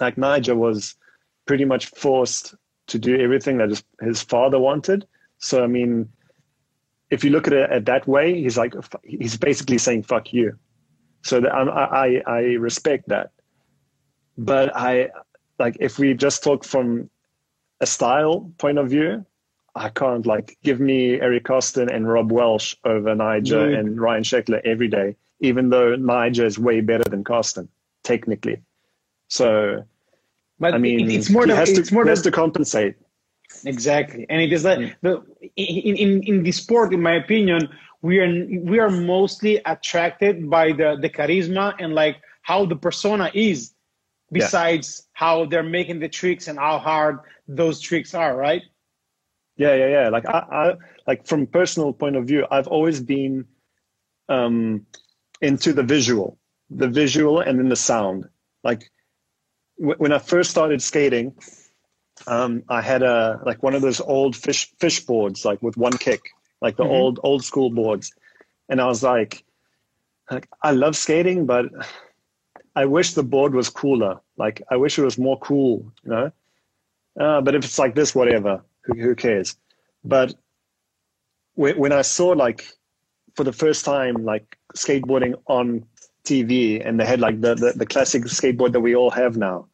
Like 0.00 0.16
Nyjah 0.16 0.56
was 0.56 0.96
pretty 1.46 1.64
much 1.64 1.86
forced 1.86 2.54
to 2.88 2.98
do 2.98 3.18
everything 3.20 3.58
that 3.58 3.68
his, 3.68 3.84
his 4.00 4.22
father 4.22 4.58
wanted. 4.58 5.06
So 5.38 5.62
I 5.62 5.66
mean, 5.66 6.08
if 7.12 7.22
you 7.22 7.30
look 7.30 7.46
at 7.46 7.52
it 7.52 7.70
at 7.70 7.84
that 7.84 8.08
way, 8.08 8.42
he's 8.42 8.56
like 8.56 8.74
he's 9.04 9.36
basically 9.36 9.78
saying 9.78 10.02
"fuck 10.04 10.32
you." 10.32 10.58
So 11.22 11.40
that, 11.40 11.52
I, 11.52 11.62
I 12.04 12.22
I 12.26 12.40
respect 12.68 13.08
that, 13.10 13.30
but 14.38 14.74
I 14.74 15.10
like 15.58 15.76
if 15.78 15.98
we 15.98 16.14
just 16.14 16.42
talk 16.42 16.64
from 16.64 17.10
a 17.80 17.86
style 17.86 18.50
point 18.56 18.78
of 18.78 18.88
view, 18.88 19.26
I 19.74 19.90
can't 19.90 20.24
like 20.26 20.56
give 20.64 20.80
me 20.80 21.20
Eric 21.20 21.44
Koston 21.44 21.94
and 21.94 22.08
Rob 22.08 22.32
Welsh 22.32 22.74
over 22.84 23.14
Nyjah 23.14 23.68
mm. 23.68 23.78
and 23.78 24.00
Ryan 24.00 24.22
Sheckler 24.22 24.62
every 24.64 24.88
day, 24.88 25.16
even 25.40 25.68
though 25.68 25.94
Nyjah 25.96 26.46
is 26.46 26.58
way 26.58 26.80
better 26.80 27.04
than 27.04 27.24
Koston 27.24 27.68
technically. 28.02 28.62
So, 29.28 29.84
but 30.58 30.74
I 30.74 30.78
mean, 30.78 31.10
it's 31.10 31.30
more. 31.30 31.44
He 31.44 31.50
to, 31.50 31.56
has, 31.56 31.70
it's 31.70 31.88
to, 31.88 31.94
more 31.94 32.06
has 32.06 32.22
to 32.22 32.30
compensate. 32.30 32.96
Exactly, 33.64 34.26
and 34.28 34.40
it 34.40 34.52
is 34.52 34.62
that 34.62 34.78
mm. 34.78 34.94
the 35.02 35.22
in, 35.56 35.96
in 35.96 36.22
in 36.22 36.42
the 36.42 36.52
sport, 36.52 36.92
in 36.92 37.00
my 37.00 37.14
opinion, 37.14 37.68
we 38.02 38.18
are 38.18 38.46
we 38.64 38.78
are 38.78 38.90
mostly 38.90 39.60
attracted 39.64 40.50
by 40.50 40.72
the 40.72 40.98
the 41.00 41.08
charisma 41.08 41.74
and 41.78 41.94
like 41.94 42.16
how 42.42 42.66
the 42.66 42.76
persona 42.76 43.30
is, 43.34 43.72
besides 44.30 45.02
yeah. 45.02 45.10
how 45.12 45.44
they're 45.46 45.62
making 45.62 46.00
the 46.00 46.08
tricks 46.08 46.48
and 46.48 46.58
how 46.58 46.78
hard 46.78 47.18
those 47.46 47.80
tricks 47.80 48.14
are, 48.14 48.36
right? 48.36 48.62
Yeah, 49.56 49.74
yeah, 49.74 49.88
yeah. 49.88 50.08
Like 50.08 50.26
I, 50.26 50.38
I 50.38 50.74
like 51.06 51.26
from 51.26 51.46
personal 51.46 51.92
point 51.92 52.16
of 52.16 52.26
view, 52.26 52.46
I've 52.50 52.66
always 52.66 53.00
been 53.00 53.46
um, 54.28 54.86
into 55.40 55.72
the 55.72 55.82
visual, 55.82 56.38
the 56.70 56.88
visual, 56.88 57.40
and 57.40 57.58
then 57.58 57.68
the 57.68 57.76
sound. 57.76 58.28
Like 58.64 58.90
w- 59.78 59.96
when 59.98 60.12
I 60.12 60.18
first 60.18 60.50
started 60.50 60.82
skating, 60.82 61.34
um, 62.26 62.62
I 62.68 62.80
had 62.80 63.02
a 63.02 63.40
like 63.44 63.62
one 63.62 63.74
of 63.74 63.82
those 63.82 64.00
old 64.00 64.36
fish 64.36 64.70
fish 64.78 65.00
boards, 65.00 65.44
like 65.44 65.62
with 65.62 65.76
one 65.76 65.96
kick, 65.96 66.20
like 66.60 66.76
the 66.76 66.84
mm-hmm. 66.84 66.92
old 66.92 67.20
old 67.22 67.44
school 67.44 67.70
boards, 67.70 68.12
and 68.68 68.80
I 68.80 68.86
was 68.86 69.02
like, 69.02 69.44
like 70.30 70.48
I 70.62 70.72
love 70.72 70.96
skating, 70.96 71.46
but 71.46 71.66
I 72.74 72.86
wish 72.86 73.12
the 73.12 73.22
board 73.22 73.54
was 73.54 73.68
cooler. 73.68 74.20
Like 74.36 74.62
I 74.70 74.76
wish 74.76 74.98
it 74.98 75.04
was 75.04 75.18
more 75.18 75.38
cool, 75.38 75.92
you 76.04 76.10
know. 76.10 76.32
Uh, 77.18 77.40
but 77.40 77.54
if 77.54 77.64
it's 77.64 77.78
like 77.78 77.94
this, 77.94 78.14
whatever 78.14 78.62
who, 78.82 78.94
who 78.94 79.14
cares? 79.14 79.56
But 80.04 80.34
when, 81.54 81.78
when 81.78 81.92
I 81.92 82.02
saw 82.02 82.28
like 82.28 82.66
for 83.34 83.44
the 83.44 83.52
first 83.52 83.84
time 83.84 84.24
like 84.24 84.58
skateboarding 84.76 85.34
on 85.46 85.84
TV 86.24 86.86
and 86.86 86.98
they 86.98 87.04
had 87.04 87.20
like 87.20 87.40
the, 87.40 87.54
the, 87.54 87.72
the 87.76 87.86
classic 87.86 88.22
skateboard 88.24 88.72
that 88.72 88.80
we 88.80 88.94
all 88.94 89.10
have 89.10 89.36
now, 89.36 89.68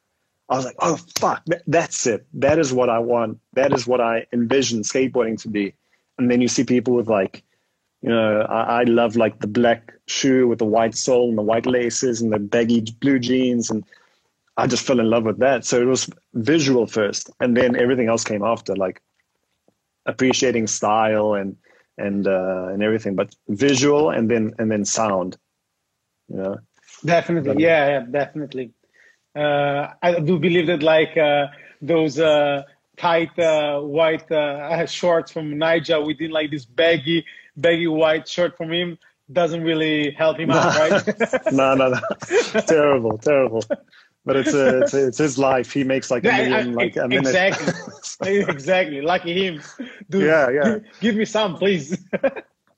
I 0.48 0.56
was 0.56 0.64
like, 0.64 0.76
oh 0.78 0.98
fuck, 1.18 1.44
that's 1.66 2.06
it. 2.06 2.26
That 2.34 2.58
is 2.58 2.72
what 2.72 2.88
I 2.88 2.98
want. 2.98 3.38
That 3.52 3.72
is 3.72 3.86
what 3.86 4.00
I 4.00 4.26
envision 4.32 4.82
skateboarding 4.82 5.40
to 5.42 5.48
be. 5.48 5.74
And 6.16 6.30
then 6.30 6.40
you 6.40 6.48
see 6.48 6.64
people 6.64 6.94
with 6.94 7.08
like, 7.08 7.44
you 8.00 8.08
know, 8.08 8.42
I, 8.42 8.80
I 8.80 8.82
love 8.84 9.16
like 9.16 9.40
the 9.40 9.46
black 9.46 9.92
shoe 10.06 10.48
with 10.48 10.58
the 10.58 10.64
white 10.64 10.94
sole 10.94 11.28
and 11.28 11.36
the 11.36 11.42
white 11.42 11.66
laces 11.66 12.22
and 12.22 12.32
the 12.32 12.38
baggy 12.38 12.80
blue 13.00 13.18
jeans 13.18 13.70
and 13.70 13.84
I 14.58 14.66
just 14.66 14.84
fell 14.84 14.98
in 14.98 15.08
love 15.08 15.24
with 15.24 15.38
that. 15.38 15.64
So 15.64 15.80
it 15.80 15.84
was 15.84 16.10
visual 16.34 16.86
first, 16.88 17.30
and 17.38 17.56
then 17.56 17.76
everything 17.76 18.08
else 18.08 18.24
came 18.24 18.42
after, 18.42 18.74
like 18.74 19.00
appreciating 20.04 20.66
style 20.66 21.34
and 21.34 21.56
and 21.96 22.26
uh, 22.26 22.66
and 22.72 22.82
everything. 22.82 23.14
But 23.14 23.34
visual 23.48 24.10
and 24.10 24.28
then 24.28 24.54
and 24.58 24.68
then 24.70 24.84
sound. 24.84 25.38
You 26.28 26.36
know. 26.36 26.58
Definitely, 27.04 27.52
but, 27.52 27.60
yeah, 27.60 27.88
yeah, 27.88 28.06
definitely. 28.10 28.72
Uh, 29.38 29.94
I 30.02 30.20
do 30.20 30.38
believe 30.38 30.66
that 30.66 30.82
like 30.82 31.16
uh, 31.16 31.46
those 31.80 32.18
uh, 32.18 32.62
tight 32.96 33.38
uh, 33.38 33.80
white 33.80 34.30
uh, 34.32 34.86
shorts 34.98 35.30
from 35.30 35.54
Nyjah 35.54 36.04
within 36.04 36.30
like 36.30 36.50
this 36.50 36.64
baggy 36.64 37.24
baggy 37.56 37.86
white 37.86 38.26
shirt 38.28 38.56
from 38.56 38.72
him 38.72 38.98
doesn't 39.30 39.62
really 39.62 40.10
help 40.12 40.38
him 40.38 40.50
out, 40.50 40.74
right? 40.76 41.52
no, 41.52 41.74
no, 41.74 41.90
no. 41.90 42.00
terrible, 42.66 43.18
terrible 43.18 43.62
but 44.28 44.36
it's 44.36 44.52
a, 44.52 44.82
it's, 44.82 44.94
a, 44.94 45.06
it's 45.06 45.18
his 45.18 45.38
life. 45.38 45.72
He 45.72 45.84
makes 45.84 46.10
like 46.10 46.22
a 46.24 46.28
million, 46.28 46.74
like 46.74 46.96
a 46.96 47.08
minute. 47.08 47.28
Exactly, 47.28 48.40
exactly. 48.40 49.00
Lucky 49.00 49.32
him. 49.46 49.62
Dude, 50.10 50.24
yeah, 50.24 50.50
yeah. 50.50 50.64
Give, 50.64 50.84
give 51.00 51.16
me 51.16 51.24
some, 51.24 51.56
please. 51.56 51.96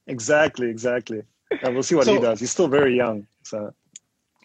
exactly, 0.07 0.71
exactly. 0.71 1.23
And 1.63 1.75
we'll 1.75 1.83
see 1.83 1.97
what 1.97 2.07
so, 2.07 2.15
he 2.15 2.21
does. 2.21 2.39
He's 2.39 2.53
still 2.53 2.69
very 2.69 2.97
young, 2.97 3.27
so. 3.43 3.75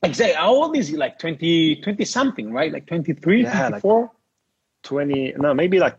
Exactly. 0.05 0.35
How 0.35 0.53
old 0.53 0.75
is 0.77 0.87
he? 0.87 0.97
Like 0.97 1.19
20, 1.19 1.77
20 1.77 2.05
something, 2.05 2.51
right? 2.51 2.71
Like 2.71 2.85
23, 2.87 3.43
yeah, 3.43 3.69
24? 3.69 4.01
Like 4.01 4.11
20, 4.83 5.33
no, 5.37 5.53
maybe 5.53 5.79
like, 5.79 5.97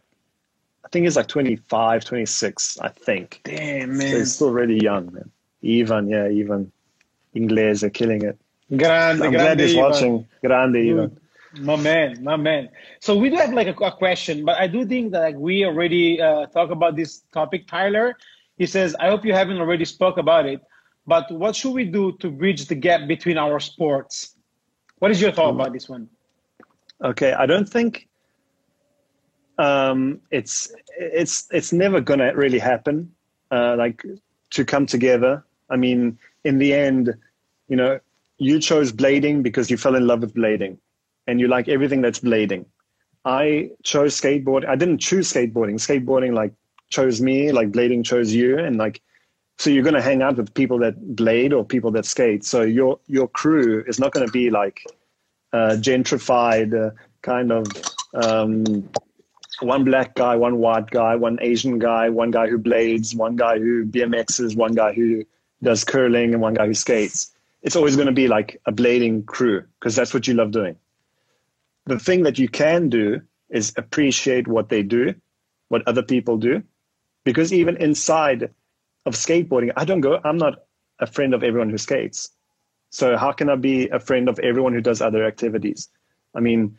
I 0.84 0.88
think 0.88 1.04
he's 1.04 1.16
like 1.16 1.28
25, 1.28 2.04
26, 2.04 2.78
I 2.80 2.88
think. 2.88 3.40
Damn, 3.44 3.96
man. 3.98 4.10
So 4.10 4.18
he's 4.18 4.34
still 4.34 4.52
really 4.52 4.78
young, 4.82 5.12
man. 5.12 5.30
Even, 5.62 6.08
yeah, 6.08 6.28
even. 6.28 6.72
Inglés 7.36 7.82
are 7.82 7.90
killing 7.90 8.22
it. 8.22 8.38
Grande, 8.74 9.22
I'm 9.22 9.30
grande 9.30 9.32
glad 9.32 9.60
he's 9.60 9.72
Ivan. 9.72 9.82
watching. 9.82 10.28
Grande, 10.42 10.76
even. 10.76 11.20
My 11.58 11.76
man, 11.76 12.22
my 12.22 12.36
man. 12.36 12.68
So 13.00 13.16
we 13.16 13.30
do 13.30 13.36
have 13.36 13.52
like 13.52 13.68
a, 13.68 13.84
a 13.84 13.92
question, 13.92 14.44
but 14.44 14.58
I 14.58 14.66
do 14.66 14.84
think 14.84 15.12
that 15.12 15.20
like 15.20 15.36
we 15.36 15.64
already 15.64 16.20
uh, 16.20 16.46
talk 16.46 16.70
about 16.70 16.96
this 16.96 17.22
topic. 17.32 17.66
Tyler, 17.66 18.16
he 18.58 18.66
says, 18.66 18.96
"I 18.98 19.08
hope 19.08 19.24
you 19.24 19.32
haven't 19.32 19.58
already 19.58 19.84
spoke 19.84 20.18
about 20.18 20.46
it, 20.46 20.60
but 21.06 21.30
what 21.30 21.56
should 21.56 21.72
we 21.72 21.84
do 21.84 22.12
to 22.18 22.30
bridge 22.30 22.66
the 22.66 22.74
gap 22.74 23.06
between 23.08 23.38
our 23.38 23.60
sports? 23.60 24.34
What 24.98 25.10
is 25.10 25.20
your 25.20 25.32
thought 25.32 25.50
about 25.50 25.72
this 25.72 25.88
one?" 25.88 26.08
Okay, 27.02 27.32
I 27.32 27.46
don't 27.46 27.68
think 27.68 28.08
um, 29.58 30.20
it's 30.30 30.72
it's 30.98 31.46
it's 31.50 31.72
never 31.72 32.00
gonna 32.00 32.34
really 32.34 32.58
happen. 32.58 33.12
Uh, 33.50 33.76
like 33.76 34.04
to 34.50 34.64
come 34.64 34.86
together. 34.86 35.44
I 35.70 35.76
mean, 35.76 36.18
in 36.44 36.58
the 36.58 36.72
end, 36.72 37.14
you 37.68 37.76
know, 37.76 38.00
you 38.38 38.60
chose 38.60 38.92
blading 38.92 39.42
because 39.42 39.70
you 39.70 39.76
fell 39.76 39.94
in 39.94 40.06
love 40.06 40.20
with 40.20 40.34
blading 40.34 40.78
and 41.26 41.40
you 41.40 41.48
like 41.48 41.68
everything 41.68 42.00
that's 42.02 42.20
blading. 42.20 42.66
I 43.24 43.70
chose 43.82 44.18
skateboard. 44.20 44.66
I 44.66 44.76
didn't 44.76 44.98
choose 44.98 45.32
skateboarding. 45.32 45.74
Skateboarding 45.74 46.32
like 46.34 46.52
chose 46.90 47.20
me, 47.20 47.50
like 47.52 47.72
blading 47.72 48.04
chose 48.04 48.32
you. 48.32 48.58
And 48.58 48.76
like, 48.76 49.02
so 49.58 49.70
you're 49.70 49.82
going 49.82 49.94
to 49.94 50.02
hang 50.02 50.22
out 50.22 50.36
with 50.36 50.52
people 50.54 50.78
that 50.80 51.16
blade 51.16 51.52
or 51.52 51.64
people 51.64 51.90
that 51.92 52.04
skate. 52.04 52.44
So 52.44 52.62
your, 52.62 52.98
your 53.06 53.28
crew 53.28 53.84
is 53.86 53.98
not 53.98 54.12
going 54.12 54.26
to 54.26 54.32
be 54.32 54.50
like 54.50 54.82
uh, 55.52 55.76
gentrified 55.78 56.74
uh, 56.74 56.90
kind 57.22 57.50
of 57.50 57.66
um, 58.14 58.88
one 59.60 59.84
black 59.84 60.14
guy, 60.14 60.36
one 60.36 60.58
white 60.58 60.90
guy, 60.90 61.16
one 61.16 61.38
Asian 61.40 61.78
guy, 61.78 62.10
one 62.10 62.30
guy 62.30 62.48
who 62.48 62.58
blades, 62.58 63.14
one 63.14 63.36
guy 63.36 63.58
who 63.58 63.86
BMXs, 63.86 64.56
one 64.56 64.74
guy 64.74 64.92
who 64.92 65.24
does 65.62 65.84
curling, 65.84 66.34
and 66.34 66.42
one 66.42 66.54
guy 66.54 66.66
who 66.66 66.74
skates 66.74 67.32
it's 67.66 67.74
always 67.74 67.96
going 67.96 68.06
to 68.06 68.12
be 68.12 68.28
like 68.28 68.60
a 68.66 68.72
blading 68.72 69.26
crew 69.26 69.64
because 69.80 69.96
that's 69.96 70.14
what 70.14 70.28
you 70.28 70.34
love 70.34 70.52
doing. 70.52 70.76
The 71.86 71.98
thing 71.98 72.22
that 72.22 72.38
you 72.38 72.48
can 72.48 72.88
do 72.88 73.22
is 73.50 73.72
appreciate 73.76 74.46
what 74.46 74.68
they 74.68 74.84
do, 74.84 75.14
what 75.68 75.86
other 75.88 76.02
people 76.02 76.36
do, 76.36 76.62
because 77.24 77.52
even 77.52 77.76
inside 77.78 78.50
of 79.06 79.14
skateboarding, 79.14 79.72
I 79.76 79.84
don't 79.84 80.00
go, 80.00 80.20
I'm 80.24 80.36
not 80.36 80.64
a 80.98 81.06
friend 81.06 81.32
of 81.34 81.42
everyone 81.42 81.70
who 81.70 81.78
skates. 81.78 82.30
So 82.90 83.16
how 83.16 83.32
can 83.32 83.48
I 83.48 83.56
be 83.56 83.88
a 83.88 84.00
friend 84.00 84.28
of 84.28 84.38
everyone 84.40 84.72
who 84.72 84.80
does 84.80 85.00
other 85.00 85.24
activities? 85.24 85.88
I 86.34 86.40
mean, 86.40 86.78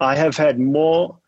I 0.00 0.16
have 0.16 0.36
had 0.36 0.58
more 0.58 1.18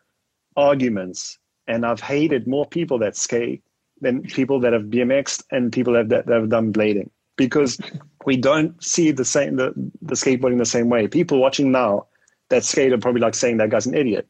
arguments 0.55 1.39
and 1.67 1.85
I've 1.85 1.99
hated 2.01 2.47
more 2.47 2.65
people 2.65 2.99
that 2.99 3.15
skate 3.15 3.63
than 4.01 4.21
people 4.23 4.59
that 4.61 4.73
have 4.73 4.83
BMXed 4.83 5.43
and 5.51 5.71
people 5.71 5.93
that, 5.93 6.09
that 6.09 6.27
have 6.27 6.49
done 6.49 6.73
blading 6.73 7.09
because 7.37 7.79
we 8.25 8.37
don't 8.37 8.81
see 8.83 9.11
the 9.11 9.25
same 9.25 9.55
the, 9.55 9.73
the 10.01 10.15
skateboarding 10.15 10.57
the 10.57 10.65
same 10.65 10.89
way. 10.89 11.07
People 11.07 11.39
watching 11.39 11.71
now 11.71 12.07
that 12.49 12.63
skate 12.63 12.93
are 12.93 12.97
probably 12.97 13.21
like 13.21 13.35
saying 13.35 13.57
that 13.57 13.69
guy's 13.69 13.85
an 13.85 13.95
idiot 13.95 14.27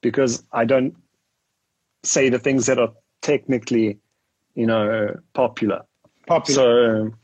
because 0.00 0.44
I 0.52 0.64
don't 0.64 0.96
say 2.04 2.28
the 2.28 2.38
things 2.38 2.66
that 2.66 2.78
are 2.78 2.92
technically, 3.22 3.98
you 4.58 4.66
know, 4.66 5.14
popular. 5.34 5.80
Popular. 6.26 6.54
So 6.54 7.14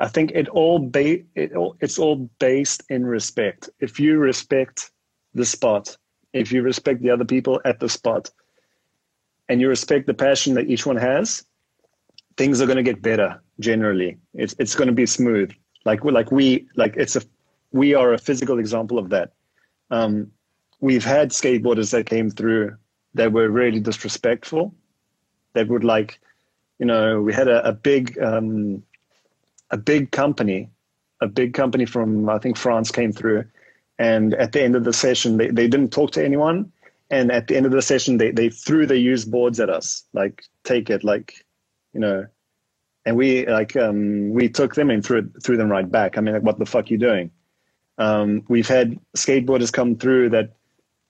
I 0.00 0.08
think 0.08 0.30
it 0.40 0.48
all 0.48 0.78
ba- 0.78 1.24
it 1.34 1.54
all, 1.54 1.76
it's 1.80 1.98
all 1.98 2.30
based 2.38 2.84
in 2.88 3.04
respect. 3.04 3.68
If 3.80 3.98
you 3.98 4.18
respect 4.18 4.90
the 5.34 5.44
spot, 5.44 5.96
if 6.32 6.52
you 6.52 6.62
respect 6.62 7.02
the 7.02 7.10
other 7.10 7.24
people 7.24 7.60
at 7.64 7.80
the 7.80 7.88
spot, 7.88 8.30
and 9.48 9.60
you 9.60 9.68
respect 9.68 10.06
the 10.06 10.14
passion 10.14 10.54
that 10.54 10.68
each 10.68 10.86
one 10.86 10.96
has, 10.96 11.44
things 12.36 12.60
are 12.60 12.66
going 12.66 12.82
to 12.84 12.90
get 12.92 13.02
better 13.02 13.42
generally. 13.58 14.16
It's 14.34 14.54
it's 14.60 14.76
going 14.76 14.88
to 14.88 14.94
be 14.94 15.06
smooth. 15.06 15.50
Like 15.84 16.04
like 16.04 16.30
we 16.30 16.68
like 16.76 16.94
it's 16.96 17.16
a 17.16 17.22
we 17.72 17.94
are 17.94 18.12
a 18.12 18.18
physical 18.18 18.58
example 18.60 18.98
of 18.98 19.10
that. 19.10 19.32
Um, 19.90 20.30
we've 20.80 21.04
had 21.04 21.30
skateboarders 21.30 21.90
that 21.90 22.06
came 22.06 22.30
through 22.30 22.76
that 23.14 23.32
were 23.32 23.48
really 23.48 23.80
disrespectful. 23.80 24.74
That 25.54 25.68
would 25.68 25.84
like, 25.84 26.20
you 26.78 26.86
know, 26.86 27.20
we 27.22 27.32
had 27.32 27.48
a, 27.48 27.68
a 27.68 27.72
big 27.72 28.18
um, 28.18 28.82
a 29.70 29.76
big 29.76 30.10
company 30.12 30.70
a 31.20 31.26
big 31.26 31.54
company 31.54 31.84
from 31.84 32.28
I 32.28 32.38
think 32.38 32.56
France 32.56 32.90
came 32.90 33.12
through, 33.12 33.44
and 33.98 34.34
at 34.34 34.52
the 34.52 34.62
end 34.62 34.76
of 34.76 34.84
the 34.84 34.92
session, 34.92 35.36
they, 35.36 35.48
they 35.48 35.68
didn't 35.68 35.92
talk 35.92 36.12
to 36.12 36.24
anyone. 36.24 36.72
And 37.08 37.30
at 37.30 37.46
the 37.46 37.56
end 37.56 37.66
of 37.66 37.72
the 37.72 37.82
session, 37.82 38.18
they, 38.18 38.32
they 38.32 38.48
threw 38.48 38.84
their 38.84 38.96
used 38.96 39.30
boards 39.30 39.60
at 39.60 39.70
us, 39.70 40.04
like 40.12 40.42
take 40.64 40.90
it, 40.90 41.04
like 41.04 41.46
you 41.92 42.00
know. 42.00 42.26
And 43.04 43.16
we 43.16 43.46
like 43.46 43.76
um, 43.76 44.30
we 44.30 44.48
took 44.48 44.74
them 44.74 44.90
and 44.90 45.04
threw 45.04 45.30
threw 45.42 45.56
them 45.56 45.70
right 45.70 45.90
back. 45.90 46.18
I 46.18 46.20
mean, 46.20 46.34
like, 46.34 46.42
what 46.42 46.58
the 46.58 46.66
fuck 46.66 46.86
are 46.86 46.88
you 46.88 46.98
doing? 46.98 47.30
Um, 47.98 48.44
we've 48.48 48.68
had 48.68 48.98
skateboarders 49.16 49.72
come 49.72 49.96
through 49.96 50.30
that 50.30 50.56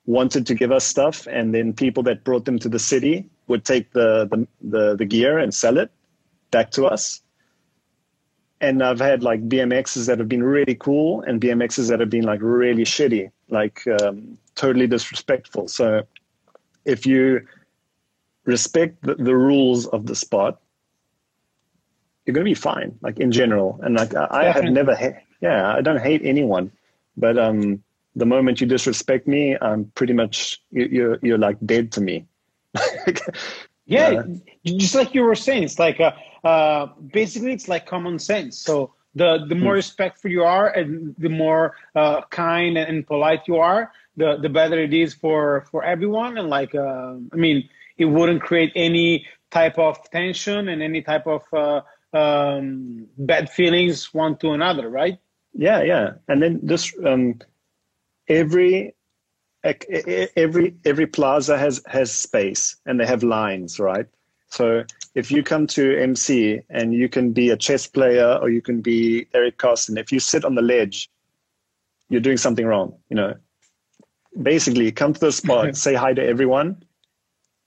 wanted 0.05 0.47
to 0.47 0.55
give 0.55 0.71
us 0.71 0.85
stuff, 0.85 1.27
and 1.27 1.55
then 1.55 1.73
people 1.73 2.03
that 2.05 2.23
brought 2.23 2.45
them 2.45 2.59
to 2.61 2.69
the 2.69 2.79
city 2.79 3.29
would 3.49 3.65
take 3.65 3.93
the 3.93 4.27
the, 4.31 4.47
the, 4.61 4.97
the 4.97 5.05
gear 5.05 5.39
and 5.39 5.55
sell 5.55 5.79
it 5.79 5.91
back 6.51 6.71
to 6.73 6.87
us. 6.87 7.21
And 8.61 8.83
I've 8.83 9.01
had 9.01 9.23
like 9.23 9.47
BMXs 9.49 10.07
that 10.07 10.19
have 10.19 10.29
been 10.29 10.43
really 10.43 10.75
cool 10.75 11.21
and 11.23 11.41
BMXs 11.41 11.89
that 11.91 12.01
have 12.01 12.09
been 12.09 12.25
like 12.25 12.41
really 12.43 12.85
shitty, 12.85 13.31
like 13.51 13.87
um, 14.01 14.39
totally 14.55 14.87
disrespectful. 14.87 15.69
So 15.69 16.05
if 16.87 17.05
you 17.05 17.47
respect 18.47 19.03
the, 19.03 19.17
the 19.17 19.37
rules 19.37 19.87
of 19.87 20.07
the 20.07 20.15
spot, 20.15 20.61
you're 22.25 22.33
going 22.33 22.45
to 22.45 22.51
be 22.51 22.55
fine, 22.55 22.99
like 23.03 23.19
in 23.19 23.31
general. 23.31 23.79
And 23.83 23.95
like 23.95 24.15
I, 24.15 24.27
I 24.31 24.45
have 24.45 24.65
never, 24.65 24.97
ha- 24.97 25.21
yeah, 25.41 25.75
I 25.75 25.83
don't 25.83 26.01
hate 26.01 26.23
anyone, 26.25 26.73
but 27.17 27.39
um, 27.39 27.83
the 28.17 28.27
moment 28.27 28.61
you 28.61 28.67
disrespect 28.67 29.29
me, 29.29 29.57
I'm 29.61 29.93
pretty 29.95 30.15
much 30.15 30.61
you, 30.71 30.89
you're 30.91 31.19
you're 31.23 31.39
like 31.39 31.59
dead 31.65 31.93
to 31.93 32.01
me. 32.01 32.27
yeah, 33.87 34.09
uh, 34.09 34.25
just 34.65 34.95
like 34.95 35.15
you 35.15 35.23
were 35.23 35.35
saying, 35.35 35.63
it's 35.63 35.79
like 35.79 36.01
uh, 36.01 36.13
uh, 36.45 36.87
basically 37.13 37.53
it's 37.53 37.69
like 37.69 37.87
common 37.87 38.19
sense. 38.19 38.59
So 38.59 38.95
the 39.15 39.45
the 39.49 39.55
more 39.55 39.73
hmm. 39.73 39.77
respectful 39.77 40.31
you 40.31 40.45
are, 40.45 40.69
and 40.69 41.15
the 41.19 41.29
more 41.29 41.75
uh, 41.95 42.23
kind 42.31 42.77
and 42.77 43.07
polite 43.07 43.43
you 43.47 43.57
are, 43.57 43.93
the 44.17 44.37
the 44.41 44.49
better 44.49 44.79
it 44.79 44.93
is 44.93 45.15
for 45.15 45.67
for 45.71 45.85
everyone. 45.85 46.39
And 46.39 46.49
like, 46.49 46.75
uh, 46.75 47.15
I 47.33 47.37
mean, 47.37 47.69
it 47.97 48.07
wouldn't 48.07 48.43
create 48.43 48.73
any 48.75 49.27
type 49.51 49.79
of 49.79 49.99
tension 50.11 50.69
and 50.69 50.83
any 50.83 51.03
type 51.03 51.27
of 51.27 51.43
uh, 51.53 51.81
um, 52.13 53.07
bad 53.19 53.51
feelings 53.51 54.13
one 54.13 54.37
to 54.39 54.51
another, 54.51 54.89
right? 54.89 55.19
Yeah, 55.55 55.83
yeah. 55.83 56.15
And 56.29 56.43
then 56.43 56.61
this 56.63 56.93
um, 57.05 57.41
every 58.29 58.96
every 60.37 60.75
every 60.85 61.07
plaza 61.07 61.59
has 61.59 61.83
has 61.87 62.13
space 62.13 62.77
and 62.87 63.01
they 63.01 63.07
have 63.07 63.23
lines, 63.23 63.79
right? 63.81 64.07
So 64.49 64.85
if 65.15 65.31
you 65.31 65.43
come 65.43 65.67
to 65.69 65.99
MC 65.99 66.61
and 66.71 66.95
you 66.95 67.09
can 67.09 67.33
be 67.33 67.51
a 67.51 67.57
chess 67.57 67.87
player 67.87 68.39
or 68.41 68.49
you 68.49 68.63
can 68.63 68.81
be 68.81 69.27
Eric 69.35 69.59
Koston, 69.59 69.99
if 69.99 70.13
you 70.13 70.21
sit 70.21 70.45
on 70.45 70.55
the 70.55 70.63
ledge, 70.63 71.11
you're 72.09 72.21
doing 72.21 72.37
something 72.37 72.67
wrong. 72.67 72.95
You 73.09 73.17
know, 73.17 73.35
basically, 74.41 74.93
come 74.93 75.13
to 75.15 75.21
the 75.21 75.33
spot, 75.33 75.77
say 75.87 75.95
hi 75.95 76.15
to 76.15 76.25
everyone, 76.25 76.85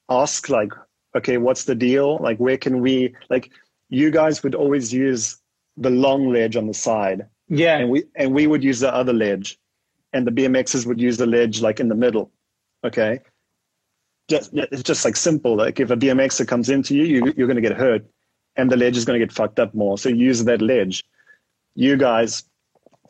ask 0.09 0.49
like, 0.49 0.71
okay, 1.15 1.37
what's 1.37 1.65
the 1.65 1.75
deal? 1.75 2.17
Like, 2.19 2.37
where 2.37 2.57
can 2.57 2.81
we 2.81 3.15
like? 3.29 3.51
You 3.89 4.11
guys 4.11 4.43
would 4.43 4.55
always 4.55 4.93
use 4.93 5.37
the 5.75 5.89
long 5.89 6.31
ledge 6.31 6.55
on 6.55 6.67
the 6.67 6.73
side, 6.73 7.27
yeah, 7.49 7.79
and 7.79 7.89
we 7.89 8.03
and 8.15 8.33
we 8.33 8.47
would 8.47 8.63
use 8.63 8.79
the 8.79 8.93
other 8.93 9.13
ledge 9.13 9.59
and 10.13 10.25
the 10.25 10.31
BMXs 10.31 10.85
would 10.85 10.99
use 10.99 11.17
the 11.17 11.25
ledge 11.25 11.61
like 11.61 11.79
in 11.79 11.87
the 11.87 11.95
middle. 11.95 12.31
Okay. 12.83 13.19
Just, 14.29 14.51
it's 14.53 14.83
just 14.83 15.05
like 15.05 15.15
simple. 15.15 15.55
Like 15.55 15.79
if 15.79 15.91
a 15.91 15.97
BMXer 15.97 16.47
comes 16.47 16.69
into 16.69 16.95
you, 16.95 17.03
you 17.03 17.33
you're 17.35 17.47
going 17.47 17.55
to 17.55 17.61
get 17.61 17.77
hurt 17.77 18.05
and 18.55 18.71
the 18.71 18.77
ledge 18.77 18.97
is 18.97 19.05
going 19.05 19.19
to 19.19 19.25
get 19.25 19.33
fucked 19.33 19.59
up 19.59 19.73
more. 19.73 19.97
So 19.97 20.09
use 20.09 20.43
that 20.43 20.61
ledge. 20.61 21.03
You 21.75 21.97
guys 21.97 22.43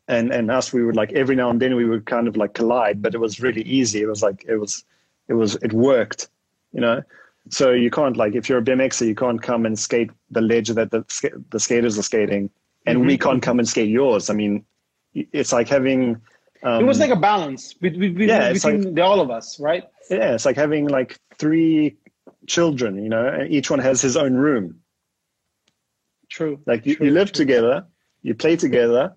and, 0.08 0.32
and 0.32 0.50
us, 0.50 0.74
we 0.74 0.84
would 0.84 0.95
like 0.95 1.12
every 1.14 1.36
now 1.36 1.50
and 1.50 1.62
then 1.62 1.76
we 1.76 1.86
would 1.86 2.06
kind 2.06 2.28
of 2.28 2.36
like 2.36 2.54
collide, 2.54 3.02
but 3.02 3.14
it 3.14 3.20
was 3.20 3.39
really 3.39 3.62
easy. 3.64 4.02
It 4.02 4.08
was 4.08 4.24
like, 4.24 4.45
it 4.47 4.58
was, 4.58 4.84
it 5.28 5.34
was, 5.34 5.56
it 5.56 5.74
worked, 5.74 6.30
you 6.74 6.82
know? 6.82 7.04
So 7.50 7.72
you 7.72 7.89
can't 7.89 8.18
like, 8.18 8.36
if 8.36 8.50
you're 8.50 8.60
a 8.60 8.64
BMXer, 8.64 9.08
you 9.08 9.16
can't 9.16 9.41
come 9.41 9.66
and 9.66 9.78
skate 9.78 10.12
the 10.32 10.41
ledge 10.41 10.70
that 10.70 10.91
the, 10.91 11.04
the 11.52 11.60
skaters 11.60 11.97
are 11.97 12.04
skating 12.04 12.50
and 12.86 13.00
mm-hmm. 13.00 13.08
we 13.08 13.18
can't 13.18 13.41
come 13.41 13.60
and 13.60 13.68
skate 13.68 13.89
yours. 13.89 14.30
I 14.30 14.34
mean, 14.34 14.66
it's 15.14 15.52
like 15.52 15.68
having, 15.68 16.22
um, 16.64 16.82
it 16.82 16.86
was 16.86 16.99
like 16.99 17.12
a 17.12 17.16
balance 17.16 17.74
between, 17.74 18.18
yeah, 18.20 18.51
between 18.51 18.84
like, 18.84 18.95
the, 18.95 19.01
all 19.01 19.20
of 19.22 19.32
us, 19.32 19.60
right? 19.60 19.84
Yeah, 20.10 20.34
it's 20.34 20.45
like 20.45 20.55
having 20.55 20.88
like 20.88 21.18
three 21.38 21.97
children, 22.47 23.01
you 23.01 23.10
know, 23.10 23.28
and 23.28 23.51
each 23.51 23.70
one 23.70 23.80
has 23.80 24.01
his 24.01 24.18
own 24.18 24.34
room. 24.34 24.80
True. 26.30 26.60
Like 26.66 26.86
you, 26.86 26.95
true, 26.95 27.07
you 27.07 27.14
live 27.14 27.32
true. 27.32 27.45
together, 27.45 27.86
you 28.22 28.36
play 28.36 28.55
together, 28.55 29.16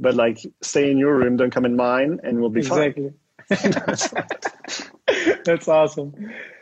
but 0.00 0.14
like 0.14 0.38
stay 0.62 0.90
in 0.90 0.98
your 0.98 1.16
room, 1.16 1.36
don't 1.36 1.52
come 1.52 1.64
in 1.64 1.76
mine, 1.76 2.20
and 2.24 2.40
we'll 2.40 2.50
be 2.50 2.60
exactly. 2.60 3.12
fine. 3.48 3.74
That's 5.44 5.68
awesome. 5.68 6.14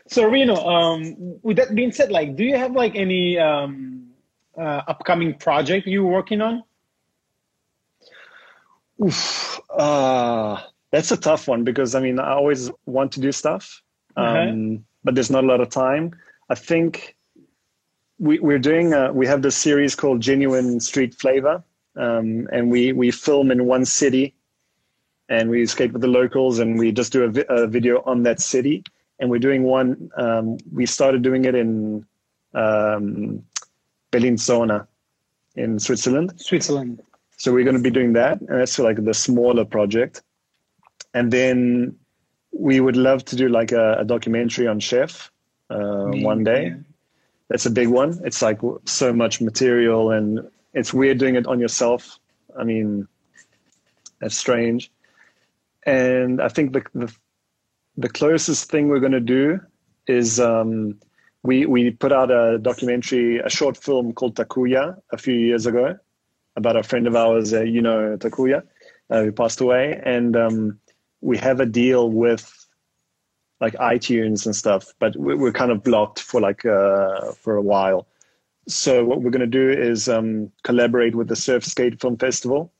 So 0.08 0.24
Reno, 0.24 0.56
um, 0.56 1.38
with 1.42 1.56
that 1.56 1.74
being 1.74 1.92
said, 1.92 2.10
like, 2.10 2.36
do 2.36 2.44
you 2.44 2.56
have 2.56 2.72
like 2.72 2.96
any 2.96 3.38
um, 3.38 4.10
uh, 4.58 4.82
upcoming 4.88 5.34
project 5.34 5.86
you're 5.86 6.04
working 6.04 6.40
on? 6.40 6.64
Oof, 9.02 9.60
uh, 9.70 10.60
that's 10.90 11.10
a 11.10 11.16
tough 11.16 11.48
one 11.48 11.64
because 11.64 11.94
I 11.94 12.00
mean 12.00 12.18
I 12.18 12.32
always 12.32 12.70
want 12.86 13.12
to 13.12 13.20
do 13.20 13.32
stuff, 13.32 13.82
um, 14.16 14.84
but 15.04 15.14
there's 15.14 15.30
not 15.30 15.44
a 15.44 15.46
lot 15.46 15.60
of 15.60 15.70
time. 15.70 16.14
I 16.50 16.54
think 16.54 17.16
we, 18.18 18.38
we're 18.38 18.58
doing 18.58 18.92
a, 18.92 19.12
we 19.12 19.26
have 19.26 19.42
this 19.42 19.56
series 19.56 19.94
called 19.94 20.20
Genuine 20.20 20.80
Street 20.80 21.14
Flavor, 21.14 21.62
um, 21.96 22.48
and 22.52 22.70
we 22.70 22.92
we 22.92 23.10
film 23.10 23.50
in 23.50 23.64
one 23.66 23.84
city, 23.84 24.34
and 25.28 25.48
we 25.48 25.64
skate 25.66 25.92
with 25.92 26.02
the 26.02 26.08
locals, 26.08 26.58
and 26.58 26.78
we 26.78 26.92
just 26.92 27.12
do 27.12 27.24
a, 27.24 27.28
vi- 27.28 27.46
a 27.48 27.66
video 27.66 28.02
on 28.04 28.22
that 28.24 28.40
city. 28.40 28.84
And 29.18 29.30
we're 29.30 29.38
doing 29.38 29.64
one. 29.64 30.10
Um, 30.16 30.56
we 30.72 30.86
started 30.86 31.20
doing 31.22 31.44
it 31.44 31.54
in 31.54 32.06
um, 32.54 33.44
Bellinzona 34.10 34.86
in 35.56 35.78
Switzerland. 35.78 36.32
Switzerland. 36.36 37.02
So 37.40 37.54
we're 37.54 37.64
going 37.64 37.76
to 37.76 37.82
be 37.82 37.90
doing 37.90 38.12
that, 38.12 38.38
and 38.42 38.60
that's 38.60 38.78
like 38.78 39.02
the 39.02 39.14
smaller 39.14 39.64
project. 39.64 40.20
And 41.14 41.32
then 41.32 41.96
we 42.52 42.80
would 42.80 42.98
love 42.98 43.24
to 43.24 43.34
do 43.34 43.48
like 43.48 43.72
a, 43.72 43.94
a 44.00 44.04
documentary 44.04 44.66
on 44.66 44.78
chef 44.78 45.32
uh, 45.70 46.08
one 46.20 46.44
day. 46.44 46.74
That's 47.48 47.64
a 47.64 47.70
big 47.70 47.88
one. 47.88 48.20
It's 48.24 48.42
like 48.42 48.60
so 48.84 49.14
much 49.14 49.40
material, 49.40 50.10
and 50.10 50.50
it's 50.74 50.92
weird 50.92 51.16
doing 51.16 51.34
it 51.34 51.46
on 51.46 51.58
yourself. 51.58 52.18
I 52.58 52.64
mean, 52.64 53.08
that's 54.20 54.36
strange. 54.36 54.92
And 55.86 56.42
I 56.42 56.48
think 56.48 56.74
the 56.74 56.84
the, 56.94 57.10
the 57.96 58.10
closest 58.10 58.70
thing 58.70 58.88
we're 58.88 59.00
going 59.00 59.12
to 59.12 59.18
do 59.38 59.60
is 60.06 60.40
um, 60.40 61.00
we 61.42 61.64
we 61.64 61.90
put 61.90 62.12
out 62.12 62.30
a 62.30 62.58
documentary, 62.58 63.38
a 63.38 63.48
short 63.48 63.78
film 63.78 64.12
called 64.12 64.34
Takuya 64.34 65.00
a 65.10 65.16
few 65.16 65.34
years 65.34 65.64
ago, 65.64 65.98
about 66.60 66.76
a 66.76 66.82
friend 66.82 67.06
of 67.06 67.16
ours, 67.16 67.52
uh, 67.52 67.62
you 67.62 67.82
know, 67.82 68.16
Takuya, 68.16 68.62
uh, 69.10 69.22
who 69.24 69.32
passed 69.32 69.60
away, 69.60 70.00
and 70.04 70.36
um, 70.36 70.78
we 71.20 71.36
have 71.38 71.60
a 71.60 71.66
deal 71.66 72.10
with 72.10 72.56
like 73.60 73.74
iTunes 73.74 74.46
and 74.46 74.56
stuff, 74.56 74.86
but 74.98 75.14
we're 75.16 75.52
kind 75.52 75.70
of 75.70 75.82
blocked 75.82 76.20
for 76.20 76.40
like 76.40 76.64
uh, 76.64 77.32
for 77.32 77.56
a 77.56 77.62
while. 77.62 78.06
So 78.68 79.04
what 79.04 79.20
we're 79.20 79.30
going 79.30 79.40
to 79.40 79.46
do 79.46 79.70
is 79.70 80.08
um, 80.08 80.50
collaborate 80.62 81.14
with 81.14 81.28
the 81.28 81.36
Surf 81.36 81.64
Skate 81.64 82.00
Film 82.00 82.16
Festival, 82.16 82.72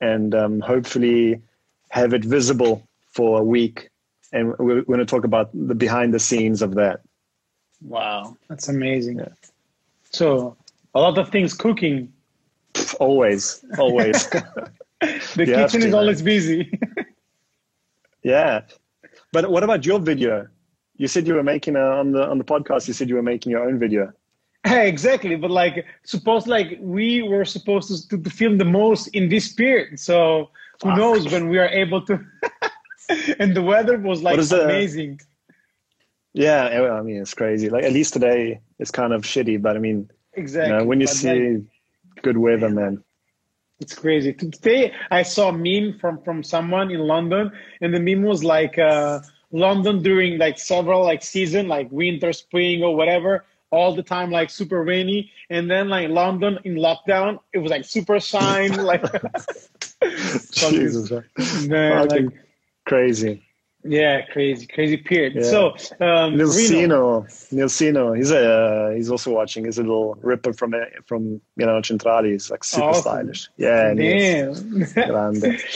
and 0.00 0.34
um, 0.34 0.60
hopefully 0.60 1.40
have 1.88 2.14
it 2.14 2.24
visible 2.24 2.86
for 3.10 3.40
a 3.40 3.44
week. 3.44 3.90
And 4.32 4.54
we're 4.58 4.82
going 4.82 5.00
to 5.00 5.06
talk 5.06 5.24
about 5.24 5.50
the 5.52 5.74
behind 5.74 6.14
the 6.14 6.20
scenes 6.20 6.62
of 6.62 6.74
that. 6.76 7.00
Wow, 7.82 8.36
that's 8.48 8.68
amazing. 8.68 9.18
Yeah. 9.18 9.34
So 10.12 10.56
a 10.94 11.00
lot 11.00 11.18
of 11.18 11.30
things 11.30 11.54
cooking 11.54 12.12
always, 12.94 13.64
always. 13.78 14.28
the 15.00 15.46
kitchen 15.46 15.82
is 15.82 15.94
always 15.94 16.22
busy. 16.22 16.78
yeah, 18.22 18.62
but 19.32 19.50
what 19.50 19.62
about 19.62 19.86
your 19.86 19.98
video? 19.98 20.48
You 20.96 21.08
said 21.08 21.26
you 21.26 21.34
were 21.34 21.42
making 21.42 21.76
a, 21.76 21.80
on 21.80 22.12
the 22.12 22.28
on 22.28 22.38
the 22.38 22.44
podcast. 22.44 22.88
You 22.88 22.94
said 22.94 23.08
you 23.08 23.14
were 23.14 23.22
making 23.22 23.50
your 23.50 23.66
own 23.66 23.78
video. 23.78 24.12
exactly, 24.64 25.36
but 25.36 25.50
like 25.50 25.86
suppose 26.04 26.46
like 26.46 26.78
we 26.80 27.22
were 27.22 27.44
supposed 27.44 28.10
to, 28.10 28.18
to 28.22 28.30
film 28.30 28.58
the 28.58 28.64
most 28.64 29.08
in 29.08 29.28
this 29.28 29.52
period. 29.52 29.98
So 29.98 30.50
who 30.82 30.90
ah. 30.90 30.96
knows 30.96 31.30
when 31.32 31.48
we 31.48 31.58
are 31.58 31.68
able 31.68 32.02
to? 32.06 32.20
and 33.38 33.56
the 33.56 33.62
weather 33.62 33.98
was 33.98 34.22
like 34.22 34.38
amazing. 34.38 35.16
The, 35.16 36.42
yeah, 36.42 36.92
I 36.92 37.02
mean 37.02 37.22
it's 37.22 37.34
crazy. 37.34 37.70
Like 37.70 37.84
at 37.84 37.92
least 37.92 38.12
today 38.12 38.60
it's 38.78 38.90
kind 38.90 39.12
of 39.12 39.22
shitty, 39.22 39.62
but 39.62 39.76
I 39.76 39.80
mean, 39.80 40.10
exactly. 40.34 40.72
You 40.72 40.78
know, 40.78 40.84
when 40.84 41.00
you 41.00 41.06
but 41.06 41.16
see 41.16 41.64
good 42.22 42.38
weather, 42.38 42.70
man. 42.70 43.02
It's 43.80 43.94
crazy. 43.94 44.32
Today 44.34 44.92
I 45.10 45.22
saw 45.22 45.48
a 45.48 45.52
meme 45.52 45.98
from 45.98 46.22
from 46.22 46.42
someone 46.42 46.90
in 46.90 47.00
London, 47.00 47.50
and 47.80 47.94
the 47.94 48.00
meme 48.00 48.22
was 48.22 48.44
like 48.44 48.78
uh, 48.78 49.20
London 49.52 50.02
during 50.02 50.38
like 50.38 50.58
several 50.58 51.02
like 51.02 51.22
season, 51.22 51.68
like 51.68 51.90
winter, 51.90 52.32
spring, 52.32 52.82
or 52.82 52.94
whatever. 52.94 53.44
all 53.70 53.94
the 53.94 54.02
time, 54.02 54.30
like 54.30 54.50
super 54.50 54.82
rainy. 54.82 55.30
And 55.48 55.70
then 55.70 55.88
like 55.88 56.08
London 56.08 56.58
in 56.64 56.74
lockdown, 56.74 57.38
it 57.52 57.58
was 57.58 57.70
like 57.70 57.84
super 57.84 58.18
shine, 58.20 58.74
like 58.84 59.04
Jesus, 60.52 61.10
man, 61.68 62.08
like, 62.08 62.26
crazy. 62.86 63.42
Yeah, 63.84 64.26
crazy, 64.26 64.66
crazy 64.66 64.96
period. 64.96 65.34
Yeah. 65.36 65.42
So 65.42 65.66
um, 66.04 66.34
Nilsino, 66.34 67.24
Nilsino, 67.52 68.16
he's 68.16 68.30
a 68.30 68.50
uh, 68.50 68.90
he's 68.90 69.10
also 69.10 69.32
watching. 69.32 69.64
He's 69.64 69.78
a 69.78 69.82
little 69.82 70.16
ripper 70.22 70.52
from 70.52 70.74
uh, 70.74 70.78
from 71.06 71.40
you 71.56 71.66
know 71.66 71.80
Centrali. 71.80 72.32
He's 72.32 72.50
like 72.50 72.64
super 72.64 72.88
Awesome. 72.88 73.02
stylish. 73.02 73.48
Yeah, 73.56 73.94
damn. 73.94 74.84
Grande. 74.94 75.62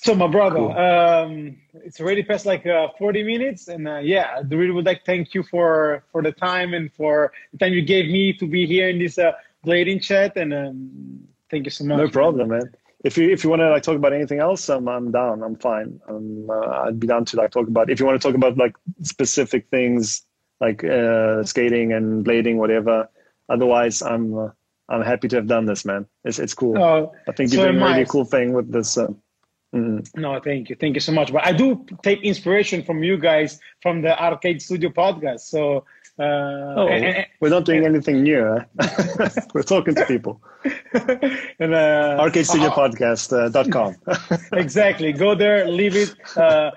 So 0.00 0.14
my 0.14 0.28
brother, 0.28 0.58
Cool. 0.58 0.78
um, 0.78 1.56
it's 1.74 2.00
already 2.00 2.22
past 2.22 2.46
like 2.46 2.64
uh, 2.64 2.86
40 2.98 3.24
minutes, 3.24 3.66
and 3.66 3.88
uh, 3.88 3.98
yeah, 3.98 4.36
I 4.36 4.40
really 4.42 4.70
would 4.70 4.86
like 4.86 5.04
thank 5.04 5.34
you 5.34 5.42
for 5.42 6.04
for 6.12 6.22
the 6.22 6.30
time 6.30 6.72
and 6.72 6.92
for 6.92 7.32
the 7.52 7.58
time 7.58 7.72
you 7.72 7.82
gave 7.82 8.06
me 8.06 8.32
to 8.34 8.46
be 8.46 8.64
here 8.64 8.88
in 8.88 9.00
this 9.00 9.18
uh, 9.18 9.32
blading 9.66 10.00
chat, 10.00 10.36
and 10.36 10.54
um, 10.54 11.26
thank 11.50 11.64
you 11.64 11.70
so 11.70 11.84
much. 11.84 11.98
No 11.98 12.08
problem, 12.08 12.50
man. 12.50 12.72
If 13.04 13.16
you 13.16 13.30
if 13.30 13.44
you 13.44 13.50
want 13.50 13.60
to 13.60 13.70
like 13.70 13.82
talk 13.82 13.96
about 13.96 14.12
anything 14.12 14.40
else, 14.40 14.68
I'm 14.68 14.88
I'm 14.88 15.12
down. 15.12 15.42
I'm 15.42 15.56
fine. 15.56 16.00
Um, 16.08 16.48
uh, 16.50 16.84
I'd 16.86 16.98
be 16.98 17.06
down 17.06 17.24
to 17.26 17.36
like 17.36 17.52
talk 17.52 17.68
about. 17.68 17.90
If 17.90 18.00
you 18.00 18.06
want 18.06 18.20
to 18.20 18.28
talk 18.28 18.34
about 18.34 18.56
like 18.56 18.74
specific 19.02 19.68
things 19.70 20.26
like 20.60 20.84
uh, 20.84 21.42
skating 21.44 21.92
and 21.92 22.24
blading, 22.24 22.56
whatever. 22.56 23.08
Otherwise, 23.48 24.02
I'm 24.02 24.36
uh, 24.36 24.48
I'm 24.88 25.02
happy 25.02 25.28
to 25.28 25.36
have 25.36 25.46
done 25.46 25.66
this, 25.66 25.84
man. 25.84 26.06
It's 26.24 26.38
it's 26.38 26.54
cool. 26.54 26.78
Oh, 26.78 27.12
I 27.28 27.32
think 27.32 27.50
so 27.50 27.56
you're 27.56 27.72
doing 27.72 27.82
a 27.82 27.86
really 27.86 28.06
cool 28.06 28.24
thing 28.24 28.52
with 28.52 28.70
this. 28.72 28.98
Uh, 28.98 29.08
mm, 29.74 30.06
no, 30.16 30.40
thank 30.40 30.68
you, 30.70 30.76
thank 30.76 30.94
you 30.94 31.00
so 31.00 31.12
much. 31.12 31.32
But 31.32 31.46
I 31.46 31.52
do 31.52 31.86
take 32.02 32.22
inspiration 32.22 32.82
from 32.82 33.02
you 33.02 33.16
guys 33.16 33.60
from 33.82 34.02
the 34.02 34.20
Arcade 34.20 34.60
Studio 34.60 34.90
podcast. 34.90 35.40
So, 35.40 35.84
uh, 36.18 36.74
oh, 36.76 36.88
and, 36.88 37.04
and- 37.04 37.26
we're 37.40 37.48
not 37.48 37.64
doing 37.64 37.84
anything 37.84 38.22
new. 38.22 38.42
Huh? 38.80 39.28
we're 39.54 39.62
talking 39.62 39.94
to 39.94 40.04
people. 40.06 40.42
and, 40.92 41.74
uh, 41.74 42.18
ArcadeStudioPodcast.com. 42.20 43.96
exactly. 44.58 45.12
Go 45.12 45.34
there, 45.34 45.68
leave 45.68 45.94
it. 45.94 46.14
Uh, 46.36 46.72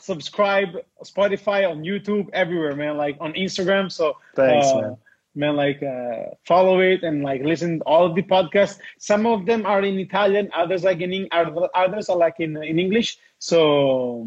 subscribe, 0.00 0.70
Spotify, 1.04 1.68
on 1.68 1.82
YouTube, 1.82 2.28
everywhere, 2.32 2.74
man. 2.74 2.96
Like 2.96 3.18
on 3.20 3.32
Instagram. 3.34 3.92
So 3.92 4.16
Thanks, 4.34 4.66
uh, 4.68 4.80
man. 4.80 4.96
man. 5.34 5.56
Like 5.56 5.82
uh, 5.82 6.34
follow 6.46 6.80
it 6.80 7.02
and 7.02 7.22
like 7.22 7.42
listen 7.42 7.80
to 7.80 7.84
all 7.84 8.06
of 8.06 8.14
the 8.14 8.22
podcasts. 8.22 8.78
Some 8.98 9.26
of 9.26 9.44
them 9.44 9.66
are 9.66 9.82
in 9.82 9.98
Italian, 9.98 10.50
others 10.54 10.84
like 10.84 11.00
in 11.00 11.12
Eng- 11.12 11.28
others 11.74 12.08
are 12.08 12.16
like 12.16 12.36
in 12.40 12.56
in 12.62 12.78
English. 12.78 13.18
So. 13.38 14.26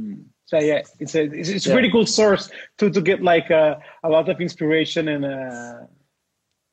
So 0.49 0.57
yeah, 0.59 0.81
it's 0.99 1.13
a 1.13 1.23
it's, 1.39 1.49
it's 1.49 1.65
a 1.67 1.69
Yeah. 1.69 1.75
pretty 1.75 1.91
cool 1.91 2.07
source 2.07 2.49
to 2.79 2.89
to 2.89 3.01
get 3.01 3.21
like 3.21 3.51
uh, 3.51 3.75
a 4.03 4.09
lot 4.09 4.29
of 4.29 4.41
inspiration 4.41 5.07
and 5.07 5.23
uh, 5.23 5.85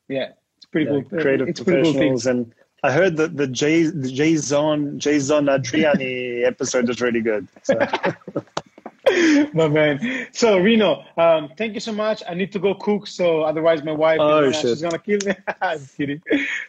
yeah, 0.08 0.28
it's 0.56 0.64
pretty 0.72 0.86
Yeah, 0.86 1.02
cool. 1.10 1.20
creative 1.20 1.48
it's 1.48 1.60
pretty 1.60 1.82
cool 1.82 1.92
professionals 1.92 2.24
and 2.26 2.54
I 2.82 2.92
heard 2.92 3.16
that 3.18 3.36
the 3.36 3.46
Jay 3.46 3.82
the 3.84 4.08
Jason 4.10 4.98
Jason 4.98 5.44
Adriani 5.56 6.42
episode 6.52 6.88
was 6.88 7.02
really 7.02 7.20
good. 7.20 7.48
So, 7.68 7.74
my 9.52 9.68
man. 9.68 10.26
So 10.32 10.58
Reno, 10.58 11.04
um, 11.18 11.50
thank 11.58 11.74
you 11.74 11.80
so 11.80 11.92
much. 11.92 12.22
I 12.28 12.34
need 12.34 12.52
to 12.52 12.58
go 12.58 12.74
cook, 12.74 13.06
so 13.06 13.42
otherwise 13.42 13.84
my 13.84 13.92
wife 13.92 14.20
Oh, 14.20 14.50
shit. 14.52 14.60
she's 14.62 14.82
gonna 14.82 14.98
kill 14.98 15.18
me. 15.28 15.34
I'm 15.60 15.80
kidding, 15.96 16.22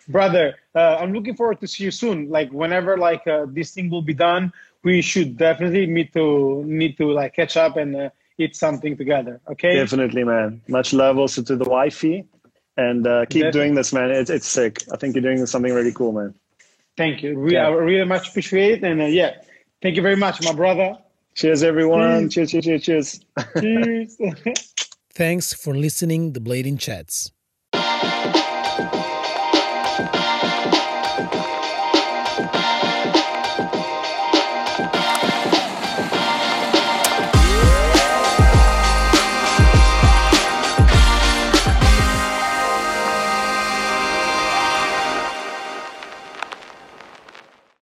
brother. 0.10 0.56
Uh, 0.76 0.98
I'm 1.00 1.14
looking 1.14 1.36
forward 1.36 1.60
to 1.62 1.68
see 1.68 1.84
you 1.86 1.92
soon. 1.92 2.30
Like 2.30 2.52
whenever 2.52 2.98
like 2.98 3.26
uh, 3.28 3.46
this 3.50 3.72
thing 3.72 3.90
will 3.90 4.02
be 4.02 4.14
done, 4.14 4.52
we 4.84 5.02
should 5.02 5.38
definitely 5.38 5.88
meet 5.88 6.14
to 6.14 6.64
need 6.66 6.98
to 6.98 7.12
like 7.12 7.36
catch 7.36 7.58
up 7.58 7.78
and 7.78 7.96
uh, 7.96 8.10
eat 8.38 8.56
something 8.56 8.96
together. 8.98 9.42
Okay. 9.52 9.76
definitely, 9.76 10.24
man. 10.24 10.62
Much 10.68 10.94
love 10.94 11.18
also 11.18 11.42
to 11.44 11.56
the 11.56 11.70
wifey, 11.70 12.26
and 12.78 13.06
uh, 13.08 13.26
keep 13.26 13.42
Definitely. 13.44 13.52
doing 13.60 13.76
this, 13.76 13.94
man. 13.94 14.12
It's 14.12 14.30
it's 14.30 14.48
sick. 14.48 14.84
I 14.94 14.98
think 14.98 15.16
you're 15.16 15.24
doing 15.24 15.46
something 15.46 15.74
really 15.74 15.92
cool, 15.94 16.12
man. 16.12 16.36
Thank 16.96 17.24
you. 17.24 17.40
We 17.40 17.54
Yeah. 17.54 17.68
I 17.68 17.72
really 17.72 18.06
much 18.06 18.30
appreciate 18.30 18.80
it, 18.80 18.84
and 18.84 19.02
uh, 19.02 19.06
yeah, 19.06 19.32
thank 19.82 19.96
you 19.96 20.02
very 20.02 20.16
much, 20.16 20.42
my 20.44 20.54
brother. 20.54 20.98
Cheers, 21.36 21.62
everyone. 21.64 22.30
Cheers. 22.30 22.52
Cheers, 22.52 22.64
cheers, 22.66 22.84
cheers, 22.84 23.20
cheers. 23.60 24.18
Cheers. 24.18 24.74
Thanks 25.14 25.54
for 25.54 25.76
listening 25.76 26.34
the 26.34 26.40
Blading 26.40 26.80
Chats. 26.80 27.32